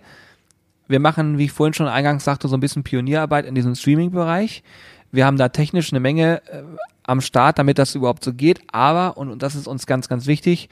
wir 0.87 0.99
machen, 0.99 1.37
wie 1.37 1.45
ich 1.45 1.51
vorhin 1.51 1.73
schon 1.73 1.87
eingangs 1.87 2.23
sagte, 2.25 2.47
so 2.47 2.57
ein 2.57 2.59
bisschen 2.59 2.83
Pionierarbeit 2.83 3.45
in 3.45 3.55
diesem 3.55 3.75
Streaming-Bereich. 3.75 4.63
Wir 5.11 5.25
haben 5.25 5.37
da 5.37 5.49
technisch 5.49 5.93
eine 5.93 5.99
Menge 5.99 6.41
äh, 6.47 6.63
am 7.03 7.21
Start, 7.21 7.59
damit 7.59 7.77
das 7.77 7.95
überhaupt 7.95 8.23
so 8.23 8.33
geht. 8.33 8.61
Aber, 8.71 9.17
und, 9.17 9.29
und 9.29 9.41
das 9.43 9.55
ist 9.55 9.67
uns 9.67 9.85
ganz, 9.85 10.09
ganz 10.09 10.25
wichtig, 10.25 10.69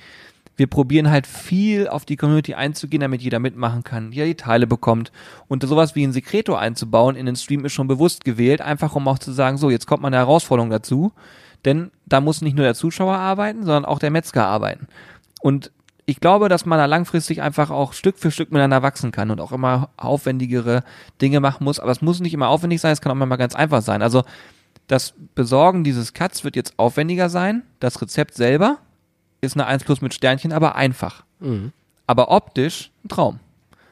wir 0.58 0.68
probieren 0.68 1.12
halt 1.12 1.28
viel 1.28 1.88
auf 1.88 2.04
die 2.04 2.16
Community 2.16 2.56
einzugehen, 2.56 3.02
damit 3.02 3.22
jeder 3.22 3.38
mitmachen 3.38 3.84
kann, 3.84 4.12
jeder 4.12 4.26
die 4.26 4.36
Teile 4.36 4.66
bekommt. 4.66 5.12
Und 5.48 5.62
sowas 5.64 5.94
wie 5.94 6.04
ein 6.04 6.14
Secreto 6.14 6.56
einzubauen 6.56 7.16
in 7.16 7.28
den 7.28 7.36
Stream 7.36 7.64
ist 7.64 7.74
schon 7.74 7.88
bewusst 7.88 8.26
gewählt, 8.26 8.62
einfach 8.62 8.96
um 8.96 9.08
auch 9.08 9.20
zu 9.20 9.32
sagen, 9.32 9.58
so, 9.58 9.70
jetzt 9.70 9.86
kommt 9.86 10.02
mal 10.02 10.08
eine 10.08 10.18
Herausforderung 10.18 10.72
dazu. 10.72 11.14
Denn 11.68 11.92
da 12.06 12.22
muss 12.22 12.42
nicht 12.42 12.56
nur 12.56 12.64
der 12.64 12.76
Zuschauer 12.76 13.18
arbeiten, 13.18 13.66
sondern 13.66 13.84
auch 13.84 14.00
der 14.00 14.10
Metzger 14.10 14.48
arbeiten. 14.48 14.88
Und 15.42 15.72
ich 16.06 16.22
glaube, 16.22 16.48
dass 16.48 16.66
man 16.66 16.80
da 16.80 16.86
langfristig 16.86 17.42
einfach 17.42 17.70
auch 17.72 17.92
Stück 17.92 18.18
für 18.18 18.32
Stück 18.32 18.54
miteinander 18.54 18.82
wachsen 18.84 19.12
kann 19.12 19.30
und 19.30 19.42
auch 19.42 19.52
immer 19.52 19.90
aufwendigere 19.98 20.86
Dinge 21.22 21.42
machen 21.42 21.66
muss. 21.66 21.82
Aber 21.82 21.92
es 21.92 22.02
muss 22.02 22.22
nicht 22.22 22.34
immer 22.34 22.48
aufwendig 22.48 22.80
sein, 22.80 22.94
es 22.94 23.02
kann 23.02 23.12
auch 23.12 23.26
mal 23.26 23.36
ganz 23.36 23.54
einfach 23.54 23.82
sein. 23.82 24.02
Also 24.02 24.24
das 24.88 25.14
Besorgen 25.36 25.84
dieses 25.84 26.14
Cuts 26.14 26.46
wird 26.46 26.56
jetzt 26.56 26.76
aufwendiger 26.78 27.28
sein. 27.28 27.64
Das 27.82 28.02
Rezept 28.02 28.36
selber 28.36 28.78
ist 29.42 29.58
eine 29.58 29.66
1 29.66 29.84
plus 29.84 30.00
mit 30.00 30.14
Sternchen, 30.14 30.54
aber 30.54 30.76
einfach. 30.78 31.26
Aber 32.08 32.32
optisch 32.32 32.92
ein 33.04 33.10
Traum. 33.10 33.42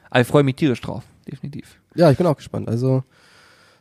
Also 0.08 0.22
ich 0.22 0.28
freue 0.28 0.44
mich 0.44 0.56
tierisch 0.56 0.80
drauf, 0.80 1.04
definitiv. 1.30 1.78
Ja, 1.94 2.10
ich 2.10 2.16
bin 2.16 2.26
auch 2.26 2.38
gespannt. 2.38 2.70
Also 2.70 3.04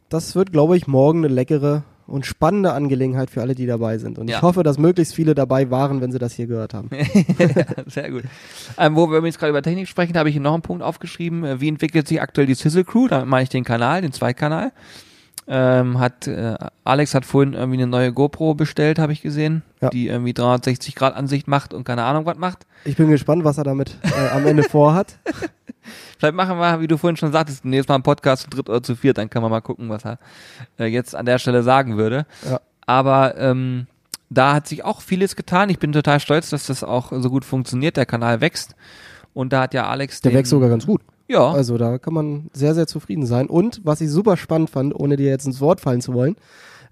das 0.10 0.36
wird, 0.36 0.51
glaube 0.51 0.75
ich, 0.75 0.88
morgen 0.88 1.23
eine 1.23 1.34
leckere 1.34 1.84
und 2.07 2.25
spannende 2.25 2.73
Angelegenheit 2.73 3.29
für 3.29 3.41
alle, 3.41 3.55
die 3.55 3.65
dabei 3.65 3.97
sind. 3.97 4.19
Und 4.19 4.29
Ja. 4.29 4.37
ich 4.37 4.41
hoffe, 4.43 4.61
dass 4.63 4.77
möglichst 4.77 5.15
viele 5.15 5.33
dabei 5.35 5.71
waren, 5.71 6.01
wenn 6.01 6.11
sie 6.11 6.19
das 6.19 6.33
hier 6.33 6.47
gehört 6.47 6.73
haben. 6.73 6.89
Sehr 7.87 8.11
gut. 8.11 8.23
Ähm, 8.77 8.95
wo 8.95 9.09
wir 9.09 9.17
übrigens 9.17 9.37
gerade 9.39 9.49
über 9.49 9.61
Technik 9.61 9.87
sprechen, 9.87 10.17
habe 10.17 10.29
ich 10.29 10.33
hier 10.35 10.41
noch 10.41 10.53
einen 10.53 10.61
Punkt 10.61 10.83
aufgeschrieben. 10.83 11.43
Äh, 11.43 11.61
Wie 11.61 11.67
entwickelt 11.67 12.07
sich 12.07 12.21
aktuell 12.21 12.47
die 12.47 12.53
Sizzle 12.53 12.83
Crew? 12.83 13.07
Damit 13.07 13.27
meine 13.27 13.43
ich 13.43 13.49
den 13.49 13.63
Kanal, 13.63 14.01
den 14.01 14.11
Zweitkanal. 14.11 14.71
Ähm, 15.47 15.99
hat 15.99 16.25
äh, 16.25 16.55
Alex 16.83 17.13
hat 17.13 17.23
vorhin 17.23 17.53
irgendwie 17.53 17.77
eine 17.77 17.85
neue 17.87 18.11
GoPro 18.11 18.55
bestellt, 18.55 18.97
habe 18.97 19.13
ich 19.13 19.21
gesehen, 19.21 19.61
Ja. 19.79 19.89
die 19.91 20.07
irgendwie 20.07 20.33
360 20.33 20.95
Grad 20.95 21.15
Ansicht 21.15 21.47
macht 21.47 21.71
und 21.71 21.83
keine 21.83 22.03
Ahnung 22.03 22.25
was 22.25 22.37
macht. 22.39 22.65
Ich 22.83 22.95
bin 22.97 23.11
gespannt, 23.11 23.43
was 23.43 23.59
er 23.59 23.63
damit 23.63 23.95
äh, 24.01 24.29
am 24.35 24.45
Ende 24.47 24.63
vorhat. 24.63 25.17
Vielleicht 26.17 26.36
machen 26.36 26.58
wir, 26.58 26.82
wie 26.82 26.88
du 26.88 26.97
vorhin 26.97 27.17
schon 27.17 27.32
sagtest, 27.32 27.65
nächstes 27.65 27.89
Mal 27.89 27.95
einen 27.95 28.04
Podcast 28.04 28.43
zu 28.43 28.49
dritt 28.49 28.69
oder 28.69 28.82
zu 28.82 28.95
viert, 28.95 29.17
dann 29.17 29.30
kann 29.30 29.41
man 29.41 29.51
mal 29.51 29.62
gucken, 29.62 29.89
was 29.89 30.06
er 30.06 30.17
äh, 30.80 30.86
jetzt 30.86 31.15
an 31.15 31.25
der 31.25 31.39
Stelle 31.39 31.63
sagen 31.63 31.97
würde. 31.97 32.25
Ja. 32.49 32.62
Aber 32.86 33.38
ähm, 33.38 33.88
da 34.30 34.54
hat 34.54 34.67
sich 34.67 34.84
auch 34.84 35.01
vieles 35.01 35.36
getan. 35.36 35.69
Ich 35.69 35.80
bin 35.80 35.91
total 35.91 36.19
stolz, 36.19 36.49
dass 36.49 36.67
das 36.67 36.84
auch 36.84 37.12
so 37.12 37.30
gut 37.30 37.45
funktioniert. 37.45 37.97
Der 37.97 38.06
Kanal 38.06 38.41
wächst. 38.41 38.75
Und 39.34 39.54
da 39.54 39.63
hat 39.63 39.73
ja 39.73 39.88
Alex 39.88 40.21
Der 40.21 40.32
den, 40.32 40.38
wächst 40.38 40.49
sogar 40.51 40.69
ganz 40.69 40.86
gut. 40.86 41.01
Ja, 41.28 41.51
Also 41.51 41.78
da 41.78 41.97
kann 41.97 42.13
man 42.13 42.49
sehr, 42.54 42.75
sehr 42.75 42.88
zufrieden 42.88 43.25
sein. 43.25 43.47
Und 43.47 43.82
was 43.84 43.99
ich 44.01 44.10
super 44.10 44.38
spannend 44.38 44.69
fand, 44.69 44.93
ohne 44.93 45.15
dir 45.15 45.30
jetzt 45.30 45.45
ins 45.45 45.60
Wort 45.60 45.82
fallen 45.82 46.01
zu 46.01 46.13
wollen, 46.13 46.36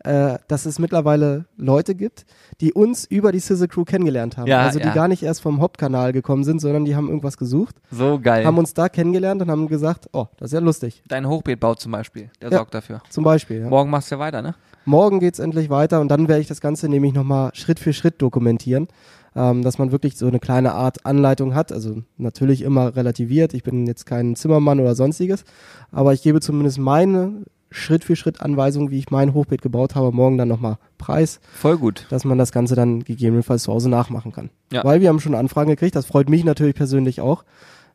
äh, 0.04 0.38
dass 0.48 0.66
es 0.66 0.80
mittlerweile 0.80 1.46
Leute 1.58 1.96
gibt, 1.96 2.26
die 2.62 2.74
uns 2.74 3.06
über 3.06 3.32
die 3.32 3.39
Sizzle 3.39 3.68
Crew 3.68 3.84
kennengelernt 3.86 4.38
haben. 4.38 4.48
Ja, 4.48 4.62
also 4.62 4.80
die 4.80 4.86
ja. 4.86 4.94
gar 4.94 5.08
nicht 5.08 5.24
erst 5.24 5.42
vom 5.42 5.62
Hauptkanal 5.62 6.12
gekommen 6.13 6.44
sind, 6.44 6.60
sondern 6.60 6.86
die 6.86 6.96
haben 6.96 7.08
irgendwas 7.08 7.38
gesucht, 7.38 7.76
so 7.92 8.20
geil. 8.20 8.46
haben 8.46 8.58
uns 8.58 8.74
da 8.74 8.89
kennengelernt 8.89 9.42
und 9.42 9.50
haben 9.50 9.68
gesagt, 9.68 10.08
oh, 10.13 10.28
das 10.38 10.48
ist 10.50 10.54
ja 10.54 10.60
lustig. 10.60 11.04
Dein 11.08 11.28
Hochbeetbau 11.28 11.76
zum 11.76 11.92
Beispiel, 11.92 12.30
der 12.42 12.52
Ja. 12.52 12.58
sorgt 12.58 12.74
dafür. 12.74 13.02
Zum 13.10 13.24
Beispiel. 13.24 13.62
Ja. 13.62 13.70
Morgen 13.70 13.89
machst 13.89 14.12
du 14.12 14.16
ja 14.16 14.20
weiter, 14.20 14.42
ne? 14.42 14.56
Morgen 14.86 15.22
geht's 15.22 15.39
endlich 15.39 15.70
weiter 15.70 16.02
und 16.02 16.10
dann 16.10 16.28
werde 16.28 16.42
ich 16.42 16.48
das 16.48 16.60
Ganze 16.60 16.89
nämlich 16.89 17.13
nochmal 17.13 17.52
Schritt 17.54 17.80
für 17.80 17.94
Schritt 17.94 18.22
dokumentieren, 18.22 18.89
ähm, 19.36 19.62
dass 19.62 19.78
man 19.78 19.94
wirklich 19.94 20.18
so 20.18 20.28
eine 20.28 20.39
kleine 20.39 20.74
Art 20.74 21.06
Anleitung 21.06 21.56
hat. 21.56 21.72
Also 21.72 22.04
natürlich 22.18 22.62
immer 22.62 22.94
relativiert. 22.96 23.54
Ich 23.54 23.63
bin 23.63 23.88
jetzt 23.88 24.06
kein 24.06 24.36
Zimmermann 24.36 24.82
oder 24.82 24.96
sonstiges, 24.96 25.46
aber 25.92 26.12
ich 26.12 26.22
gebe 26.22 26.42
zumindest 26.42 26.80
meine 26.80 27.46
Schritt 27.74 28.04
für 28.04 28.16
Schritt 28.16 28.42
Anweisung, 28.42 28.92
wie 28.92 29.00
ich 29.00 29.12
mein 29.12 29.34
Hochbeet 29.34 29.62
gebaut 29.62 29.96
habe, 29.96 30.12
morgen 30.12 30.38
dann 30.38 30.48
nochmal 30.48 30.78
preis, 30.98 31.40
Voll 31.54 31.78
gut. 31.78 32.06
dass 32.10 32.24
man 32.24 32.38
das 32.38 32.52
Ganze 32.52 32.76
dann 32.76 33.04
gegebenenfalls 33.04 33.64
zu 33.64 33.74
Hause 33.74 33.90
nachmachen 33.90 34.32
kann. 34.32 34.50
Ja. 34.72 34.84
Weil 34.84 35.02
wir 35.02 35.10
haben 35.10 35.20
schon 35.20 35.36
Anfragen 35.36 35.70
gekriegt, 35.70 35.96
das 35.96 36.06
freut 36.06 36.30
mich 36.30 36.44
natürlich 36.44 36.76
persönlich 36.76 37.20
auch. 37.20 37.44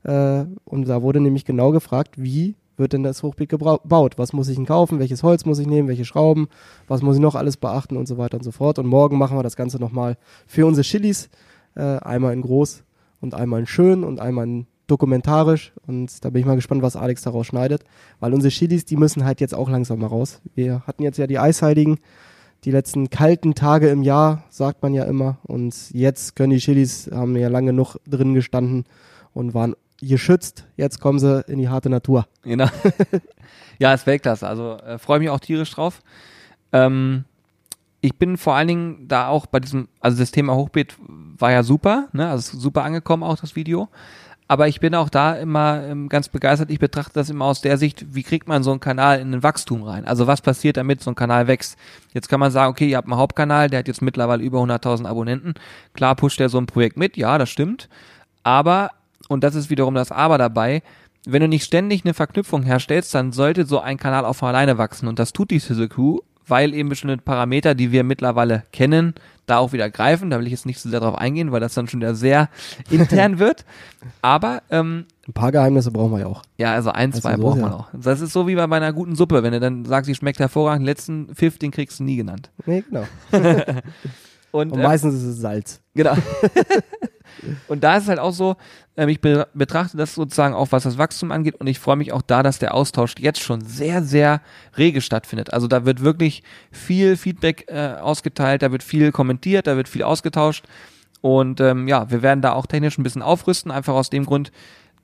Äh, 0.04 0.44
und 0.64 0.88
da 0.88 1.02
wurde 1.02 1.20
nämlich 1.20 1.44
genau 1.44 1.70
gefragt, 1.70 2.14
wie 2.16 2.56
wird 2.76 2.92
denn 2.92 3.02
das 3.02 3.22
Hochbeet 3.22 3.48
gebaut? 3.48 4.14
Was 4.18 4.32
muss 4.32 4.48
ich 4.48 4.56
denn 4.56 4.66
kaufen? 4.66 4.98
Welches 4.98 5.22
Holz 5.22 5.44
muss 5.44 5.58
ich 5.58 5.66
nehmen? 5.66 5.88
Welche 5.88 6.04
Schrauben? 6.04 6.48
Was 6.86 7.02
muss 7.02 7.16
ich 7.16 7.22
noch 7.22 7.34
alles 7.34 7.56
beachten 7.56 7.96
und 7.96 8.06
so 8.06 8.18
weiter 8.18 8.36
und 8.36 8.44
so 8.44 8.52
fort? 8.52 8.78
Und 8.78 8.86
morgen 8.86 9.18
machen 9.18 9.36
wir 9.36 9.42
das 9.42 9.56
Ganze 9.56 9.78
nochmal 9.78 10.16
für 10.46 10.66
unsere 10.66 10.84
Chilis. 10.84 11.28
Äh, 11.74 11.82
einmal 11.98 12.32
in 12.32 12.42
groß 12.42 12.84
und 13.20 13.34
einmal 13.34 13.60
in 13.60 13.66
schön 13.66 14.04
und 14.04 14.20
einmal 14.20 14.46
in 14.46 14.66
dokumentarisch. 14.88 15.72
Und 15.86 16.24
da 16.24 16.30
bin 16.30 16.40
ich 16.40 16.46
mal 16.46 16.56
gespannt, 16.56 16.82
was 16.82 16.96
Alex 16.96 17.22
daraus 17.22 17.46
schneidet. 17.46 17.84
Weil 18.18 18.34
unsere 18.34 18.50
Chilis, 18.50 18.84
die 18.84 18.96
müssen 18.96 19.24
halt 19.24 19.40
jetzt 19.40 19.54
auch 19.54 19.70
langsam 19.70 20.00
mal 20.00 20.08
raus. 20.08 20.40
Wir 20.54 20.82
hatten 20.86 21.04
jetzt 21.04 21.18
ja 21.18 21.26
die 21.26 21.38
Eisheiligen, 21.38 21.98
die 22.64 22.72
letzten 22.72 23.08
kalten 23.10 23.54
Tage 23.54 23.88
im 23.88 24.02
Jahr, 24.02 24.44
sagt 24.50 24.82
man 24.82 24.94
ja 24.94 25.04
immer. 25.04 25.38
Und 25.44 25.90
jetzt 25.92 26.34
können 26.34 26.50
die 26.50 26.58
Chilis, 26.58 27.08
haben 27.12 27.36
ja 27.36 27.48
lange 27.48 27.70
genug 27.70 27.96
drin 28.08 28.34
gestanden 28.34 28.84
und 29.32 29.54
waren 29.54 29.76
geschützt. 30.00 30.66
Jetzt 30.76 31.00
kommen 31.00 31.18
sie 31.18 31.44
in 31.46 31.58
die 31.58 31.68
harte 31.68 31.90
Natur. 31.90 32.26
Genau. 32.42 32.68
ja, 33.78 33.94
ist 33.94 34.06
Weltklasse. 34.06 34.48
Also 34.48 34.78
äh, 34.78 34.98
freue 34.98 35.20
mich 35.20 35.30
auch 35.30 35.40
tierisch 35.40 35.70
drauf. 35.70 36.02
Ähm, 36.72 37.24
ich 38.00 38.16
bin 38.16 38.36
vor 38.36 38.54
allen 38.54 38.68
Dingen 38.68 39.08
da 39.08 39.28
auch 39.28 39.46
bei 39.46 39.60
diesem, 39.60 39.88
also 40.00 40.18
das 40.18 40.30
Thema 40.30 40.54
Hochbeet 40.54 40.96
war 40.98 41.50
ja 41.50 41.62
super, 41.62 42.08
ne? 42.12 42.28
Also 42.28 42.58
super 42.58 42.84
angekommen 42.84 43.22
auch 43.22 43.36
das 43.36 43.56
Video. 43.56 43.88
Aber 44.50 44.66
ich 44.66 44.80
bin 44.80 44.94
auch 44.94 45.10
da 45.10 45.34
immer 45.34 45.84
ähm, 45.84 46.08
ganz 46.08 46.30
begeistert. 46.30 46.70
Ich 46.70 46.78
betrachte 46.78 47.12
das 47.12 47.28
immer 47.28 47.44
aus 47.44 47.60
der 47.60 47.76
Sicht, 47.76 48.14
wie 48.14 48.22
kriegt 48.22 48.48
man 48.48 48.62
so 48.62 48.70
einen 48.70 48.80
Kanal 48.80 49.20
in 49.20 49.30
den 49.30 49.42
Wachstum 49.42 49.82
rein? 49.82 50.06
Also 50.06 50.26
was 50.26 50.40
passiert, 50.40 50.78
damit 50.78 51.02
so 51.02 51.10
ein 51.10 51.14
Kanal 51.14 51.46
wächst? 51.48 51.78
Jetzt 52.14 52.30
kann 52.30 52.40
man 52.40 52.50
sagen, 52.50 52.70
okay, 52.70 52.88
ihr 52.88 52.96
habt 52.96 53.08
einen 53.08 53.18
Hauptkanal, 53.18 53.68
der 53.68 53.80
hat 53.80 53.88
jetzt 53.88 54.00
mittlerweile 54.00 54.42
über 54.42 54.58
100.000 54.60 55.04
Abonnenten. 55.04 55.52
Klar 55.92 56.16
pusht 56.16 56.40
der 56.40 56.48
so 56.48 56.56
ein 56.56 56.64
Projekt 56.64 56.96
mit, 56.96 57.18
ja, 57.18 57.36
das 57.36 57.50
stimmt. 57.50 57.90
Aber, 58.42 58.90
und 59.28 59.44
das 59.44 59.54
ist 59.54 59.68
wiederum 59.68 59.94
das 59.94 60.10
Aber 60.10 60.38
dabei, 60.38 60.82
wenn 61.26 61.42
du 61.42 61.48
nicht 61.48 61.64
ständig 61.64 62.06
eine 62.06 62.14
Verknüpfung 62.14 62.62
herstellst, 62.62 63.14
dann 63.14 63.32
sollte 63.32 63.66
so 63.66 63.80
ein 63.80 63.98
Kanal 63.98 64.24
auch 64.24 64.32
von 64.32 64.48
alleine 64.48 64.78
wachsen. 64.78 65.08
Und 65.08 65.18
das 65.18 65.34
tut 65.34 65.50
die 65.50 65.58
Sizzle 65.58 65.88
Crew, 65.90 66.20
weil 66.48 66.74
eben 66.74 66.88
bestimmte 66.88 67.18
Parameter, 67.18 67.74
die 67.74 67.92
wir 67.92 68.04
mittlerweile 68.04 68.64
kennen, 68.72 69.14
da 69.46 69.58
auch 69.58 69.72
wieder 69.72 69.88
greifen. 69.90 70.30
Da 70.30 70.38
will 70.38 70.46
ich 70.46 70.52
jetzt 70.52 70.66
nicht 70.66 70.78
so 70.80 70.88
sehr 70.88 71.00
drauf 71.00 71.16
eingehen, 71.16 71.52
weil 71.52 71.60
das 71.60 71.74
dann 71.74 71.88
schon 71.88 72.00
wieder 72.00 72.14
sehr 72.14 72.48
intern 72.90 73.38
wird. 73.38 73.64
Aber 74.22 74.62
ähm, 74.70 75.06
Ein 75.26 75.32
paar 75.32 75.52
Geheimnisse 75.52 75.90
brauchen 75.90 76.12
wir 76.12 76.20
ja 76.20 76.26
auch. 76.26 76.42
ja, 76.58 76.72
also 76.74 76.90
ein, 76.90 77.10
Also 77.10 77.22
zwei 77.22 77.36
so, 77.36 77.42
braucht 77.42 77.56
ja. 77.58 77.62
man 77.62 77.72
auch. 77.72 77.88
Das 77.92 78.20
ist 78.20 78.32
so 78.32 78.46
wie 78.46 78.54
bei 78.54 78.64
einer 78.64 78.92
guten 78.92 79.16
Suppe. 79.16 79.42
Wenn 79.42 79.52
du 79.52 79.60
dann 79.60 79.84
sagst, 79.84 80.06
sie 80.06 80.14
schmeckt 80.14 80.38
hervorragend, 80.38 80.84
letzten 80.86 81.34
Pfiff, 81.34 81.58
den 81.58 81.70
kriegst 81.70 82.00
du 82.00 82.04
nie 82.04 82.16
genannt. 82.16 82.50
Nee, 82.66 82.82
genau. 82.88 83.04
Und, 84.50 84.72
Und 84.72 84.80
äh, 84.80 84.82
meistens 84.82 85.14
ist 85.14 85.24
es 85.24 85.38
Salz. 85.38 85.80
Genau. 85.94 86.16
und 87.68 87.84
da 87.84 87.96
ist 87.96 88.04
es 88.04 88.08
halt 88.08 88.18
auch 88.18 88.32
so, 88.32 88.56
ähm, 88.96 89.08
ich 89.08 89.20
be 89.20 89.46
betrachte 89.54 89.96
das 89.96 90.14
sozusagen 90.14 90.54
auch, 90.54 90.68
was 90.70 90.84
das 90.84 90.98
Wachstum 90.98 91.30
angeht 91.32 91.54
und 91.56 91.66
ich 91.66 91.78
freue 91.78 91.96
mich 91.96 92.12
auch 92.12 92.22
da, 92.22 92.42
dass 92.42 92.58
der 92.58 92.74
Austausch 92.74 93.14
jetzt 93.18 93.40
schon 93.40 93.60
sehr, 93.62 94.02
sehr 94.02 94.40
rege 94.76 95.00
stattfindet. 95.00 95.52
Also 95.52 95.68
da 95.68 95.84
wird 95.84 96.02
wirklich 96.02 96.42
viel 96.70 97.16
Feedback 97.16 97.66
äh, 97.68 97.96
ausgeteilt, 98.00 98.62
da 98.62 98.72
wird 98.72 98.82
viel 98.82 99.12
kommentiert, 99.12 99.66
da 99.66 99.76
wird 99.76 99.88
viel 99.88 100.02
ausgetauscht 100.02 100.64
und 101.20 101.60
ähm, 101.60 101.88
ja, 101.88 102.10
wir 102.10 102.22
werden 102.22 102.42
da 102.42 102.52
auch 102.52 102.66
technisch 102.66 102.98
ein 102.98 103.02
bisschen 103.02 103.22
aufrüsten, 103.22 103.70
einfach 103.70 103.94
aus 103.94 104.10
dem 104.10 104.24
Grund, 104.24 104.52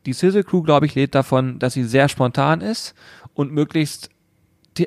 die 0.07 0.13
Sizzle 0.13 0.45
Crew, 0.45 0.63
glaube 0.63 0.87
ich, 0.87 0.95
lädt 0.95 1.15
davon, 1.15 1.59
dass 1.59 1.73
sie 1.73 1.85
sehr 1.85 2.09
spontan 2.09 2.61
ist 2.61 2.95
und 3.33 3.53
möglichst 3.53 4.11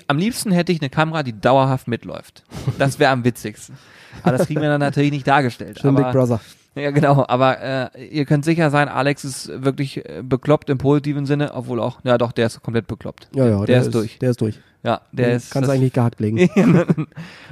am 0.07 0.17
liebsten 0.17 0.51
hätte 0.51 0.71
ich 0.71 0.81
eine 0.81 0.89
Kamera, 0.89 1.23
die 1.23 1.39
dauerhaft 1.39 1.87
mitläuft. 1.87 2.43
Das 2.77 2.99
wäre 2.99 3.11
am 3.11 3.23
witzigsten. 3.23 3.75
Aber 4.23 4.37
das 4.37 4.47
kriegen 4.47 4.61
wir 4.61 4.69
dann 4.69 4.79
natürlich 4.79 5.11
nicht 5.11 5.27
dargestellt. 5.27 5.79
Schön 5.79 5.95
aber, 5.95 6.05
Big 6.05 6.13
Brother. 6.13 6.39
Ja, 6.75 6.91
genau. 6.91 7.25
Aber 7.27 7.59
äh, 7.95 8.05
ihr 8.07 8.25
könnt 8.25 8.45
sicher 8.45 8.69
sein, 8.69 8.87
Alex 8.87 9.23
ist 9.23 9.63
wirklich 9.63 9.97
äh, 10.05 10.21
bekloppt 10.23 10.69
im 10.69 10.77
positiven 10.77 11.25
Sinne, 11.25 11.53
obwohl 11.53 11.79
auch, 11.79 11.99
ja 12.03 12.17
doch, 12.17 12.31
der 12.31 12.47
ist 12.47 12.61
komplett 12.61 12.87
bekloppt. 12.87 13.27
Ja, 13.33 13.47
ja, 13.47 13.65
Der 13.65 13.81
ist 13.81 13.93
durch. 13.95 14.19
Der 14.19 14.29
ist 14.31 14.41
durch. 14.41 14.59
Ja, 14.83 15.01
der 15.11 15.33
ist. 15.33 15.51
Kannst 15.51 15.69
das- 15.69 15.75
eigentlich 15.75 15.93
gehackt 15.93 16.19
legen. 16.21 17.07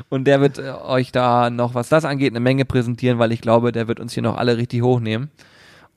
und 0.10 0.26
der 0.26 0.42
wird 0.42 0.60
äh, 0.60 0.72
euch 0.86 1.12
da 1.12 1.50
noch, 1.50 1.74
was 1.74 1.90
das 1.90 2.06
angeht, 2.06 2.34
eine 2.34 2.40
Menge 2.40 2.66
präsentieren, 2.66 3.18
weil 3.20 3.32
ich 3.32 3.42
glaube, 3.42 3.72
der 3.72 3.88
wird 3.88 4.00
uns 4.00 4.14
hier 4.14 4.24
noch 4.24 4.38
alle 4.38 4.58
richtig 4.58 4.82
hochnehmen. 4.84 5.30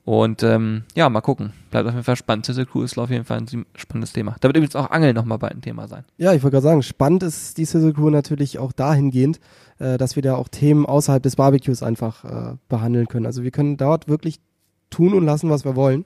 Und 0.09 0.41
ähm, 0.41 0.85
ja, 0.95 1.07
mal 1.07 1.21
gucken. 1.21 1.53
Bleibt 1.69 1.87
auf 1.87 1.93
jeden 1.93 2.03
Fall 2.03 2.15
spannend. 2.15 2.47
Sizzle 2.47 2.65
Crew 2.65 2.81
ist 2.81 2.97
auf 2.97 3.11
jeden 3.11 3.25
Fall 3.25 3.37
ein 3.37 3.65
spannendes 3.75 4.11
Thema. 4.11 4.35
Da 4.39 4.49
wird 4.49 4.57
übrigens 4.57 4.75
auch 4.75 4.89
Angeln 4.89 5.13
nochmal 5.13 5.37
bald 5.37 5.53
ein 5.53 5.61
Thema 5.61 5.87
sein. 5.87 6.03
Ja, 6.17 6.33
ich 6.33 6.41
wollte 6.41 6.55
gerade 6.55 6.63
sagen, 6.63 6.81
spannend 6.81 7.21
ist 7.21 7.59
die 7.59 7.65
Sizzle 7.65 7.93
Crew 7.93 8.09
natürlich 8.09 8.57
auch 8.57 8.71
dahingehend, 8.71 9.39
äh, 9.77 9.99
dass 9.99 10.15
wir 10.15 10.23
da 10.23 10.33
auch 10.33 10.47
Themen 10.47 10.87
außerhalb 10.87 11.21
des 11.21 11.35
Barbecues 11.35 11.83
einfach 11.83 12.25
äh, 12.25 12.55
behandeln 12.69 13.07
können. 13.07 13.27
Also 13.27 13.43
wir 13.43 13.51
können 13.51 13.77
dort 13.77 14.07
wirklich 14.07 14.39
tun 14.89 15.13
und 15.13 15.27
lassen, 15.27 15.51
was 15.51 15.63
wir 15.63 15.75
wollen, 15.75 16.05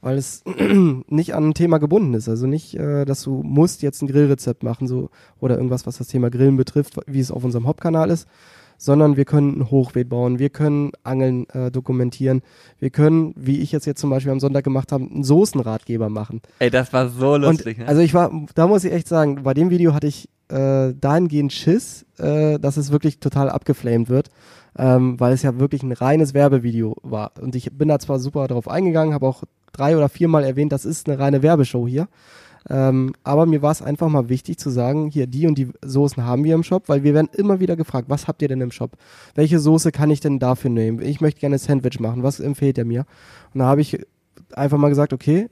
weil 0.00 0.18
es 0.18 0.42
nicht 1.06 1.36
an 1.36 1.50
ein 1.50 1.54
Thema 1.54 1.78
gebunden 1.78 2.14
ist. 2.14 2.28
Also 2.28 2.48
nicht, 2.48 2.74
äh, 2.74 3.04
dass 3.04 3.22
du 3.22 3.44
musst 3.44 3.82
jetzt 3.82 4.02
ein 4.02 4.08
Grillrezept 4.08 4.64
machen 4.64 4.88
so 4.88 5.10
oder 5.38 5.54
irgendwas, 5.54 5.86
was 5.86 5.98
das 5.98 6.08
Thema 6.08 6.28
Grillen 6.28 6.56
betrifft, 6.56 6.96
wie 7.06 7.20
es 7.20 7.30
auf 7.30 7.44
unserem 7.44 7.68
Hauptkanal 7.68 8.10
ist, 8.10 8.26
sondern 8.78 9.16
wir 9.16 9.24
können 9.24 9.60
ein 9.60 9.70
Hochbeet 9.70 10.08
bauen, 10.08 10.38
wir 10.38 10.50
können 10.50 10.92
Angeln 11.02 11.48
äh, 11.50 11.70
dokumentieren, 11.70 12.42
wir 12.78 12.90
können, 12.90 13.34
wie 13.36 13.60
ich 13.60 13.72
jetzt 13.72 13.86
jetzt 13.86 14.00
zum 14.00 14.10
Beispiel 14.10 14.32
am 14.32 14.40
Sonntag 14.40 14.64
gemacht 14.64 14.92
habe, 14.92 15.04
einen 15.04 15.24
Soßenratgeber 15.24 16.08
machen. 16.08 16.42
Ey, 16.58 16.70
das 16.70 16.92
war 16.92 17.08
so 17.08 17.36
lustig, 17.36 17.78
Und, 17.78 17.84
ne? 17.84 17.88
Also 17.88 18.00
ich 18.00 18.14
war, 18.14 18.30
da 18.54 18.66
muss 18.66 18.84
ich 18.84 18.92
echt 18.92 19.08
sagen, 19.08 19.42
bei 19.42 19.54
dem 19.54 19.70
Video 19.70 19.94
hatte 19.94 20.06
ich 20.06 20.28
äh, 20.48 20.92
dahingehend 20.94 21.52
Schiss, 21.52 22.04
äh, 22.18 22.58
dass 22.58 22.76
es 22.76 22.92
wirklich 22.92 23.20
total 23.20 23.48
abgeflamed 23.48 24.08
wird, 24.08 24.30
ähm, 24.76 25.18
weil 25.18 25.32
es 25.32 25.42
ja 25.42 25.58
wirklich 25.58 25.82
ein 25.82 25.92
reines 25.92 26.34
Werbevideo 26.34 26.96
war. 27.02 27.32
Und 27.40 27.56
ich 27.56 27.72
bin 27.72 27.88
da 27.88 27.98
zwar 27.98 28.18
super 28.18 28.46
drauf 28.46 28.68
eingegangen, 28.68 29.14
habe 29.14 29.26
auch 29.26 29.44
drei 29.72 29.96
oder 29.96 30.08
viermal 30.08 30.44
erwähnt, 30.44 30.72
das 30.72 30.84
ist 30.84 31.08
eine 31.08 31.18
reine 31.18 31.42
Werbeshow 31.42 31.86
hier. 31.86 32.08
Ähm, 32.70 33.12
aber 33.24 33.46
mir 33.46 33.62
war 33.62 33.72
es 33.72 33.82
einfach 33.82 34.08
mal 34.08 34.28
wichtig 34.28 34.58
zu 34.58 34.70
sagen, 34.70 35.08
hier 35.10 35.26
die 35.26 35.46
und 35.46 35.58
die 35.58 35.68
Soßen 35.84 36.24
haben 36.24 36.44
wir 36.44 36.54
im 36.54 36.62
Shop, 36.62 36.88
weil 36.88 37.02
wir 37.02 37.14
werden 37.14 37.28
immer 37.32 37.60
wieder 37.60 37.76
gefragt, 37.76 38.08
was 38.08 38.26
habt 38.26 38.40
ihr 38.42 38.48
denn 38.48 38.60
im 38.60 38.70
Shop? 38.70 38.92
Welche 39.34 39.58
Soße 39.58 39.92
kann 39.92 40.10
ich 40.10 40.20
denn 40.20 40.38
dafür 40.38 40.70
nehmen? 40.70 41.02
Ich 41.02 41.20
möchte 41.20 41.40
gerne 41.40 41.58
Sandwich 41.58 42.00
machen, 42.00 42.22
was 42.22 42.40
empfiehlt 42.40 42.78
ihr 42.78 42.84
mir? 42.84 43.04
Und 43.52 43.60
da 43.60 43.66
habe 43.66 43.82
ich 43.82 43.98
einfach 44.54 44.78
mal 44.78 44.88
gesagt, 44.88 45.12
okay, 45.12 45.48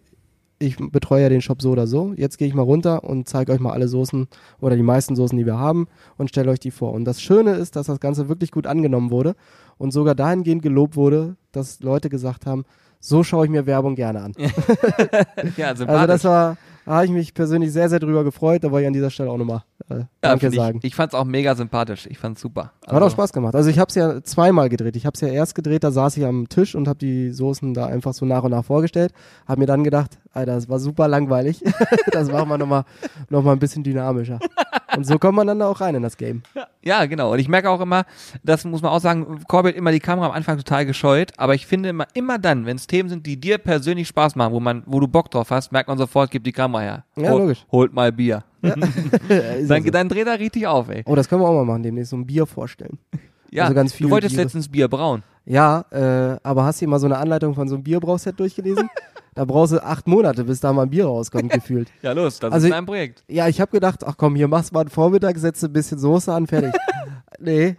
ich 0.63 0.77
betreue 0.77 1.23
ja 1.23 1.29
den 1.29 1.43
Shop 1.43 1.61
so 1.61 1.71
oder 1.71 1.87
so. 1.87 2.15
Jetzt 2.17 2.39
gehe 2.39 2.47
ich 2.47 2.55
mal 2.55 2.63
runter 2.63 3.05
und 3.05 3.29
zeige 3.29 3.53
euch 3.53 3.61
mal 3.61 3.73
alle 3.73 3.89
Soßen 3.89 4.29
oder 4.61 4.77
die 4.77 4.83
meisten 4.83 5.17
Soßen, 5.17 5.37
die 5.37 5.45
wir 5.45 5.59
haben 5.59 5.89
und 6.17 6.29
stelle 6.29 6.51
euch 6.51 6.61
die 6.61 6.71
vor. 6.71 6.93
Und 6.93 7.05
das 7.05 7.21
Schöne 7.21 7.55
ist, 7.55 7.77
dass 7.77 7.89
das 7.89 8.01
Ganze 8.01 8.29
wirklich 8.29 8.53
gut 8.53 8.67
angenommen 8.67 9.11
wurde 9.11 9.35
und 9.77 9.91
sogar 9.91 10.15
dahingehend 10.15 10.63
gelobt 10.63 10.97
wurde, 10.97 11.37
dass 11.51 11.81
Leute 11.81 12.09
gesagt 12.09 12.47
haben, 12.47 12.65
so 13.01 13.25
schaue 13.25 13.47
ich 13.47 13.51
mir 13.51 13.67
Werbung 13.67 13.97
gerne 13.97 14.23
an. 14.23 14.33
ja, 15.57 15.69
Also 15.75 15.85
das 15.85 16.25
war, 16.25 16.57
da 16.85 16.93
habe 16.93 17.05
ich 17.07 17.11
mich 17.11 17.35
persönlich 17.35 17.73
sehr, 17.73 17.89
sehr 17.89 18.01
drüber 18.01 18.25
gefreut. 18.25 18.65
Da 18.65 18.71
wollte 18.71 18.83
ich 18.83 18.87
an 18.89 18.93
dieser 18.93 19.11
Stelle 19.11 19.31
auch 19.31 19.37
nochmal 19.37 19.63
äh, 19.89 19.99
ja, 19.99 20.09
Danke 20.21 20.47
find 20.47 20.55
sagen. 20.55 20.79
Ich, 20.79 20.89
ich 20.89 20.95
fand's 20.95 21.15
auch 21.15 21.25
mega 21.25 21.55
sympathisch. 21.55 22.07
Ich 22.11 22.19
fand's 22.19 22.41
super. 22.41 22.73
Hat 22.87 23.03
auch 23.03 23.11
Spaß 23.11 23.33
gemacht. 23.33 23.55
Also 23.55 23.71
ich 23.71 23.79
habe 23.79 23.89
es 23.89 23.95
ja 23.95 24.23
zweimal 24.23 24.69
gedreht. 24.69 24.97
Ich 24.97 25.07
habe 25.07 25.15
es 25.15 25.21
ja 25.21 25.29
erst 25.29 25.55
gedreht, 25.55 25.85
da 25.85 25.91
saß 25.91 26.17
ich 26.17 26.25
am 26.25 26.49
Tisch 26.49 26.75
und 26.75 26.89
habe 26.89 26.99
die 26.99 27.31
Soßen 27.31 27.75
da 27.75 27.87
einfach 27.87 28.15
so 28.15 28.27
nach 28.27 28.43
und 28.43 28.51
nach 28.51 28.65
vorgestellt. 28.65 29.13
Habe 29.47 29.61
mir 29.61 29.67
dann 29.67 29.85
gedacht, 29.85 30.19
Alter, 30.33 30.55
das 30.55 30.69
war 30.69 30.79
super 30.79 31.09
langweilig. 31.09 31.63
das 32.11 32.31
machen 32.31 32.49
wir 32.49 32.59
nochmal 32.59 32.85
noch 33.29 33.43
mal 33.43 33.53
ein 33.53 33.59
bisschen 33.59 33.85
dynamischer. 33.85 34.39
Und 34.97 35.07
so 35.07 35.19
kommt 35.19 35.37
man 35.37 35.47
dann 35.47 35.59
da 35.59 35.69
auch 35.69 35.81
rein 35.81 35.95
in 35.95 36.03
das 36.03 36.17
Game. 36.17 36.43
Ja, 36.83 37.07
genau. 37.07 37.33
Und 37.33 37.39
ich 37.39 37.49
merke 37.49 37.71
auch 37.71 37.81
immer, 37.81 38.05
das 38.43 38.65
muss 38.65 38.83
man 38.83 38.91
auch 38.93 39.01
sagen, 39.01 39.41
Corbett 39.49 39.75
immer 39.77 39.91
die 39.93 40.01
Kamera 40.01 40.27
am 40.27 40.33
Anfang 40.33 40.57
total 40.59 40.85
gescheut, 40.87 41.33
aber 41.39 41.55
ich 41.55 41.67
finde 41.67 41.89
immer, 41.91 42.07
immer 42.15 42.39
dann, 42.39 42.67
wenn 42.67 42.77
es 42.77 42.87
Themen 42.87 43.09
sind, 43.09 43.27
die 43.27 43.39
dir 43.41 43.59
persönlich 43.59 44.09
Spaß 44.09 44.37
machen, 44.37 44.53
wo 44.53 44.61
man, 44.61 44.83
wo 44.87 45.01
du 45.01 45.09
Bock 45.09 45.31
drauf 45.31 45.51
hast, 45.51 45.73
merkt 45.73 45.89
man 45.89 45.99
sofort, 45.99 46.31
gib 46.31 46.45
die 46.45 46.53
Kamera 46.53 46.83
her. 46.83 47.05
Ja, 47.17 47.31
Hol- 47.31 47.41
logisch. 47.41 47.65
Holt 47.73 47.93
mal 47.93 48.13
Bier. 48.13 48.45
Ja 48.63 48.75
Dann, 49.69 49.83
so. 49.85 49.91
dann 49.91 50.09
dreht 50.09 50.27
er 50.27 50.39
richtig 50.39 50.67
auf, 50.67 50.89
ey. 50.89 51.03
Oh, 51.07 51.15
das 51.17 51.29
können 51.29 51.41
wir 51.43 51.49
auch 51.49 51.55
mal 51.55 51.65
machen, 51.65 51.83
demnächst 51.83 52.11
so 52.11 52.17
ein 52.17 52.27
Bier 52.27 52.47
vorstellen. 52.47 52.99
Ja, 53.55 53.65
Also 53.65 53.75
ganz 53.75 53.91
du 53.91 53.99
viele 53.99 54.09
wolltest 54.11 54.33
Biere. 54.35 54.45
letztens 54.45 54.67
Bier 54.67 54.89
brauen. 54.89 55.23
Ja, 55.45 55.85
äh, 55.91 56.39
aber 56.43 56.65
hast 56.65 56.81
du 56.81 56.87
mal 56.87 56.99
so 56.99 57.05
eine 57.05 57.19
Anleitung 57.19 57.55
von 57.55 57.69
so 57.69 57.75
einem 57.75 57.85
Bierbrauchset 57.85 58.41
durchgelesen? 58.41 58.89
da 59.35 59.45
brauchst 59.45 59.73
du 59.73 59.83
acht 59.83 60.07
Monate, 60.07 60.45
bis 60.45 60.61
da 60.61 60.73
mal 60.73 60.83
ein 60.83 60.91
Bier 60.91 61.07
rauskommt, 61.07 61.51
gefühlt. 61.53 61.89
Ja, 62.03 62.13
los, 62.13 62.39
das 62.39 62.53
Also- 62.53 62.67
ist 62.67 62.73
dein 62.73 62.87
Projekt. 62.87 63.25
Ja, 63.29 63.49
ich 63.49 63.61
habe 63.61 63.71
gedacht, 63.71 64.05
ach 64.07 64.15
komm, 64.17 64.37
hier 64.37 64.49
machst 64.49 64.71
du 64.71 64.75
mal 64.75 64.81
einen 64.83 64.91
Vormittag, 64.91 65.39
setzt 65.39 65.65
ein 65.65 65.73
bisschen 65.73 65.99
Soße 65.99 66.33
an, 66.33 66.47
fertig. 66.47 66.73
nee, 67.39 67.77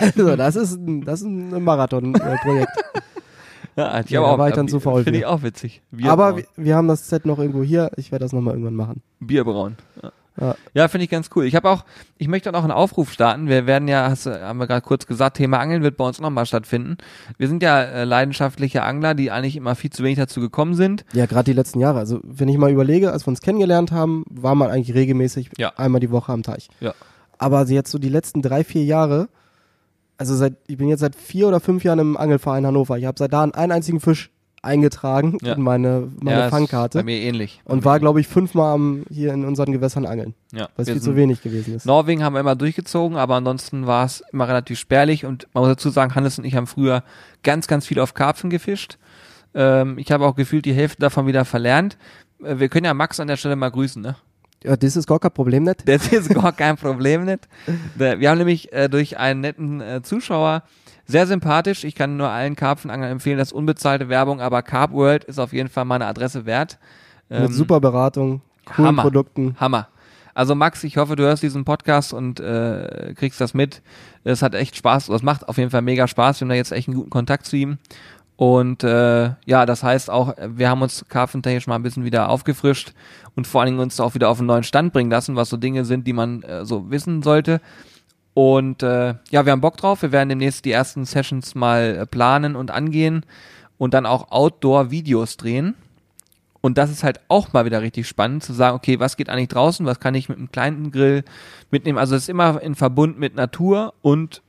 also 0.00 0.36
das 0.36 0.56
ist 0.56 0.74
ein, 0.74 1.02
das 1.04 1.20
ist 1.20 1.26
ein 1.26 1.62
Marathon-Projekt. 1.62 2.68
Ja, 3.76 3.98
ich 3.98 4.10
Ja, 4.10 4.20
auch, 4.20 4.38
war 4.38 4.48
ich 4.48 4.54
dann 4.54 4.68
zu 4.68 4.78
faul 4.78 5.02
Finde 5.02 5.18
ich 5.18 5.26
auch 5.26 5.42
witzig. 5.42 5.82
Bier 5.90 6.12
Aber 6.12 6.36
wir, 6.36 6.44
wir 6.54 6.76
haben 6.76 6.86
das 6.86 7.08
Set 7.08 7.26
noch 7.26 7.40
irgendwo 7.40 7.64
hier. 7.64 7.90
Ich 7.96 8.12
werde 8.12 8.24
das 8.24 8.32
nochmal 8.32 8.54
irgendwann 8.54 8.76
machen. 8.76 9.02
Bier 9.18 9.42
brauen. 9.42 9.76
Ja, 10.00 10.12
Ja. 10.40 10.56
ja 10.72 10.88
finde 10.88 11.04
ich 11.04 11.10
ganz 11.10 11.30
cool. 11.34 11.44
Ich 11.44 11.54
habe 11.54 11.70
auch, 11.70 11.84
ich 12.18 12.28
möchte 12.28 12.50
auch 12.50 12.54
noch 12.54 12.64
einen 12.64 12.72
Aufruf 12.72 13.12
starten. 13.12 13.48
Wir 13.48 13.66
werden 13.66 13.88
ja, 13.88 14.10
hast, 14.10 14.26
haben 14.26 14.58
wir 14.58 14.66
gerade 14.66 14.82
kurz 14.82 15.06
gesagt, 15.06 15.36
Thema 15.36 15.58
Angeln 15.58 15.82
wird 15.82 15.96
bei 15.96 16.06
uns 16.06 16.20
nochmal 16.20 16.46
stattfinden. 16.46 16.96
Wir 17.38 17.48
sind 17.48 17.62
ja 17.62 17.80
äh, 17.82 18.04
leidenschaftliche 18.04 18.82
Angler, 18.82 19.14
die 19.14 19.30
eigentlich 19.30 19.56
immer 19.56 19.74
viel 19.74 19.90
zu 19.90 20.02
wenig 20.02 20.18
dazu 20.18 20.40
gekommen 20.40 20.74
sind. 20.74 21.04
Ja, 21.12 21.26
gerade 21.26 21.44
die 21.44 21.52
letzten 21.52 21.80
Jahre. 21.80 21.98
Also 21.98 22.20
wenn 22.24 22.48
ich 22.48 22.58
mal 22.58 22.70
überlege, 22.70 23.12
als 23.12 23.26
wir 23.26 23.28
uns 23.28 23.40
kennengelernt 23.40 23.92
haben, 23.92 24.24
war 24.28 24.54
man 24.54 24.70
eigentlich 24.70 24.94
regelmäßig 24.94 25.50
Ja. 25.58 25.72
einmal 25.76 26.00
die 26.00 26.10
Woche 26.10 26.32
am 26.32 26.42
Teich. 26.42 26.68
Ja. 26.80 26.94
Aber 27.38 27.64
jetzt 27.66 27.90
so 27.90 27.98
die 27.98 28.08
letzten 28.08 28.42
drei, 28.42 28.64
vier 28.64 28.84
Jahre, 28.84 29.28
also 30.16 30.34
seit, 30.34 30.54
ich 30.66 30.76
bin 30.76 30.88
jetzt 30.88 31.00
seit 31.00 31.16
vier 31.16 31.48
oder 31.48 31.60
fünf 31.60 31.84
Jahren 31.84 31.98
im 31.98 32.16
Angelverein 32.16 32.66
Hannover. 32.66 32.98
Ich 32.98 33.04
habe 33.04 33.18
seit 33.18 33.32
da 33.32 33.42
einen 33.42 33.72
einzigen 33.72 34.00
Fisch 34.00 34.30
eingetragen 34.64 35.38
Ja. 35.42 35.54
in 35.54 35.62
meine, 35.62 36.10
meine 36.20 36.40
ja, 36.40 36.48
Fangkarte. 36.48 36.98
Bei 36.98 37.04
mir 37.04 37.18
ähnlich. 37.18 37.60
Bei 37.64 37.72
Und 37.72 37.80
mir 37.80 37.84
war, 37.84 38.00
glaube 38.00 38.20
ich, 38.20 38.26
fünfmal 38.28 38.74
am, 38.74 39.04
hier 39.10 39.32
in 39.32 39.44
unseren 39.44 39.72
Gewässern 39.72 40.06
angeln, 40.06 40.34
ja, 40.52 40.68
was 40.76 40.86
wir 40.86 40.94
viel 40.94 41.02
zu 41.02 41.16
wenig 41.16 41.42
gewesen 41.42 41.74
ist. 41.74 41.86
Norwegen 41.86 42.22
haben 42.24 42.34
wir 42.34 42.40
immer 42.40 42.56
durchgezogen, 42.56 43.16
aber 43.16 43.36
ansonsten 43.36 43.86
war 43.86 44.04
es 44.06 44.22
immer 44.32 44.48
relativ 44.48 44.78
spärlich 44.78 45.24
und 45.24 45.46
man 45.54 45.62
muss 45.62 45.72
dazu 45.72 45.90
sagen, 45.90 46.14
Hannes 46.14 46.38
und 46.38 46.44
ich 46.44 46.54
haben 46.56 46.66
früher 46.66 47.02
ganz, 47.42 47.66
ganz 47.66 47.86
viel 47.86 48.00
auf 48.00 48.14
Karpfen 48.14 48.50
gefischt. 48.50 48.98
Ähm, 49.54 49.98
ich 49.98 50.10
habe 50.10 50.26
auch 50.26 50.34
gefühlt 50.34 50.64
die 50.64 50.72
Hälfte 50.74 51.00
davon 51.00 51.26
wieder 51.26 51.44
verlernt. 51.44 51.96
Äh, 52.42 52.58
Wir 52.58 52.68
können 52.68 52.86
ja 52.86 52.94
Max 52.94 53.20
an 53.20 53.28
der 53.28 53.36
Stelle 53.36 53.56
mal 53.56 53.70
grüßen, 53.70 54.02
ne? 54.02 54.16
Ja, 54.64 54.76
das 54.76 54.96
ist 54.96 55.06
gar 55.06 55.18
kein 55.18 55.30
Problem 55.32 55.64
nicht. 55.64 55.86
Das 55.86 56.08
ist 56.08 56.30
gar 56.30 56.52
kein 56.52 56.76
Problem 56.76 57.24
nicht. 57.24 57.48
Wir 57.96 58.30
haben 58.30 58.38
nämlich 58.38 58.72
äh, 58.72 58.88
durch 58.88 59.18
einen 59.18 59.40
netten 59.40 59.80
äh, 59.80 60.02
Zuschauer 60.02 60.62
sehr 61.06 61.26
sympathisch. 61.26 61.84
Ich 61.84 61.94
kann 61.94 62.16
nur 62.16 62.30
allen 62.30 62.56
Karpfenanglern 62.56 63.12
empfehlen, 63.12 63.36
das 63.36 63.48
ist 63.48 63.52
unbezahlte 63.52 64.08
Werbung, 64.08 64.40
aber 64.40 64.62
Carp 64.62 64.92
World 64.92 65.24
ist 65.24 65.38
auf 65.38 65.52
jeden 65.52 65.68
Fall 65.68 65.84
meine 65.84 66.06
Adresse 66.06 66.46
wert. 66.46 66.78
Mit 67.28 67.40
Ähm, 67.40 67.52
super 67.52 67.78
Beratung, 67.80 68.40
coolen 68.64 68.88
Hammer. 68.88 69.02
Produkten. 69.02 69.56
Hammer. 69.60 69.88
Also 70.36 70.54
Max, 70.56 70.82
ich 70.82 70.96
hoffe, 70.96 71.14
du 71.14 71.22
hörst 71.22 71.42
diesen 71.44 71.64
Podcast 71.64 72.12
und 72.12 72.40
äh, 72.40 73.14
kriegst 73.16 73.40
das 73.40 73.54
mit. 73.54 73.82
Es 74.24 74.42
hat 74.42 74.54
echt 74.54 74.74
Spaß, 74.76 75.10
es 75.10 75.22
macht 75.22 75.48
auf 75.48 75.58
jeden 75.58 75.70
Fall 75.70 75.82
mega 75.82 76.08
Spaß. 76.08 76.40
Wir 76.40 76.46
haben 76.46 76.48
da 76.48 76.54
jetzt 76.56 76.72
echt 76.72 76.88
einen 76.88 76.96
guten 76.96 77.10
Kontakt 77.10 77.46
zu 77.46 77.56
ihm. 77.56 77.78
Und 78.36 78.82
äh, 78.82 79.34
ja, 79.46 79.64
das 79.64 79.82
heißt 79.82 80.10
auch, 80.10 80.34
wir 80.48 80.68
haben 80.68 80.82
uns 80.82 81.04
karpfentechnisch 81.08 81.66
mal 81.68 81.76
ein 81.76 81.82
bisschen 81.84 82.04
wieder 82.04 82.28
aufgefrischt 82.28 82.92
und 83.36 83.46
vor 83.46 83.60
allen 83.60 83.70
Dingen 83.70 83.80
uns 83.80 84.00
auch 84.00 84.14
wieder 84.14 84.28
auf 84.28 84.38
einen 84.38 84.48
neuen 84.48 84.64
Stand 84.64 84.92
bringen 84.92 85.10
lassen, 85.10 85.36
was 85.36 85.50
so 85.50 85.56
Dinge 85.56 85.84
sind, 85.84 86.06
die 86.06 86.12
man 86.12 86.42
äh, 86.42 86.64
so 86.64 86.90
wissen 86.90 87.22
sollte. 87.22 87.60
Und 88.34 88.82
äh, 88.82 89.14
ja, 89.30 89.46
wir 89.46 89.52
haben 89.52 89.60
Bock 89.60 89.76
drauf. 89.76 90.02
Wir 90.02 90.10
werden 90.10 90.28
demnächst 90.28 90.64
die 90.64 90.72
ersten 90.72 91.04
Sessions 91.04 91.54
mal 91.54 91.96
äh, 91.96 92.06
planen 92.06 92.56
und 92.56 92.72
angehen 92.72 93.24
und 93.78 93.94
dann 93.94 94.06
auch 94.06 94.32
Outdoor-Videos 94.32 95.36
drehen. 95.36 95.74
Und 96.60 96.78
das 96.78 96.90
ist 96.90 97.04
halt 97.04 97.20
auch 97.28 97.52
mal 97.52 97.66
wieder 97.66 97.82
richtig 97.82 98.08
spannend 98.08 98.42
zu 98.42 98.52
sagen, 98.52 98.74
okay, 98.74 98.98
was 98.98 99.16
geht 99.16 99.28
eigentlich 99.28 99.48
draußen, 99.48 99.86
was 99.86 100.00
kann 100.00 100.14
ich 100.14 100.28
mit 100.28 100.38
einem 100.38 100.50
kleinen 100.50 100.90
Grill 100.90 101.22
mitnehmen? 101.70 101.98
Also 101.98 102.16
es 102.16 102.22
ist 102.22 102.28
immer 102.28 102.60
in 102.62 102.74
Verbund 102.74 103.18
mit 103.18 103.36
Natur 103.36 103.94
und 104.02 104.42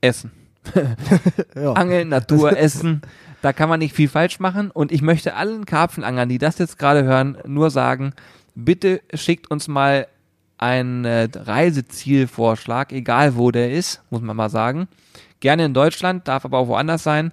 Essen. 0.00 0.30
Ja. 1.54 1.72
Angeln, 1.72 2.08
Natur, 2.08 2.56
Essen. 2.56 3.02
Da 3.42 3.52
kann 3.52 3.68
man 3.68 3.78
nicht 3.78 3.94
viel 3.94 4.08
falsch 4.08 4.38
machen. 4.38 4.70
Und 4.70 4.92
ich 4.92 5.02
möchte 5.02 5.34
allen 5.34 5.64
Karpfenangern, 5.64 6.28
die 6.28 6.38
das 6.38 6.58
jetzt 6.58 6.78
gerade 6.78 7.04
hören, 7.04 7.38
nur 7.46 7.70
sagen, 7.70 8.12
bitte 8.54 9.00
schickt 9.14 9.50
uns 9.50 9.68
mal 9.68 10.06
einen 10.58 11.06
äh, 11.06 11.28
Reisezielvorschlag, 11.34 12.92
egal 12.92 13.36
wo 13.36 13.50
der 13.50 13.72
ist, 13.72 14.02
muss 14.10 14.20
man 14.20 14.36
mal 14.36 14.50
sagen. 14.50 14.88
Gerne 15.40 15.64
in 15.64 15.74
Deutschland, 15.74 16.28
darf 16.28 16.44
aber 16.44 16.58
auch 16.58 16.68
woanders 16.68 17.02
sein, 17.02 17.32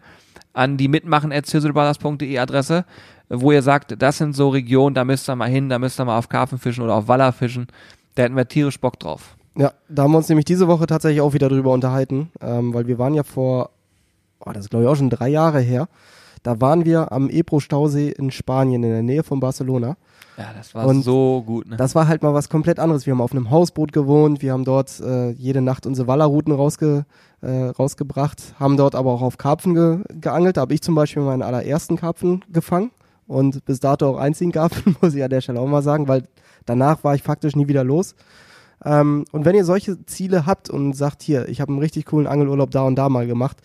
an 0.53 0.77
die 0.77 0.87
mitmachen.zizzlebrothers.de 0.87 2.37
Adresse, 2.39 2.85
wo 3.27 3.51
ihr 3.51 3.61
sagt, 3.61 4.01
das 4.01 4.17
sind 4.17 4.33
so 4.33 4.49
Regionen, 4.49 4.95
da 4.95 5.03
müsst 5.03 5.29
ihr 5.29 5.35
mal 5.35 5.49
hin, 5.49 5.67
da 5.67 5.77
müsst 5.77 5.99
ihr 5.99 6.05
mal 6.05 6.17
auf 6.17 6.29
Karpfen 6.29 6.57
fischen 6.57 6.83
oder 6.83 6.95
auf 6.95 7.09
Waller 7.09 7.33
fischen. 7.33 7.67
Da 8.15 8.23
hätten 8.23 8.37
wir 8.37 8.47
tierisch 8.47 8.79
Bock 8.79 8.97
drauf. 8.99 9.36
Ja, 9.57 9.73
da 9.89 10.03
haben 10.03 10.11
wir 10.11 10.17
uns 10.17 10.29
nämlich 10.29 10.45
diese 10.45 10.67
Woche 10.67 10.85
tatsächlich 10.85 11.21
auch 11.21 11.33
wieder 11.33 11.49
drüber 11.49 11.71
unterhalten, 11.71 12.31
ähm, 12.41 12.73
weil 12.73 12.87
wir 12.87 12.99
waren 12.99 13.13
ja 13.13 13.23
vor, 13.23 13.71
oh, 14.39 14.51
das 14.51 14.65
ist 14.65 14.69
glaube 14.69 14.85
ich 14.85 14.89
auch 14.89 14.95
schon 14.95 15.09
drei 15.09 15.29
Jahre 15.29 15.59
her, 15.59 15.87
da 16.43 16.61
waren 16.61 16.85
wir 16.85 17.11
am 17.11 17.29
Ebro-Stausee 17.29 18.09
in 18.09 18.31
Spanien 18.31 18.83
in 18.83 18.91
der 18.91 19.03
Nähe 19.03 19.23
von 19.23 19.39
Barcelona. 19.39 19.97
Ja, 20.37 20.53
das 20.55 20.75
war 20.75 20.85
Und 20.85 21.01
so 21.01 21.43
gut. 21.45 21.67
Ne? 21.67 21.77
Das 21.77 21.95
war 21.95 22.07
halt 22.07 22.21
mal 22.21 22.33
was 22.35 22.47
komplett 22.47 22.79
anderes. 22.79 23.07
Wir 23.07 23.13
haben 23.13 23.21
auf 23.21 23.31
einem 23.31 23.49
Hausboot 23.49 23.91
gewohnt, 23.91 24.43
wir 24.43 24.53
haben 24.53 24.63
dort 24.63 24.99
äh, 24.99 25.31
jede 25.31 25.61
Nacht 25.61 25.87
unsere 25.87 26.07
Wallerrouten 26.07 26.53
rausge, 26.53 27.05
äh, 27.41 27.65
rausgebracht, 27.65 28.53
haben 28.59 28.77
dort 28.77 28.93
aber 28.93 29.11
auch 29.11 29.23
auf 29.23 29.37
Karpfen 29.37 29.73
ge 29.73 29.99
geangelt. 30.21 30.57
Da 30.57 30.61
habe 30.61 30.75
ich 30.75 30.81
zum 30.81 30.93
Beispiel 30.93 31.23
meinen 31.23 31.41
allerersten 31.41 31.97
Karpfen 31.97 32.45
gefangen 32.53 32.91
und 33.25 33.65
bis 33.65 33.79
dato 33.79 34.07
auch 34.07 34.17
einzigen 34.17 34.51
Karpfen, 34.51 34.95
muss 35.01 35.15
ich 35.15 35.23
an 35.23 35.31
der 35.31 35.41
Stelle 35.41 35.59
auch 35.59 35.67
mal 35.67 35.81
sagen, 35.81 36.07
weil 36.07 36.23
danach 36.65 37.03
war 37.03 37.15
ich 37.15 37.23
faktisch 37.23 37.55
nie 37.55 37.67
wieder 37.67 37.83
los. 37.83 38.13
Ähm, 38.83 39.25
und 39.31 39.45
wenn 39.45 39.55
ihr 39.55 39.65
solche 39.65 40.05
Ziele 40.05 40.45
habt 40.45 40.69
und 40.69 40.93
sagt, 40.93 41.23
hier, 41.23 41.47
ich 41.49 41.61
habe 41.61 41.71
einen 41.71 41.79
richtig 41.81 42.05
coolen 42.05 42.27
Angelurlaub 42.27 42.71
da 42.71 42.81
und 42.83 42.95
da 42.95 43.09
mal 43.09 43.27
gemacht, 43.27 43.57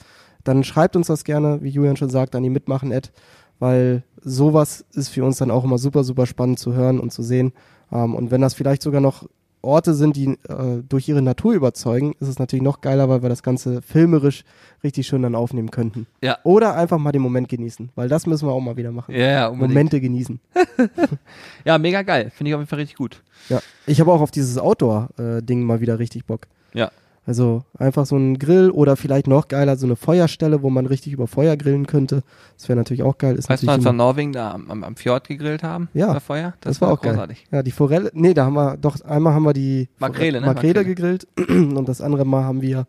dann 0.45 0.65
schreibt 0.65 0.97
uns 0.97 1.07
das 1.07 1.25
gerne, 1.25 1.63
wie 1.63 1.69
Julian 1.69 1.97
schon 1.97 2.11
sagt, 2.11 2.35
an 2.35 2.43
die 2.43 2.51
Mitmachen-Ad, 2.51 3.11
weil 3.59 4.03
sowas 4.21 4.85
ist 4.93 5.09
für 5.09 5.25
uns 5.25 5.39
dann 5.39 5.51
auch 5.51 5.65
immer 5.65 5.79
super, 5.79 6.05
super 6.05 6.27
spannend 6.27 6.59
zu 6.59 6.75
hören 6.75 6.99
und 6.99 7.13
zu 7.13 7.23
sehen. 7.23 7.53
Ähm, 7.93 8.15
und 8.15 8.31
wenn 8.31 8.41
das 8.41 8.55
vielleicht 8.55 8.83
sogar 8.83 9.01
noch 9.01 9.29
Orte 9.63 9.95
sind, 9.95 10.17
die 10.17 10.39
äh, 10.49 10.83
durch 10.89 11.09
ihre 11.09 11.23
Natur 11.23 11.55
überzeugen, 11.55 12.15
ist 12.21 12.29
es 12.29 12.39
natürlich 12.39 12.63
noch 12.63 12.81
geiler, 12.81 13.09
weil 13.09 13.23
wir 13.23 13.29
das 13.29 13.43
Ganze 13.43 13.81
filmerisch 13.83 14.45
richtig 14.85 15.07
schön 15.07 15.23
dann 15.23 15.35
aufnehmen 15.35 15.71
könnten. 15.71 16.07
Ja. 16.21 16.39
Oder 16.43 16.75
einfach 16.75 16.99
mal 16.99 17.13
den 17.13 17.23
Moment 17.23 17.49
genießen, 17.49 17.91
weil 17.95 18.09
das 18.09 18.27
müssen 18.27 18.49
wir 18.49 18.53
auch 18.53 18.61
mal 18.61 18.77
wieder 18.77 18.93
machen. 18.93 19.15
Ja, 19.15 19.27
ja, 19.27 19.47
unbedingt. 19.49 19.75
Momente 19.75 20.01
genießen. 20.01 20.41
Ja, 21.65 21.79
mega 21.79 22.03
geil. 22.03 22.33
Finde 22.35 22.51
ich 22.51 22.55
auf 22.55 22.61
jeden 22.61 22.69
Fall 22.69 22.81
richtig 22.81 22.97
gut. 22.97 23.23
Ja. 23.49 23.61
Ich 23.87 24.01
habe 24.01 24.11
auch 24.13 24.21
auf 24.21 24.31
dieses 24.33 24.59
Outdoor-Ding 24.59 25.63
mal 25.63 25.81
wieder 25.81 25.99
richtig 25.99 26.25
Bock. 26.27 26.49
Ja. 26.75 26.91
Also 27.25 27.65
einfach 27.79 28.05
so 28.05 28.17
ein 28.17 28.39
Grill 28.41 28.71
oder 28.71 28.97
vielleicht 28.97 29.29
noch 29.29 29.47
geiler 29.47 29.77
so 29.77 29.87
eine 29.87 29.95
Feuerstelle, 29.95 30.63
wo 30.63 30.71
man 30.71 30.87
richtig 30.87 31.13
über 31.13 31.29
Feuer 31.29 31.57
grillen 31.57 31.87
könnte. 31.87 32.25
Das 32.59 32.69
wäre 32.69 32.77
natürlich 32.77 33.05
auch 33.05 33.17
geil. 33.17 33.37
Ist 33.37 33.49
Weißt 33.49 33.63
du, 33.63 33.69
als 33.69 33.85
wir 33.85 33.91
in 33.91 33.97
Norwegen 33.97 34.33
da 34.33 34.51
am, 34.51 34.69
am, 34.69 34.83
am 34.83 34.97
Fjord 34.97 35.29
gegrillt 35.29 35.63
haben? 35.63 35.89
Ja, 35.95 36.13
Bei 36.13 36.21
Feuer? 36.21 36.55
das, 36.61 36.81
war 36.81 36.91
auch 36.91 37.01
großartig. 37.01 37.45
geil. 37.45 37.59
Ja, 37.59 37.63
die 37.63 37.71
Forelle, 37.71 38.11
nee, 38.15 38.35
da 38.35 38.47
haben 38.47 38.55
wir 38.55 38.77
doch 38.77 39.01
einmal 39.03 39.35
haben 39.35 39.45
wir 39.45 39.53
die 39.53 39.89
Makrele, 39.99 40.41
ne? 40.41 40.47
Makrele, 40.49 40.81
Makrele. 40.81 40.85
gegrillt 40.85 41.29
und 41.49 41.89
das 41.89 42.01
andere 42.01 42.25
Mal 42.25 42.43
haben 42.43 42.61
wir 42.61 42.87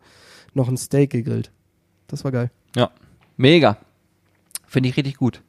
noch 0.52 0.68
ein 0.68 0.76
Steak 0.76 1.10
gegrillt. 1.10 1.52
Das 2.08 2.24
war 2.24 2.32
geil. 2.32 2.50
Ja. 2.74 2.90
Mega. 3.36 3.76
Finde 4.66 4.88
ich 4.88 4.96
richtig 4.96 5.16
gut. 5.16 5.42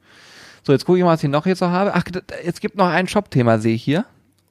So, 0.62 0.74
jetzt 0.74 0.86
gucke 0.86 1.00
ich 1.00 1.04
mal, 1.04 1.14
was 1.14 1.24
ich 1.24 1.30
noch 1.30 1.44
hier 1.46 1.56
so 1.56 1.68
habe. 1.68 1.94
Ach, 1.96 2.04
es 2.44 2.60
gibt 2.60 2.78
noch 2.78 2.88
ein 2.88 3.08
Shop-Thema, 3.08 3.58
sehe 3.58 3.74
ich 3.74 3.84
hier. 3.84 4.06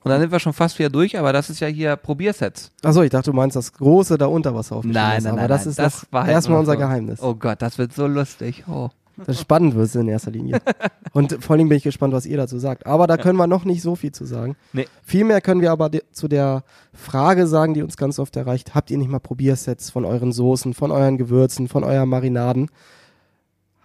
Und 0.04 0.10
dann 0.10 0.20
sind 0.20 0.30
wir 0.30 0.38
schon 0.38 0.52
fast 0.52 0.78
wieder 0.78 0.90
durch, 0.90 1.18
aber 1.18 1.32
das 1.32 1.48
ist 1.50 1.60
ja 1.60 1.66
hier 1.66 1.96
Probiersets. 1.96 2.70
Achso, 2.82 3.02
ich 3.02 3.10
dachte, 3.10 3.30
du 3.30 3.36
meinst 3.36 3.56
das 3.56 3.72
große 3.72 4.18
da 4.18 4.26
unter, 4.26 4.54
was 4.54 4.70
aufgeschrieben 4.70 4.92
Nein, 5.02 5.18
ist. 5.18 5.24
nein, 5.24 5.32
aber 5.32 5.40
nein, 5.42 5.48
das 5.48 5.66
ist 5.66 5.78
das 5.78 6.06
war 6.10 6.24
halt 6.24 6.32
erstmal 6.32 6.60
unser 6.60 6.72
so. 6.74 6.78
Geheimnis. 6.78 7.22
Oh 7.22 7.34
Gott, 7.34 7.60
das 7.62 7.78
wird 7.78 7.92
so 7.94 8.06
lustig. 8.06 8.64
Oh. 8.68 8.90
Das 9.26 9.40
spannend 9.40 9.76
wird 9.76 9.86
es 9.86 9.94
in 9.94 10.08
erster 10.08 10.32
Linie. 10.32 10.58
Und 11.12 11.42
vor 11.42 11.54
allem 11.56 11.68
bin 11.68 11.78
ich 11.78 11.84
gespannt, 11.84 12.12
was 12.12 12.26
ihr 12.26 12.36
dazu 12.36 12.58
sagt. 12.58 12.84
Aber 12.84 13.06
da 13.06 13.16
können 13.16 13.38
wir 13.38 13.46
noch 13.46 13.64
nicht 13.64 13.80
so 13.80 13.94
viel 13.94 14.10
zu 14.10 14.24
sagen. 14.24 14.56
Nee. 14.72 14.88
Viel 15.04 15.24
mehr 15.24 15.40
können 15.40 15.60
wir 15.60 15.70
aber 15.70 15.88
de- 15.88 16.02
zu 16.10 16.26
der 16.26 16.64
Frage 16.92 17.46
sagen, 17.46 17.74
die 17.74 17.82
uns 17.82 17.96
ganz 17.96 18.18
oft 18.18 18.34
erreicht. 18.36 18.74
Habt 18.74 18.90
ihr 18.90 18.98
nicht 18.98 19.08
mal 19.10 19.20
Probiersets 19.20 19.90
von 19.90 20.04
euren 20.04 20.32
Soßen, 20.32 20.74
von 20.74 20.90
euren 20.90 21.16
Gewürzen, 21.16 21.68
von 21.68 21.84
euren 21.84 22.08
Marinaden? 22.08 22.68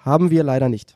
Haben 0.04 0.32
wir 0.32 0.44
leider 0.44 0.68
nicht. 0.68 0.96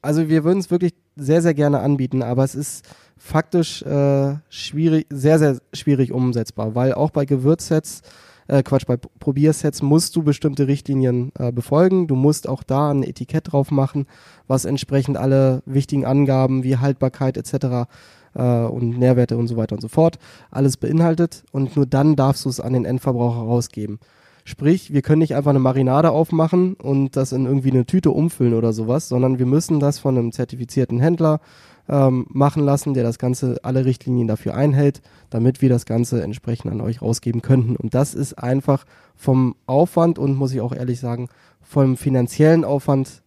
Also 0.00 0.28
wir 0.28 0.44
würden 0.44 0.60
es 0.60 0.70
wirklich 0.70 0.94
sehr, 1.16 1.42
sehr 1.42 1.54
gerne 1.54 1.80
anbieten, 1.80 2.22
aber 2.22 2.44
es 2.44 2.54
ist 2.54 2.84
faktisch 3.22 3.82
äh, 3.82 4.34
schwierig, 4.48 5.06
sehr, 5.08 5.38
sehr 5.38 5.58
schwierig 5.72 6.12
umsetzbar, 6.12 6.74
weil 6.74 6.92
auch 6.92 7.10
bei 7.10 7.24
Gewürzsets, 7.24 8.02
äh, 8.48 8.64
Quatsch, 8.64 8.84
bei 8.84 8.96
Probiersets 8.96 9.80
musst 9.80 10.16
du 10.16 10.24
bestimmte 10.24 10.66
Richtlinien 10.66 11.30
äh, 11.38 11.52
befolgen. 11.52 12.08
Du 12.08 12.16
musst 12.16 12.48
auch 12.48 12.64
da 12.64 12.90
ein 12.90 13.04
Etikett 13.04 13.52
drauf 13.52 13.70
machen, 13.70 14.06
was 14.48 14.64
entsprechend 14.64 15.16
alle 15.16 15.62
wichtigen 15.66 16.04
Angaben 16.04 16.64
wie 16.64 16.78
Haltbarkeit 16.78 17.36
etc. 17.36 17.88
Äh, 18.34 18.42
und 18.42 18.98
Nährwerte 18.98 19.36
und 19.36 19.46
so 19.46 19.56
weiter 19.56 19.76
und 19.76 19.80
so 19.82 19.88
fort 19.88 20.18
alles 20.50 20.76
beinhaltet 20.76 21.44
und 21.52 21.76
nur 21.76 21.86
dann 21.86 22.16
darfst 22.16 22.44
du 22.44 22.48
es 22.48 22.58
an 22.58 22.72
den 22.72 22.84
Endverbraucher 22.84 23.42
rausgeben. 23.42 24.00
Sprich, 24.44 24.92
wir 24.92 25.02
können 25.02 25.20
nicht 25.20 25.36
einfach 25.36 25.50
eine 25.50 25.60
Marinade 25.60 26.10
aufmachen 26.10 26.74
und 26.74 27.16
das 27.16 27.30
in 27.30 27.46
irgendwie 27.46 27.70
eine 27.70 27.86
Tüte 27.86 28.10
umfüllen 28.10 28.54
oder 28.54 28.72
sowas, 28.72 29.08
sondern 29.08 29.38
wir 29.38 29.46
müssen 29.46 29.78
das 29.78 30.00
von 30.00 30.18
einem 30.18 30.32
zertifizierten 30.32 30.98
Händler 30.98 31.40
ähm, 31.88 32.26
machen 32.30 32.64
lassen, 32.64 32.94
der 32.94 33.02
das 33.02 33.18
Ganze, 33.18 33.58
alle 33.62 33.84
Richtlinien 33.84 34.28
dafür 34.28 34.54
einhält, 34.54 35.02
damit 35.30 35.62
wir 35.62 35.68
das 35.68 35.86
Ganze 35.86 36.22
entsprechend 36.22 36.70
an 36.70 36.80
euch 36.80 37.02
rausgeben 37.02 37.42
könnten. 37.42 37.76
Und 37.76 37.94
das 37.94 38.14
ist 38.14 38.34
einfach 38.34 38.84
vom 39.16 39.56
Aufwand 39.66 40.18
und 40.18 40.34
muss 40.34 40.52
ich 40.52 40.60
auch 40.60 40.74
ehrlich 40.74 41.00
sagen, 41.00 41.28
vom 41.60 41.96
finanziellen 41.96 42.64
Aufwand 42.64 43.22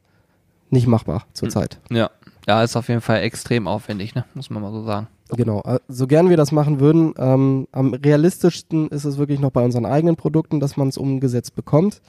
nicht 0.69 0.87
machbar 0.87 1.25
zurzeit. 1.33 1.79
Ja. 1.89 2.09
Ja, 2.47 2.63
ist 2.63 2.75
auf 2.75 2.89
jeden 2.89 3.01
Fall 3.01 3.21
extrem 3.21 3.67
aufwendig, 3.67 4.13
ne? 4.13 4.23
Muss 4.35 4.51
man 4.51 4.61
mal 4.61 4.71
so 4.71 4.83
sagen. 4.83 5.07
Genau, 5.29 5.61
äh, 5.65 5.79
so 5.87 6.05
gern 6.05 6.29
wir 6.29 6.37
das 6.37 6.51
machen 6.51 6.79
würden, 6.79 7.13
ähm, 7.17 7.67
am 7.71 7.93
realistischsten 7.93 8.89
ist 8.89 9.05
es 9.05 9.17
wirklich 9.17 9.39
noch 9.39 9.49
bei 9.49 9.63
unseren 9.63 9.85
eigenen 9.85 10.15
Produkten, 10.15 10.59
dass 10.59 10.77
man 10.77 10.89
es 10.89 10.97
umgesetzt 10.97 11.55
bekommt. 11.55 12.01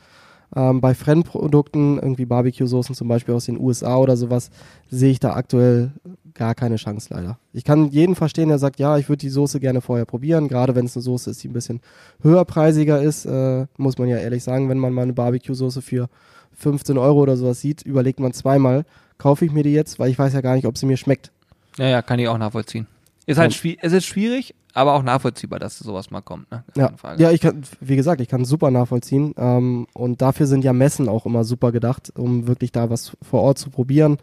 Ähm, 0.55 0.81
bei 0.81 0.95
Fremdprodukten, 0.95 1.99
irgendwie 1.99 2.25
Barbecue-Soßen 2.25 2.95
zum 2.95 3.09
Beispiel 3.09 3.35
aus 3.35 3.47
den 3.47 3.59
USA 3.59 3.97
oder 3.97 4.17
sowas, 4.17 4.51
sehe 4.91 5.11
ich 5.11 5.21
da 5.21 5.35
aktuell 5.35 5.91
gar 6.35 6.55
keine 6.55 6.77
Chance 6.77 7.09
leider. 7.11 7.39
Ich 7.53 7.65
kann 7.65 7.89
jeden 7.89 8.15
verstehen, 8.15 8.49
der 8.49 8.59
sagt, 8.59 8.79
ja, 8.79 8.97
ich 8.99 9.09
würde 9.09 9.21
die 9.21 9.31
Soße 9.31 9.59
gerne 9.59 9.81
vorher 9.81 10.05
probieren, 10.05 10.49
gerade 10.49 10.75
wenn 10.75 10.87
es 10.87 10.97
eine 10.97 11.03
Soße 11.03 11.31
ist, 11.31 11.43
die 11.43 11.49
ein 11.49 11.53
bisschen 11.53 11.81
höherpreisiger 12.23 13.03
ist, 13.03 13.25
äh, 13.25 13.67
muss 13.77 13.99
man 13.99 14.09
ja 14.09 14.19
ehrlich 14.19 14.45
sagen, 14.45 14.69
wenn 14.69 14.79
man 14.79 14.93
mal 14.93 15.03
eine 15.03 15.15
Barbecue-Soße 15.15 15.83
für 15.83 16.09
15 16.53 16.99
Euro 16.99 17.21
oder 17.21 17.37
sowas 17.37 17.61
sieht, 17.61 17.83
überlegt 17.83 18.21
man 18.21 18.33
zweimal, 18.33 18.85
kaufe 19.19 19.45
ich 19.45 19.53
mir 19.53 19.63
die 19.63 19.73
jetzt, 19.73 19.99
weil 19.99 20.11
ich 20.11 20.19
weiß 20.19 20.33
ja 20.33 20.41
gar 20.41 20.55
nicht, 20.55 20.67
ob 20.67 20.79
sie 20.79 20.87
mir 20.87 20.97
schmeckt. 20.97 21.33
Ja, 21.79 21.89
ja, 21.89 22.03
kann 22.03 22.19
ich 22.19 22.29
auch 22.29 22.39
nachvollziehen. 22.39 22.87
Ist 23.27 23.39
halt 23.39 23.53
Ja. 23.53 23.59
schwi- 23.61 23.79
es 23.83 23.93
ist 23.93 24.07
schwierig, 24.07 24.55
aber 24.73 24.95
auch 24.95 25.03
nachvollziehbar, 25.03 25.59
dass 25.59 25.79
sowas 25.79 26.11
mal 26.11 26.21
kommt, 26.21 26.51
ne? 26.51 26.65
Ja, 26.77 26.93
ja, 27.19 27.31
ich 27.33 27.41
kann, 27.41 27.63
wie 27.81 27.97
gesagt, 27.97 28.21
ich 28.21 28.29
kann 28.29 28.43
es 28.43 28.49
super 28.49 28.71
nachvollziehen. 28.71 29.35
Ähm, 29.37 29.87
und 29.95 30.23
dafür 30.23 30.47
sind 30.47 30.63
ja 30.65 30.73
Messen 30.73 31.09
auch 31.09 31.27
immer 31.27 31.43
super 31.45 31.73
gedacht, 31.73 32.13
um 32.17 32.47
wirklich 32.47 32.73
da 32.73 32.89
was 32.89 33.17
vor 33.23 33.43
Ort 33.43 33.59
zu 33.59 33.71
probieren, 33.71 34.19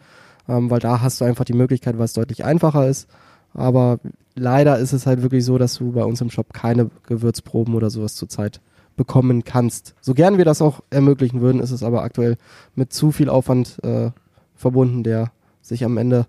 ähm, 0.48 0.70
weil 0.70 0.80
da 0.80 1.00
hast 1.00 1.20
du 1.20 1.24
einfach 1.26 1.44
die 1.44 1.52
Möglichkeit, 1.52 1.98
weil 1.98 2.06
es 2.06 2.12
deutlich 2.14 2.44
einfacher 2.44 2.88
ist. 2.88 3.08
Aber 3.52 3.98
leider 4.34 4.78
ist 4.78 4.92
es 4.92 5.06
halt 5.06 5.22
wirklich 5.22 5.44
so, 5.44 5.58
dass 5.58 5.74
du 5.74 5.92
bei 5.92 6.04
uns 6.04 6.20
im 6.20 6.30
Shop 6.30 6.52
keine 6.54 6.90
Gewürzproben 7.06 7.74
oder 7.74 7.90
sowas 7.90 8.14
zurzeit 8.16 8.60
bekommen 8.96 9.44
kannst. 9.44 9.94
So 10.00 10.14
gern 10.14 10.38
wir 10.38 10.44
das 10.44 10.62
auch 10.62 10.80
ermöglichen 10.90 11.40
würden, 11.40 11.60
ist 11.60 11.72
es 11.72 11.82
aber 11.82 12.02
aktuell 12.02 12.36
mit 12.74 12.92
zu 12.92 13.10
viel 13.12 13.28
Aufwand 13.28 13.78
äh, 13.84 14.10
verbunden, 14.54 15.02
der 15.02 15.32
sich 15.62 15.84
am 15.84 15.96
Ende, 15.98 16.26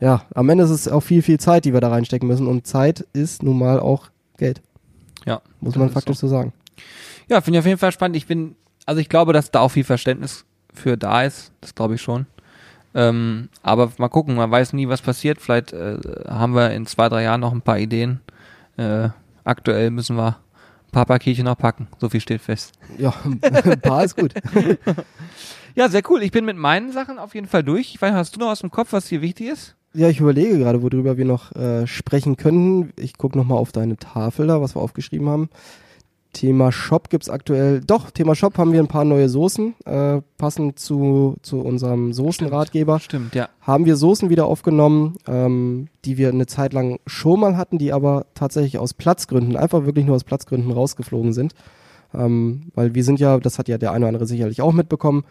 ja, 0.00 0.22
am 0.34 0.48
Ende 0.48 0.64
ist 0.64 0.70
es 0.70 0.88
auch 0.88 1.00
viel, 1.00 1.22
viel 1.22 1.40
Zeit, 1.40 1.64
die 1.64 1.72
wir 1.72 1.80
da 1.80 1.88
reinstecken 1.88 2.28
müssen. 2.28 2.46
Und 2.46 2.66
Zeit 2.66 3.06
ist 3.12 3.42
nun 3.42 3.58
mal 3.58 3.80
auch 3.80 4.10
Geld. 4.36 4.62
Ja, 5.26 5.40
Muss 5.60 5.76
man 5.76 5.90
faktisch 5.90 6.18
so 6.18 6.28
sagen. 6.28 6.52
Ja, 7.28 7.40
finde 7.40 7.58
ich 7.58 7.60
auf 7.60 7.66
jeden 7.66 7.78
Fall 7.78 7.92
spannend. 7.92 8.16
Ich 8.16 8.26
bin, 8.26 8.54
also 8.86 9.00
ich 9.00 9.08
glaube, 9.08 9.32
dass 9.32 9.50
da 9.50 9.60
auch 9.60 9.70
viel 9.70 9.84
Verständnis 9.84 10.44
für 10.72 10.96
da 10.96 11.22
ist. 11.22 11.52
Das 11.60 11.74
glaube 11.74 11.96
ich 11.96 12.02
schon. 12.02 12.26
Ähm, 12.94 13.48
aber 13.62 13.92
mal 13.98 14.08
gucken, 14.08 14.36
man 14.36 14.50
weiß 14.50 14.72
nie, 14.72 14.88
was 14.88 15.02
passiert. 15.02 15.40
Vielleicht 15.40 15.72
äh, 15.72 15.98
haben 16.26 16.54
wir 16.54 16.70
in 16.70 16.86
zwei, 16.86 17.08
drei 17.08 17.24
Jahren 17.24 17.40
noch 17.40 17.52
ein 17.52 17.62
paar 17.62 17.78
Ideen. 17.78 18.20
Äh, 18.76 19.08
aktuell 19.44 19.90
müssen 19.90 20.16
wir 20.16 20.38
ein 20.86 20.92
paar 20.92 21.04
Pakete 21.06 21.42
noch 21.42 21.58
packen. 21.58 21.88
So 21.98 22.08
viel 22.08 22.20
steht 22.20 22.40
fest. 22.40 22.72
Ja, 22.96 23.12
ein 23.24 23.80
paar 23.80 24.04
ist 24.04 24.16
gut. 24.16 24.32
Ja, 25.78 25.88
sehr 25.88 26.02
cool. 26.10 26.24
Ich 26.24 26.32
bin 26.32 26.44
mit 26.44 26.56
meinen 26.56 26.90
Sachen 26.90 27.20
auf 27.20 27.36
jeden 27.36 27.46
Fall 27.46 27.62
durch. 27.62 27.94
Ich 27.94 28.02
weiß, 28.02 28.12
hast 28.12 28.34
du 28.34 28.40
noch 28.40 28.48
aus 28.48 28.58
dem 28.60 28.70
Kopf, 28.72 28.92
was 28.92 29.06
hier 29.06 29.22
wichtig 29.22 29.46
ist? 29.46 29.76
Ja, 29.94 30.08
ich 30.08 30.20
überlege 30.20 30.58
gerade, 30.58 30.82
worüber 30.82 31.16
wir 31.16 31.24
noch 31.24 31.52
äh, 31.56 31.86
sprechen 31.86 32.36
könnten. 32.36 32.92
Ich 32.96 33.16
gucke 33.16 33.38
nochmal 33.38 33.58
auf 33.58 33.72
deine 33.72 33.96
Tafel 33.96 34.46
da, 34.46 34.60
was 34.60 34.76
wir 34.76 34.82
aufgeschrieben 34.82 35.28
haben. 35.28 35.48
Thema 36.32 36.70
Shop 36.72 37.08
gibt's 37.08 37.30
aktuell, 37.30 37.80
doch, 37.80 38.10
Thema 38.10 38.34
Shop 38.34 38.58
haben 38.58 38.72
wir 38.72 38.80
ein 38.80 38.88
paar 38.88 39.04
neue 39.04 39.28
Soßen, 39.28 39.74
äh, 39.86 40.20
passend 40.36 40.78
zu, 40.78 41.36
zu 41.42 41.60
unserem 41.60 42.12
Soßenratgeber. 42.12 43.00
Stimmt, 43.00 43.34
ja. 43.34 43.48
Haben 43.62 43.86
wir 43.86 43.96
Soßen 43.96 44.28
wieder 44.28 44.46
aufgenommen, 44.46 45.16
ähm, 45.26 45.88
die 46.04 46.18
wir 46.18 46.28
eine 46.28 46.46
Zeit 46.46 46.74
lang 46.74 47.00
schon 47.06 47.40
mal 47.40 47.56
hatten, 47.56 47.78
die 47.78 47.92
aber 47.92 48.26
tatsächlich 48.34 48.78
aus 48.78 48.94
Platzgründen, 48.94 49.56
einfach 49.56 49.86
wirklich 49.86 50.04
nur 50.04 50.16
aus 50.16 50.24
Platzgründen 50.24 50.70
rausgeflogen 50.70 51.32
sind. 51.32 51.54
Ähm, 52.14 52.70
weil 52.74 52.94
wir 52.94 53.04
sind 53.04 53.20
ja, 53.20 53.38
das 53.38 53.58
hat 53.58 53.68
ja 53.68 53.78
der 53.78 53.92
eine 53.92 54.04
oder 54.04 54.08
andere 54.08 54.26
sicherlich 54.26 54.60
auch 54.60 54.72
mitbekommen, 54.72 55.24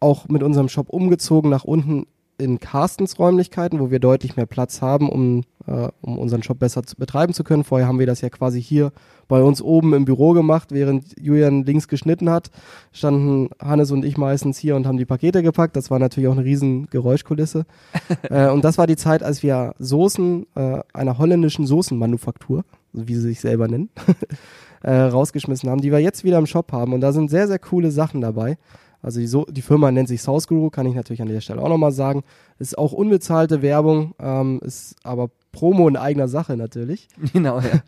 auch 0.00 0.28
mit 0.28 0.42
unserem 0.42 0.68
Shop 0.68 0.90
umgezogen 0.90 1.48
nach 1.48 1.64
unten 1.64 2.06
in 2.38 2.60
Carstens 2.60 3.18
Räumlichkeiten, 3.18 3.78
wo 3.80 3.90
wir 3.90 4.00
deutlich 4.00 4.36
mehr 4.36 4.46
Platz 4.46 4.82
haben, 4.82 5.08
um, 5.08 5.42
äh, 5.66 5.88
um 6.00 6.18
unseren 6.18 6.42
Shop 6.42 6.58
besser 6.58 6.82
zu 6.82 6.96
betreiben 6.96 7.32
zu 7.32 7.44
können. 7.44 7.64
Vorher 7.64 7.86
haben 7.86 7.98
wir 7.98 8.06
das 8.06 8.20
ja 8.20 8.28
quasi 8.28 8.60
hier 8.60 8.92
bei 9.28 9.42
uns 9.42 9.62
oben 9.62 9.94
im 9.94 10.04
Büro 10.04 10.32
gemacht, 10.32 10.72
während 10.72 11.18
Julian 11.20 11.64
links 11.64 11.88
geschnitten 11.88 12.28
hat, 12.30 12.50
standen 12.92 13.50
Hannes 13.60 13.90
und 13.90 14.04
ich 14.04 14.16
meistens 14.16 14.58
hier 14.58 14.76
und 14.76 14.86
haben 14.86 14.98
die 14.98 15.04
Pakete 15.04 15.42
gepackt. 15.42 15.76
Das 15.76 15.90
war 15.90 15.98
natürlich 15.98 16.28
auch 16.28 16.36
eine 16.36 16.44
riesen 16.44 16.86
Geräuschkulisse. 16.90 17.66
äh, 18.30 18.48
und 18.48 18.64
das 18.64 18.78
war 18.78 18.86
die 18.86 18.96
Zeit, 18.96 19.22
als 19.22 19.42
wir 19.42 19.74
Soßen 19.78 20.46
äh, 20.54 20.80
einer 20.92 21.18
holländischen 21.18 21.66
Soßenmanufaktur, 21.66 22.64
wie 22.92 23.14
sie 23.14 23.20
sich 23.20 23.40
selber 23.40 23.68
nennen, 23.68 23.90
äh, 24.82 24.92
rausgeschmissen 24.92 25.70
haben, 25.70 25.80
die 25.80 25.92
wir 25.92 26.00
jetzt 26.00 26.24
wieder 26.24 26.38
im 26.38 26.46
Shop 26.46 26.72
haben. 26.72 26.92
Und 26.92 27.00
da 27.00 27.12
sind 27.12 27.30
sehr, 27.30 27.48
sehr 27.48 27.58
coole 27.58 27.90
Sachen 27.90 28.20
dabei. 28.20 28.58
Also 29.04 29.20
die, 29.20 29.26
so 29.26 29.44
die 29.44 29.60
Firma 29.60 29.92
nennt 29.92 30.08
sich 30.08 30.22
South 30.22 30.48
Guru, 30.48 30.70
kann 30.70 30.86
ich 30.86 30.94
natürlich 30.94 31.20
an 31.20 31.28
der 31.28 31.42
Stelle 31.42 31.60
auch 31.60 31.68
nochmal 31.68 31.92
sagen. 31.92 32.24
Ist 32.58 32.78
auch 32.78 32.92
unbezahlte 32.92 33.60
Werbung, 33.60 34.14
ähm, 34.18 34.60
ist 34.64 34.96
aber 35.02 35.28
Promo 35.52 35.86
in 35.88 35.96
eigener 35.96 36.26
Sache 36.26 36.56
natürlich. 36.56 37.08
Genau, 37.32 37.60
ja. 37.60 37.82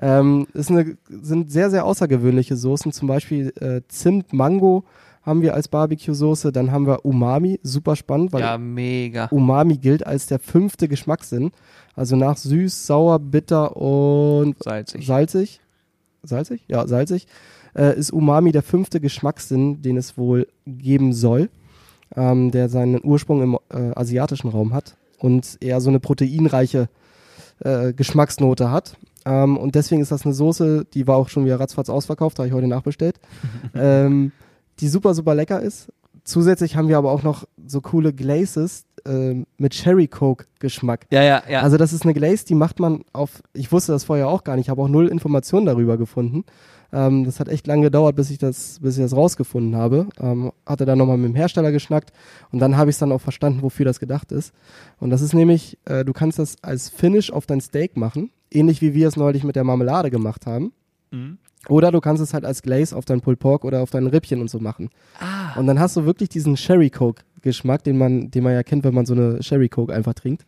ähm, 0.20 0.46
ist 0.52 0.70
eine, 0.70 0.98
sind 1.08 1.50
sehr, 1.50 1.70
sehr 1.70 1.86
außergewöhnliche 1.86 2.56
Soßen, 2.56 2.92
zum 2.92 3.08
Beispiel 3.08 3.52
äh, 3.60 3.80
Zimt, 3.88 4.32
Mango 4.34 4.84
haben 5.22 5.42
wir 5.42 5.54
als 5.54 5.68
Barbecue-Soße, 5.68 6.52
dann 6.52 6.70
haben 6.70 6.86
wir 6.86 7.04
Umami, 7.04 7.60
super 7.62 7.96
spannend, 7.96 8.32
weil 8.32 8.40
ja, 8.40 8.56
mega. 8.58 9.26
Umami 9.26 9.76
gilt 9.78 10.06
als 10.06 10.26
der 10.26 10.38
fünfte 10.38 10.88
Geschmackssinn. 10.88 11.50
Also 11.94 12.16
nach 12.16 12.36
süß, 12.36 12.86
sauer, 12.86 13.18
bitter 13.18 13.76
und 13.76 14.56
Salzig. 14.62 15.06
salzig. 15.06 15.60
Salzig? 16.28 16.62
Ja, 16.68 16.86
salzig 16.86 17.26
äh, 17.78 17.96
ist 17.98 18.10
Umami 18.10 18.52
der 18.52 18.62
fünfte 18.62 19.00
Geschmackssinn, 19.00 19.82
den 19.82 19.96
es 19.96 20.18
wohl 20.18 20.48
geben 20.66 21.12
soll, 21.12 21.48
ähm, 22.16 22.50
der 22.50 22.68
seinen 22.68 23.00
Ursprung 23.02 23.42
im 23.42 23.58
äh, 23.70 23.92
asiatischen 23.94 24.48
Raum 24.48 24.74
hat 24.74 24.96
und 25.18 25.58
eher 25.60 25.80
so 25.80 25.88
eine 25.88 26.00
proteinreiche 26.00 26.88
äh, 27.60 27.92
Geschmacksnote 27.92 28.70
hat. 28.70 28.96
Ähm, 29.24 29.56
und 29.56 29.74
deswegen 29.74 30.00
ist 30.00 30.12
das 30.12 30.24
eine 30.24 30.34
Soße, 30.34 30.86
die 30.92 31.06
war 31.06 31.16
auch 31.16 31.28
schon 31.28 31.44
wieder 31.44 31.60
ratzfatz 31.60 31.88
ausverkauft, 31.88 32.38
habe 32.38 32.48
ich 32.48 32.54
heute 32.54 32.68
nachbestellt, 32.68 33.18
ähm, 33.74 34.32
die 34.80 34.88
super, 34.88 35.14
super 35.14 35.34
lecker 35.34 35.60
ist. 35.60 35.92
Zusätzlich 36.28 36.76
haben 36.76 36.88
wir 36.88 36.98
aber 36.98 37.10
auch 37.10 37.22
noch 37.22 37.46
so 37.66 37.80
coole 37.80 38.12
Glazes 38.12 38.84
äh, 39.06 39.46
mit 39.56 39.72
Cherry 39.72 40.08
Coke 40.08 40.44
Geschmack. 40.58 41.06
Ja, 41.10 41.22
ja, 41.22 41.42
ja. 41.48 41.62
Also 41.62 41.78
das 41.78 41.94
ist 41.94 42.02
eine 42.02 42.12
Glaze, 42.12 42.44
die 42.44 42.54
macht 42.54 42.80
man 42.80 43.02
auf, 43.14 43.42
ich 43.54 43.72
wusste 43.72 43.92
das 43.92 44.04
vorher 44.04 44.28
auch 44.28 44.44
gar 44.44 44.56
nicht, 44.56 44.68
habe 44.68 44.82
auch 44.82 44.88
null 44.88 45.08
Informationen 45.08 45.64
darüber 45.64 45.96
gefunden. 45.96 46.44
Ähm, 46.92 47.24
das 47.24 47.40
hat 47.40 47.48
echt 47.48 47.66
lange 47.66 47.84
gedauert, 47.84 48.14
bis 48.14 48.28
ich 48.28 48.36
das, 48.36 48.78
bis 48.82 48.98
ich 48.98 49.02
das 49.04 49.16
rausgefunden 49.16 49.74
habe. 49.74 50.06
Ähm, 50.20 50.52
hatte 50.66 50.84
dann 50.84 50.98
nochmal 50.98 51.16
mit 51.16 51.30
dem 51.30 51.34
Hersteller 51.34 51.72
geschnackt 51.72 52.12
und 52.52 52.58
dann 52.58 52.76
habe 52.76 52.90
ich 52.90 52.98
dann 52.98 53.10
auch 53.10 53.22
verstanden, 53.22 53.62
wofür 53.62 53.86
das 53.86 53.98
gedacht 53.98 54.30
ist. 54.30 54.52
Und 54.98 55.08
das 55.08 55.22
ist 55.22 55.32
nämlich, 55.32 55.78
äh, 55.86 56.04
du 56.04 56.12
kannst 56.12 56.38
das 56.38 56.56
als 56.60 56.90
Finish 56.90 57.32
auf 57.32 57.46
dein 57.46 57.62
Steak 57.62 57.96
machen, 57.96 58.28
ähnlich 58.50 58.82
wie 58.82 58.92
wir 58.92 59.08
es 59.08 59.16
neulich 59.16 59.44
mit 59.44 59.56
der 59.56 59.64
Marmelade 59.64 60.10
gemacht 60.10 60.44
haben. 60.44 60.74
Mhm. 61.10 61.38
Oder 61.68 61.92
du 61.92 62.00
kannst 62.00 62.22
es 62.22 62.34
halt 62.34 62.44
als 62.44 62.62
Glaze 62.62 62.96
auf 62.96 63.04
dein 63.04 63.20
Pulled 63.20 63.38
Pork 63.38 63.64
oder 63.64 63.82
auf 63.82 63.90
dein 63.90 64.06
Rippchen 64.06 64.40
und 64.40 64.48
so 64.50 64.58
machen. 64.58 64.90
Ah. 65.20 65.58
Und 65.58 65.66
dann 65.66 65.78
hast 65.78 65.96
du 65.96 66.04
wirklich 66.04 66.28
diesen 66.28 66.56
Sherry 66.56 66.90
Coke 66.90 67.22
Geschmack, 67.42 67.84
den 67.84 67.98
man, 67.98 68.30
den 68.30 68.42
man 68.42 68.52
ja 68.52 68.62
kennt, 68.62 68.84
wenn 68.84 68.94
man 68.94 69.06
so 69.06 69.14
eine 69.14 69.42
Sherry 69.42 69.68
Coke 69.68 69.92
einfach 69.94 70.14
trinkt. 70.14 70.44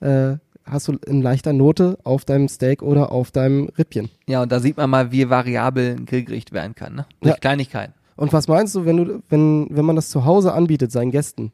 Äh, 0.00 0.36
hast 0.64 0.88
du 0.88 0.96
in 1.06 1.20
leichter 1.22 1.52
Note 1.52 1.98
auf 2.04 2.24
deinem 2.24 2.48
Steak 2.48 2.82
oder 2.82 3.12
auf 3.12 3.30
deinem 3.30 3.68
Rippchen. 3.76 4.08
Ja, 4.26 4.42
und 4.42 4.52
da 4.52 4.60
sieht 4.60 4.76
man 4.76 4.88
mal, 4.88 5.12
wie 5.12 5.28
variabel 5.28 5.96
ein 5.98 6.06
Grillgericht 6.06 6.52
werden 6.52 6.74
kann, 6.74 6.94
ne? 6.94 7.06
Durch 7.20 7.34
Ja. 7.34 7.38
Kleinigkeiten. 7.38 7.94
Und 8.16 8.32
was 8.32 8.48
meinst 8.48 8.74
du, 8.74 8.84
wenn 8.84 8.96
du, 8.96 9.22
wenn, 9.28 9.66
wenn 9.70 9.84
man 9.84 9.96
das 9.96 10.10
zu 10.10 10.24
Hause 10.24 10.52
anbietet, 10.52 10.92
seinen 10.92 11.10
Gästen, 11.10 11.52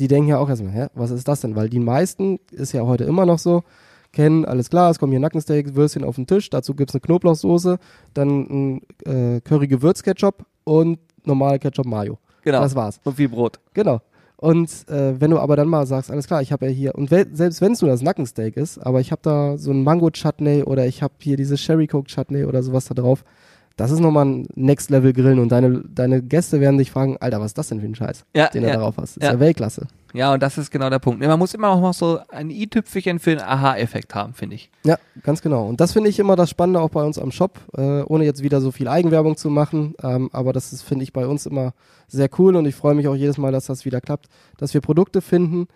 die 0.00 0.08
denken 0.08 0.28
ja 0.28 0.38
auch 0.38 0.48
erstmal, 0.48 0.72
hä, 0.72 0.86
was 0.94 1.10
ist 1.10 1.28
das 1.28 1.40
denn? 1.40 1.56
Weil 1.56 1.68
die 1.68 1.78
meisten, 1.78 2.38
ist 2.50 2.72
ja 2.72 2.82
heute 2.82 3.04
immer 3.04 3.26
noch 3.26 3.38
so, 3.38 3.62
kennen, 4.16 4.46
alles 4.46 4.70
klar, 4.70 4.90
es 4.90 4.98
kommen 4.98 5.12
hier 5.12 5.20
Nackensteak, 5.20 5.76
Würstchen 5.76 6.02
auf 6.02 6.16
den 6.16 6.26
Tisch, 6.26 6.48
dazu 6.48 6.74
gibt's 6.74 6.94
eine 6.94 7.02
Knoblauchsoße, 7.02 7.78
dann 8.14 8.28
ein 8.28 8.80
äh, 9.04 9.40
Curry-Gewürz-Ketchup 9.42 10.46
und 10.64 10.98
normale 11.24 11.58
Ketchup-Mayo. 11.58 12.18
Genau. 12.42 12.60
Das 12.60 12.74
war's. 12.74 12.98
Und 13.04 13.16
viel 13.16 13.28
Brot. 13.28 13.60
Genau. 13.74 14.00
Und 14.38 14.70
äh, 14.88 15.20
wenn 15.20 15.30
du 15.30 15.38
aber 15.38 15.56
dann 15.56 15.68
mal 15.68 15.86
sagst, 15.86 16.10
alles 16.10 16.26
klar, 16.26 16.40
ich 16.40 16.50
habe 16.50 16.66
ja 16.66 16.72
hier, 16.72 16.94
und 16.94 17.10
we 17.10 17.26
selbst 17.32 17.60
wenn 17.60 17.72
es 17.72 17.82
nur 17.82 17.90
das 17.90 18.02
Nackensteak 18.02 18.56
ist, 18.56 18.78
aber 18.78 19.00
ich 19.00 19.12
habe 19.12 19.20
da 19.22 19.58
so 19.58 19.70
ein 19.70 19.82
Mango-Chutney 19.82 20.62
oder 20.62 20.86
ich 20.86 21.02
habe 21.02 21.14
hier 21.20 21.36
diese 21.36 21.58
Sherry 21.58 21.86
Coke 21.86 22.08
Chutney 22.08 22.44
oder 22.44 22.62
sowas 22.62 22.86
da 22.86 22.94
drauf, 22.94 23.22
das 23.76 23.90
ist 23.90 24.00
nochmal 24.00 24.24
ein 24.24 24.48
Next-Level-Grillen 24.54 25.38
und 25.38 25.52
deine, 25.52 25.82
deine 25.86 26.22
Gäste 26.22 26.60
werden 26.60 26.78
dich 26.78 26.90
fragen, 26.90 27.18
Alter, 27.18 27.40
was 27.40 27.48
ist 27.48 27.58
das 27.58 27.68
denn 27.68 27.80
für 27.80 27.86
ein 27.86 27.94
Scheiß, 27.94 28.24
Ja, 28.34 28.48
den 28.48 28.62
du 28.62 28.68
ja, 28.68 28.76
darauf 28.76 28.96
hast? 28.96 29.16
Das 29.16 29.22
ist 29.22 29.22
ja. 29.24 29.32
ja 29.32 29.40
Weltklasse. 29.40 29.86
Ja, 30.12 30.32
und 30.32 30.42
das 30.42 30.56
ist 30.56 30.70
genau 30.70 30.88
der 30.88 30.98
Punkt. 30.98 31.20
Man 31.20 31.38
muss 31.38 31.54
immer 31.54 31.68
auch 31.68 31.80
noch 31.80 31.94
so 31.94 32.20
ein 32.28 32.50
i-Tüpfelchen 32.50 33.18
für 33.18 33.30
den 33.30 33.42
Aha-Effekt 33.42 34.14
haben, 34.14 34.34
finde 34.34 34.56
ich. 34.56 34.70
Ja, 34.84 34.98
ganz 35.22 35.42
genau. 35.42 35.66
Und 35.66 35.80
das 35.80 35.92
finde 35.92 36.08
ich 36.08 36.18
immer 36.18 36.36
das 36.36 36.50
Spannende 36.50 36.80
auch 36.80 36.90
bei 36.90 37.02
uns 37.02 37.18
am 37.18 37.30
Shop, 37.30 37.60
äh, 37.76 38.02
ohne 38.02 38.24
jetzt 38.24 38.42
wieder 38.42 38.60
so 38.60 38.70
viel 38.70 38.88
Eigenwerbung 38.88 39.36
zu 39.36 39.50
machen. 39.50 39.94
Ähm, 40.02 40.30
aber 40.32 40.52
das 40.52 40.72
ist, 40.72 40.82
finde 40.82 41.02
ich, 41.02 41.12
bei 41.12 41.26
uns 41.26 41.46
immer 41.46 41.74
sehr 42.08 42.30
cool 42.38 42.56
und 42.56 42.66
ich 42.66 42.74
freue 42.74 42.94
mich 42.94 43.08
auch 43.08 43.14
jedes 43.16 43.36
Mal, 43.36 43.52
dass 43.52 43.66
das 43.66 43.84
wieder 43.84 44.00
klappt, 44.00 44.28
dass 44.56 44.74
wir 44.74 44.80
Produkte 44.80 45.20
finden, 45.20 45.66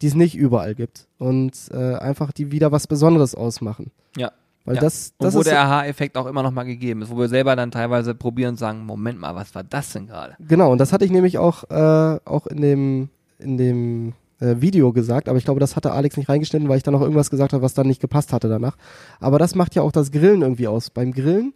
die 0.00 0.08
es 0.08 0.14
nicht 0.14 0.36
überall 0.36 0.74
gibt 0.74 1.06
und 1.18 1.52
äh, 1.72 1.94
einfach 1.94 2.32
die 2.32 2.50
wieder 2.50 2.72
was 2.72 2.86
Besonderes 2.86 3.34
ausmachen. 3.34 3.90
Ja. 4.16 4.32
Weil 4.64 4.76
ja. 4.76 4.80
das, 4.80 5.12
Und 5.18 5.26
das 5.26 5.34
wo 5.34 5.40
ist 5.40 5.50
der 5.50 5.60
Aha-Effekt 5.60 6.16
auch 6.16 6.26
immer 6.26 6.42
noch 6.42 6.52
mal 6.52 6.62
gegeben 6.64 7.02
ist, 7.02 7.10
wo 7.10 7.18
wir 7.18 7.28
selber 7.28 7.56
dann 7.56 7.70
teilweise 7.70 8.14
probieren 8.14 8.50
und 8.50 8.58
sagen, 8.58 8.84
Moment 8.86 9.18
mal, 9.18 9.34
was 9.34 9.54
war 9.54 9.64
das 9.64 9.92
denn 9.92 10.06
gerade? 10.06 10.36
genau. 10.38 10.70
Und 10.70 10.78
das 10.78 10.92
hatte 10.92 11.04
ich 11.04 11.10
nämlich 11.10 11.38
auch 11.38 11.64
äh, 11.70 12.20
auch 12.24 12.46
in 12.46 12.60
dem 12.60 13.08
in 13.42 13.56
dem 13.56 14.12
äh, 14.40 14.60
Video 14.60 14.92
gesagt, 14.92 15.28
aber 15.28 15.38
ich 15.38 15.44
glaube, 15.44 15.60
das 15.60 15.76
hatte 15.76 15.92
Alex 15.92 16.16
nicht 16.16 16.28
reingeschnitten, 16.28 16.68
weil 16.68 16.76
ich 16.76 16.82
dann 16.82 16.94
noch 16.94 17.00
irgendwas 17.00 17.30
gesagt 17.30 17.52
habe, 17.52 17.62
was 17.62 17.74
dann 17.74 17.86
nicht 17.86 18.00
gepasst 18.00 18.32
hatte 18.32 18.48
danach. 18.48 18.76
Aber 19.20 19.38
das 19.38 19.54
macht 19.54 19.74
ja 19.74 19.82
auch 19.82 19.92
das 19.92 20.10
Grillen 20.10 20.42
irgendwie 20.42 20.68
aus. 20.68 20.90
Beim 20.90 21.12
Grillen 21.12 21.54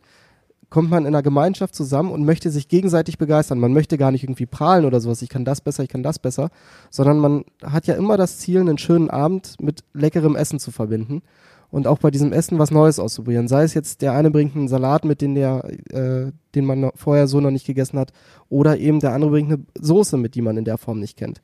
kommt 0.71 0.91
man 0.91 1.05
in 1.05 1.09
einer 1.09 1.23
Gemeinschaft 1.23 1.75
zusammen 1.75 2.11
und 2.11 2.25
möchte 2.25 2.51
sich 2.51 2.69
gegenseitig 2.69 3.19
begeistern. 3.19 3.59
Man 3.59 3.73
möchte 3.73 3.99
gar 3.99 4.11
nicht 4.11 4.25
irgendwie 4.25 4.47
prahlen 4.47 4.85
oder 4.85 5.01
sowas, 5.01 5.23
ich 5.23 5.29
kann 5.29 5.45
das 5.45 5.61
besser, 5.61 5.83
ich 5.83 5.89
kann 5.89 6.03
das 6.03 6.19
besser, 6.19 6.51
sondern 6.91 7.19
man 7.19 7.45
hat 7.63 7.87
ja 7.87 7.95
immer 7.95 8.17
das 8.17 8.39
Ziel, 8.39 8.61
einen 8.61 8.79
schönen 8.79 9.11
Abend 9.11 9.57
mit 9.61 9.81
leckerem 9.93 10.37
Essen 10.37 10.59
zu 10.59 10.71
verbinden 10.71 11.23
und 11.71 11.87
auch 11.87 11.99
bei 11.99 12.11
diesem 12.11 12.33
Essen 12.33 12.59
was 12.59 12.71
Neues 12.71 12.99
auszuprobieren. 12.99 13.49
Sei 13.49 13.63
es 13.63 13.75
jetzt, 13.75 14.03
der 14.03 14.13
eine 14.13 14.31
bringt 14.31 14.57
einen 14.57 14.69
Salat 14.69 15.05
mit, 15.05 15.21
den 15.21 15.35
der, 15.35 15.65
äh, 15.91 16.33
den 16.55 16.65
man 16.65 16.91
vorher 16.95 17.27
so 17.27 17.41
noch 17.41 17.51
nicht 17.51 17.67
gegessen 17.67 17.99
hat, 17.99 18.13
oder 18.49 18.79
eben 18.79 19.01
der 19.01 19.13
andere 19.13 19.31
bringt 19.31 19.53
eine 19.53 19.63
Soße 19.81 20.17
mit, 20.17 20.35
die 20.35 20.43
man 20.43 20.57
in 20.57 20.65
der 20.65 20.79
Form 20.79 21.01
nicht 21.01 21.17
kennt. 21.17 21.43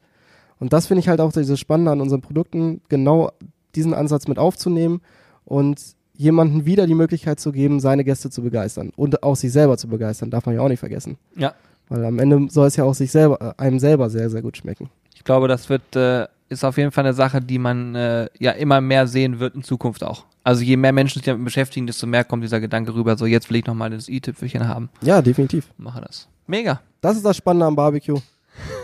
Und 0.63 0.73
das 0.73 0.87
finde 0.87 1.01
ich 1.01 1.09
halt 1.09 1.21
auch 1.21 1.33
dieses 1.33 1.59
Spannende 1.59 1.91
an 1.91 2.01
unseren 2.01 2.21
Produkten, 2.21 2.83
genau 2.89 3.33
diesen 3.75 3.95
Ansatz 3.95 4.29
mit 4.29 4.39
aufzunehmen 4.39 5.01
und 5.45 5.81
jemanden 6.15 6.65
wieder 6.65 6.87
die 6.87 6.95
Möglichkeit 6.95 7.41
zu 7.41 7.51
geben, 7.51 7.81
seine 7.81 8.05
Gäste 8.05 8.31
zu 8.31 8.43
begeistern 8.43 8.93
und 8.95 9.25
auch 9.25 9.35
sich 9.35 9.51
selber 9.51 9.77
zu 9.77 9.89
begeistern, 9.89 10.31
darf 10.31 10.47
man 10.47 10.55
ja 10.55 10.61
auch 10.61 10.69
nicht 10.69 10.79
vergessen. 10.79 11.19
Ja. 11.35 11.55
Weil 11.89 12.05
am 12.05 12.21
Ende 12.21 12.47
soll 12.49 12.69
es 12.69 12.77
ja 12.77 12.85
auch 12.85 12.95
sich 12.95 13.11
selber, 13.11 13.41
äh, 13.59 13.61
einem 13.61 13.81
selber 13.81 14.09
sehr, 14.09 14.31
sehr 14.31 14.41
gut 14.41 14.57
schmecken. 14.57 14.89
Ich 15.17 15.25
glaube, 15.25 15.49
das 15.49 15.69
wird, 15.69 15.97
äh, 15.97 16.29
ist 16.49 16.65
auf 16.65 16.77
jeden 16.77 16.93
Fall 16.93 17.07
eine 17.07 17.15
Sache, 17.15 17.41
die 17.41 17.59
man 17.59 17.97
äh, 17.97 18.29
ja 18.39 18.53
immer 18.53 18.81
mehr 18.81 19.09
sehen 19.09 19.41
wird 19.41 19.57
in 19.57 19.65
Zukunft 19.65 20.05
auch. 20.05 20.27
Also 20.45 20.63
je 20.63 20.77
mehr 20.77 20.93
Menschen 20.93 21.15
sich 21.15 21.27
damit 21.27 21.45
beschäftigen, 21.45 21.89
desto 21.89 22.07
mehr 22.07 22.23
kommt 22.23 22.45
dieser 22.45 22.61
Gedanke 22.61 22.95
rüber, 22.95 23.17
so 23.17 23.27
jetzt 23.27 23.51
will 23.51 23.57
ich 23.57 23.67
nochmal 23.67 23.91
das 23.91 24.09
i-Tüpfelchen 24.09 24.69
haben. 24.69 24.91
Ja, 25.01 25.23
definitiv. 25.23 25.73
Mache 25.77 26.03
das. 26.03 26.29
Mega. 26.47 26.81
Das 27.01 27.17
ist 27.17 27.27
das 27.27 27.37
Spannende 27.37 27.67
am 27.67 27.75
Barbecue. 27.75 28.21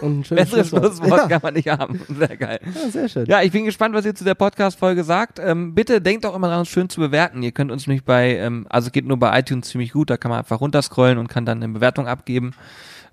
Und 0.01 0.21
ein 0.21 0.25
schönes 0.25 0.51
Besseres 0.51 0.69
Schlusswort. 0.69 1.11
Ja, 1.11 1.29
kann 1.29 1.41
man 1.43 1.55
nicht 1.55 1.69
haben. 1.69 2.01
Sehr 2.09 2.37
geil. 2.37 2.61
ja, 2.65 2.91
sehr 2.91 3.09
schön. 3.09 3.27
Ja, 3.27 3.43
ich 3.43 3.53
bin 3.53 3.65
gespannt, 3.65 3.95
was 3.95 4.05
ihr 4.05 4.15
zu 4.15 4.25
der 4.25 4.35
Podcast-Folge 4.35 5.05
sagt. 5.05 5.39
Ähm, 5.39 5.75
bitte 5.75 6.01
denkt 6.01 6.25
auch 6.27 6.35
immer 6.35 6.49
daran, 6.49 6.61
uns 6.61 6.69
schön 6.69 6.89
zu 6.89 7.01
bewerten. 7.01 7.43
Ihr 7.43 7.53
könnt 7.53 7.71
uns 7.71 7.87
nämlich 7.87 8.05
bei, 8.05 8.37
ähm, 8.37 8.67
also 8.71 8.91
geht 8.91 9.07
nur 9.07 9.19
bei 9.19 9.39
iTunes 9.39 9.69
ziemlich 9.69 9.93
gut, 9.93 10.11
da 10.11 10.17
kann 10.17 10.31
man 10.31 10.39
einfach 10.39 10.61
runterscrollen 10.61 11.19
und 11.19 11.29
kann 11.29 11.45
dann 11.45 11.63
eine 11.63 11.73
Bewertung 11.73 12.07
abgeben. 12.07 12.55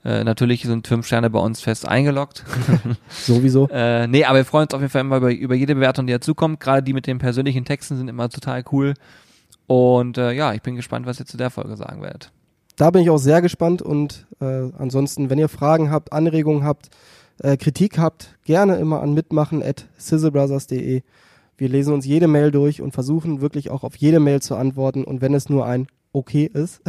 Äh, 0.06 0.24
natürlich 0.24 0.62
sind 0.62 0.88
fünf 0.88 1.08
Sterne 1.08 1.32
bei 1.32 1.40
uns 1.40 1.62
fest 1.62 1.88
eingeloggt. 1.88 2.44
Sowieso. 3.10 3.68
äh, 3.72 4.08
nee, 4.08 4.24
aber 4.24 4.38
wir 4.38 4.46
freuen 4.46 4.66
uns 4.66 4.74
auf 4.76 4.82
jeden 4.82 4.92
Fall 4.92 5.02
immer 5.02 5.18
über, 5.18 5.32
über 5.32 5.56
jede 5.56 5.74
Bewertung, 5.74 6.06
die 6.06 6.14
dazukommt. 6.14 6.60
Gerade 6.60 6.84
die 6.84 6.94
mit 6.94 7.08
den 7.08 7.18
persönlichen 7.18 7.66
Texten 7.66 7.98
sind 7.98 8.08
immer 8.08 8.30
total 8.30 8.64
cool. 8.72 8.94
Und 9.66 10.20
äh, 10.20 10.32
ja, 10.32 10.54
ich 10.54 10.62
bin 10.62 10.76
gespannt, 10.76 11.08
was 11.08 11.20
ihr 11.20 11.26
zu 11.26 11.38
der 11.38 11.50
Folge 11.50 11.76
sagen 11.76 12.04
werdet. 12.04 12.32
Da 12.76 12.92
bin 12.92 13.02
ich 13.02 13.10
auch 13.10 13.18
sehr 13.18 13.42
gespannt 13.42 13.82
und 13.82 14.28
äh, 14.42 14.70
ansonsten, 14.78 15.30
wenn 15.30 15.40
ihr 15.40 15.48
Fragen 15.48 15.92
habt, 15.92 16.12
Anregungen 16.12 16.64
habt, 16.64 16.90
äh, 17.40 17.56
Kritik 17.58 17.98
habt, 17.98 18.38
gerne 18.44 18.76
immer 18.76 19.02
an 19.02 19.14
mitmachen 19.14 19.64
at 19.64 19.88
sizzlebrothers.de. 19.98 21.02
Wir 21.58 21.70
lesen 21.70 21.94
uns 21.94 22.06
jede 22.06 22.28
Mail 22.28 22.52
durch 22.52 22.82
und 22.82 22.92
versuchen 22.92 23.40
wirklich 23.40 23.70
auch 23.72 23.84
auf 23.84 23.96
jede 23.96 24.20
Mail 24.20 24.42
zu 24.42 24.56
antworten 24.56 25.06
und 25.06 25.22
wenn 25.22 25.34
es 25.34 25.48
nur 25.48 25.66
ein 25.66 25.88
okay 26.12 26.50
ist. 26.54 26.82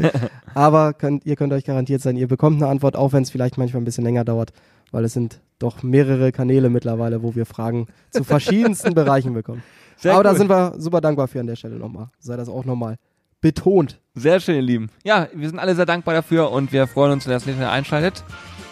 Aber 0.54 0.92
könnt, 0.92 1.26
ihr 1.26 1.34
könnt 1.34 1.52
euch 1.52 1.64
garantiert 1.64 2.02
sein, 2.02 2.16
ihr 2.16 2.28
bekommt 2.28 2.62
eine 2.62 2.70
Antwort, 2.70 2.96
auch 2.96 3.12
wenn 3.12 3.22
es 3.22 3.30
vielleicht 3.30 3.58
manchmal 3.58 3.82
ein 3.82 3.84
bisschen 3.84 4.04
länger 4.04 4.24
dauert, 4.24 4.52
weil 4.92 5.04
es 5.04 5.12
sind 5.12 5.40
doch 5.58 5.82
mehrere 5.82 6.30
Kanäle 6.30 6.68
mittlerweile, 6.68 7.22
wo 7.22 7.34
wir 7.34 7.46
Fragen 7.46 7.88
zu 8.10 8.22
verschiedensten 8.22 8.94
Bereichen 8.94 9.34
bekommen. 9.34 9.62
Sehr 9.96 10.14
Aber 10.14 10.22
da 10.22 10.30
gut. 10.30 10.38
sind 10.38 10.50
wir 10.50 10.74
super 10.78 11.00
dankbar 11.00 11.26
für 11.28 11.40
an 11.40 11.46
der 11.46 11.56
Stelle 11.56 11.76
nochmal. 11.76 12.08
Sei 12.18 12.36
das 12.36 12.48
auch 12.48 12.64
nochmal 12.64 12.96
betont. 13.42 14.00
Sehr 14.14 14.40
schön, 14.40 14.56
ihr 14.56 14.62
Lieben. 14.62 14.90
Ja, 15.04 15.28
wir 15.34 15.48
sind 15.48 15.58
alle 15.58 15.74
sehr 15.74 15.84
dankbar 15.84 16.14
dafür 16.14 16.50
und 16.50 16.72
wir 16.72 16.86
freuen 16.86 17.12
uns, 17.12 17.26
wenn 17.26 17.32
ihr 17.32 17.36
das 17.36 17.44
nächste 17.44 17.62
Mal 17.62 17.70
einschaltet. 17.70 18.24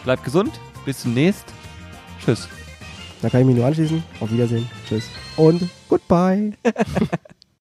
Bleibt 0.04 0.24
gesund. 0.24 0.58
Bis 0.86 1.00
zunächst. 1.00 1.44
Tschüss. 2.24 2.48
Da 3.20 3.28
kann 3.28 3.42
ich 3.42 3.46
mich 3.46 3.56
nur 3.56 3.66
anschließen. 3.66 4.02
Auf 4.20 4.32
Wiedersehen. 4.32 4.66
Tschüss. 4.88 5.10
Und 5.36 5.68
goodbye. 5.88 6.54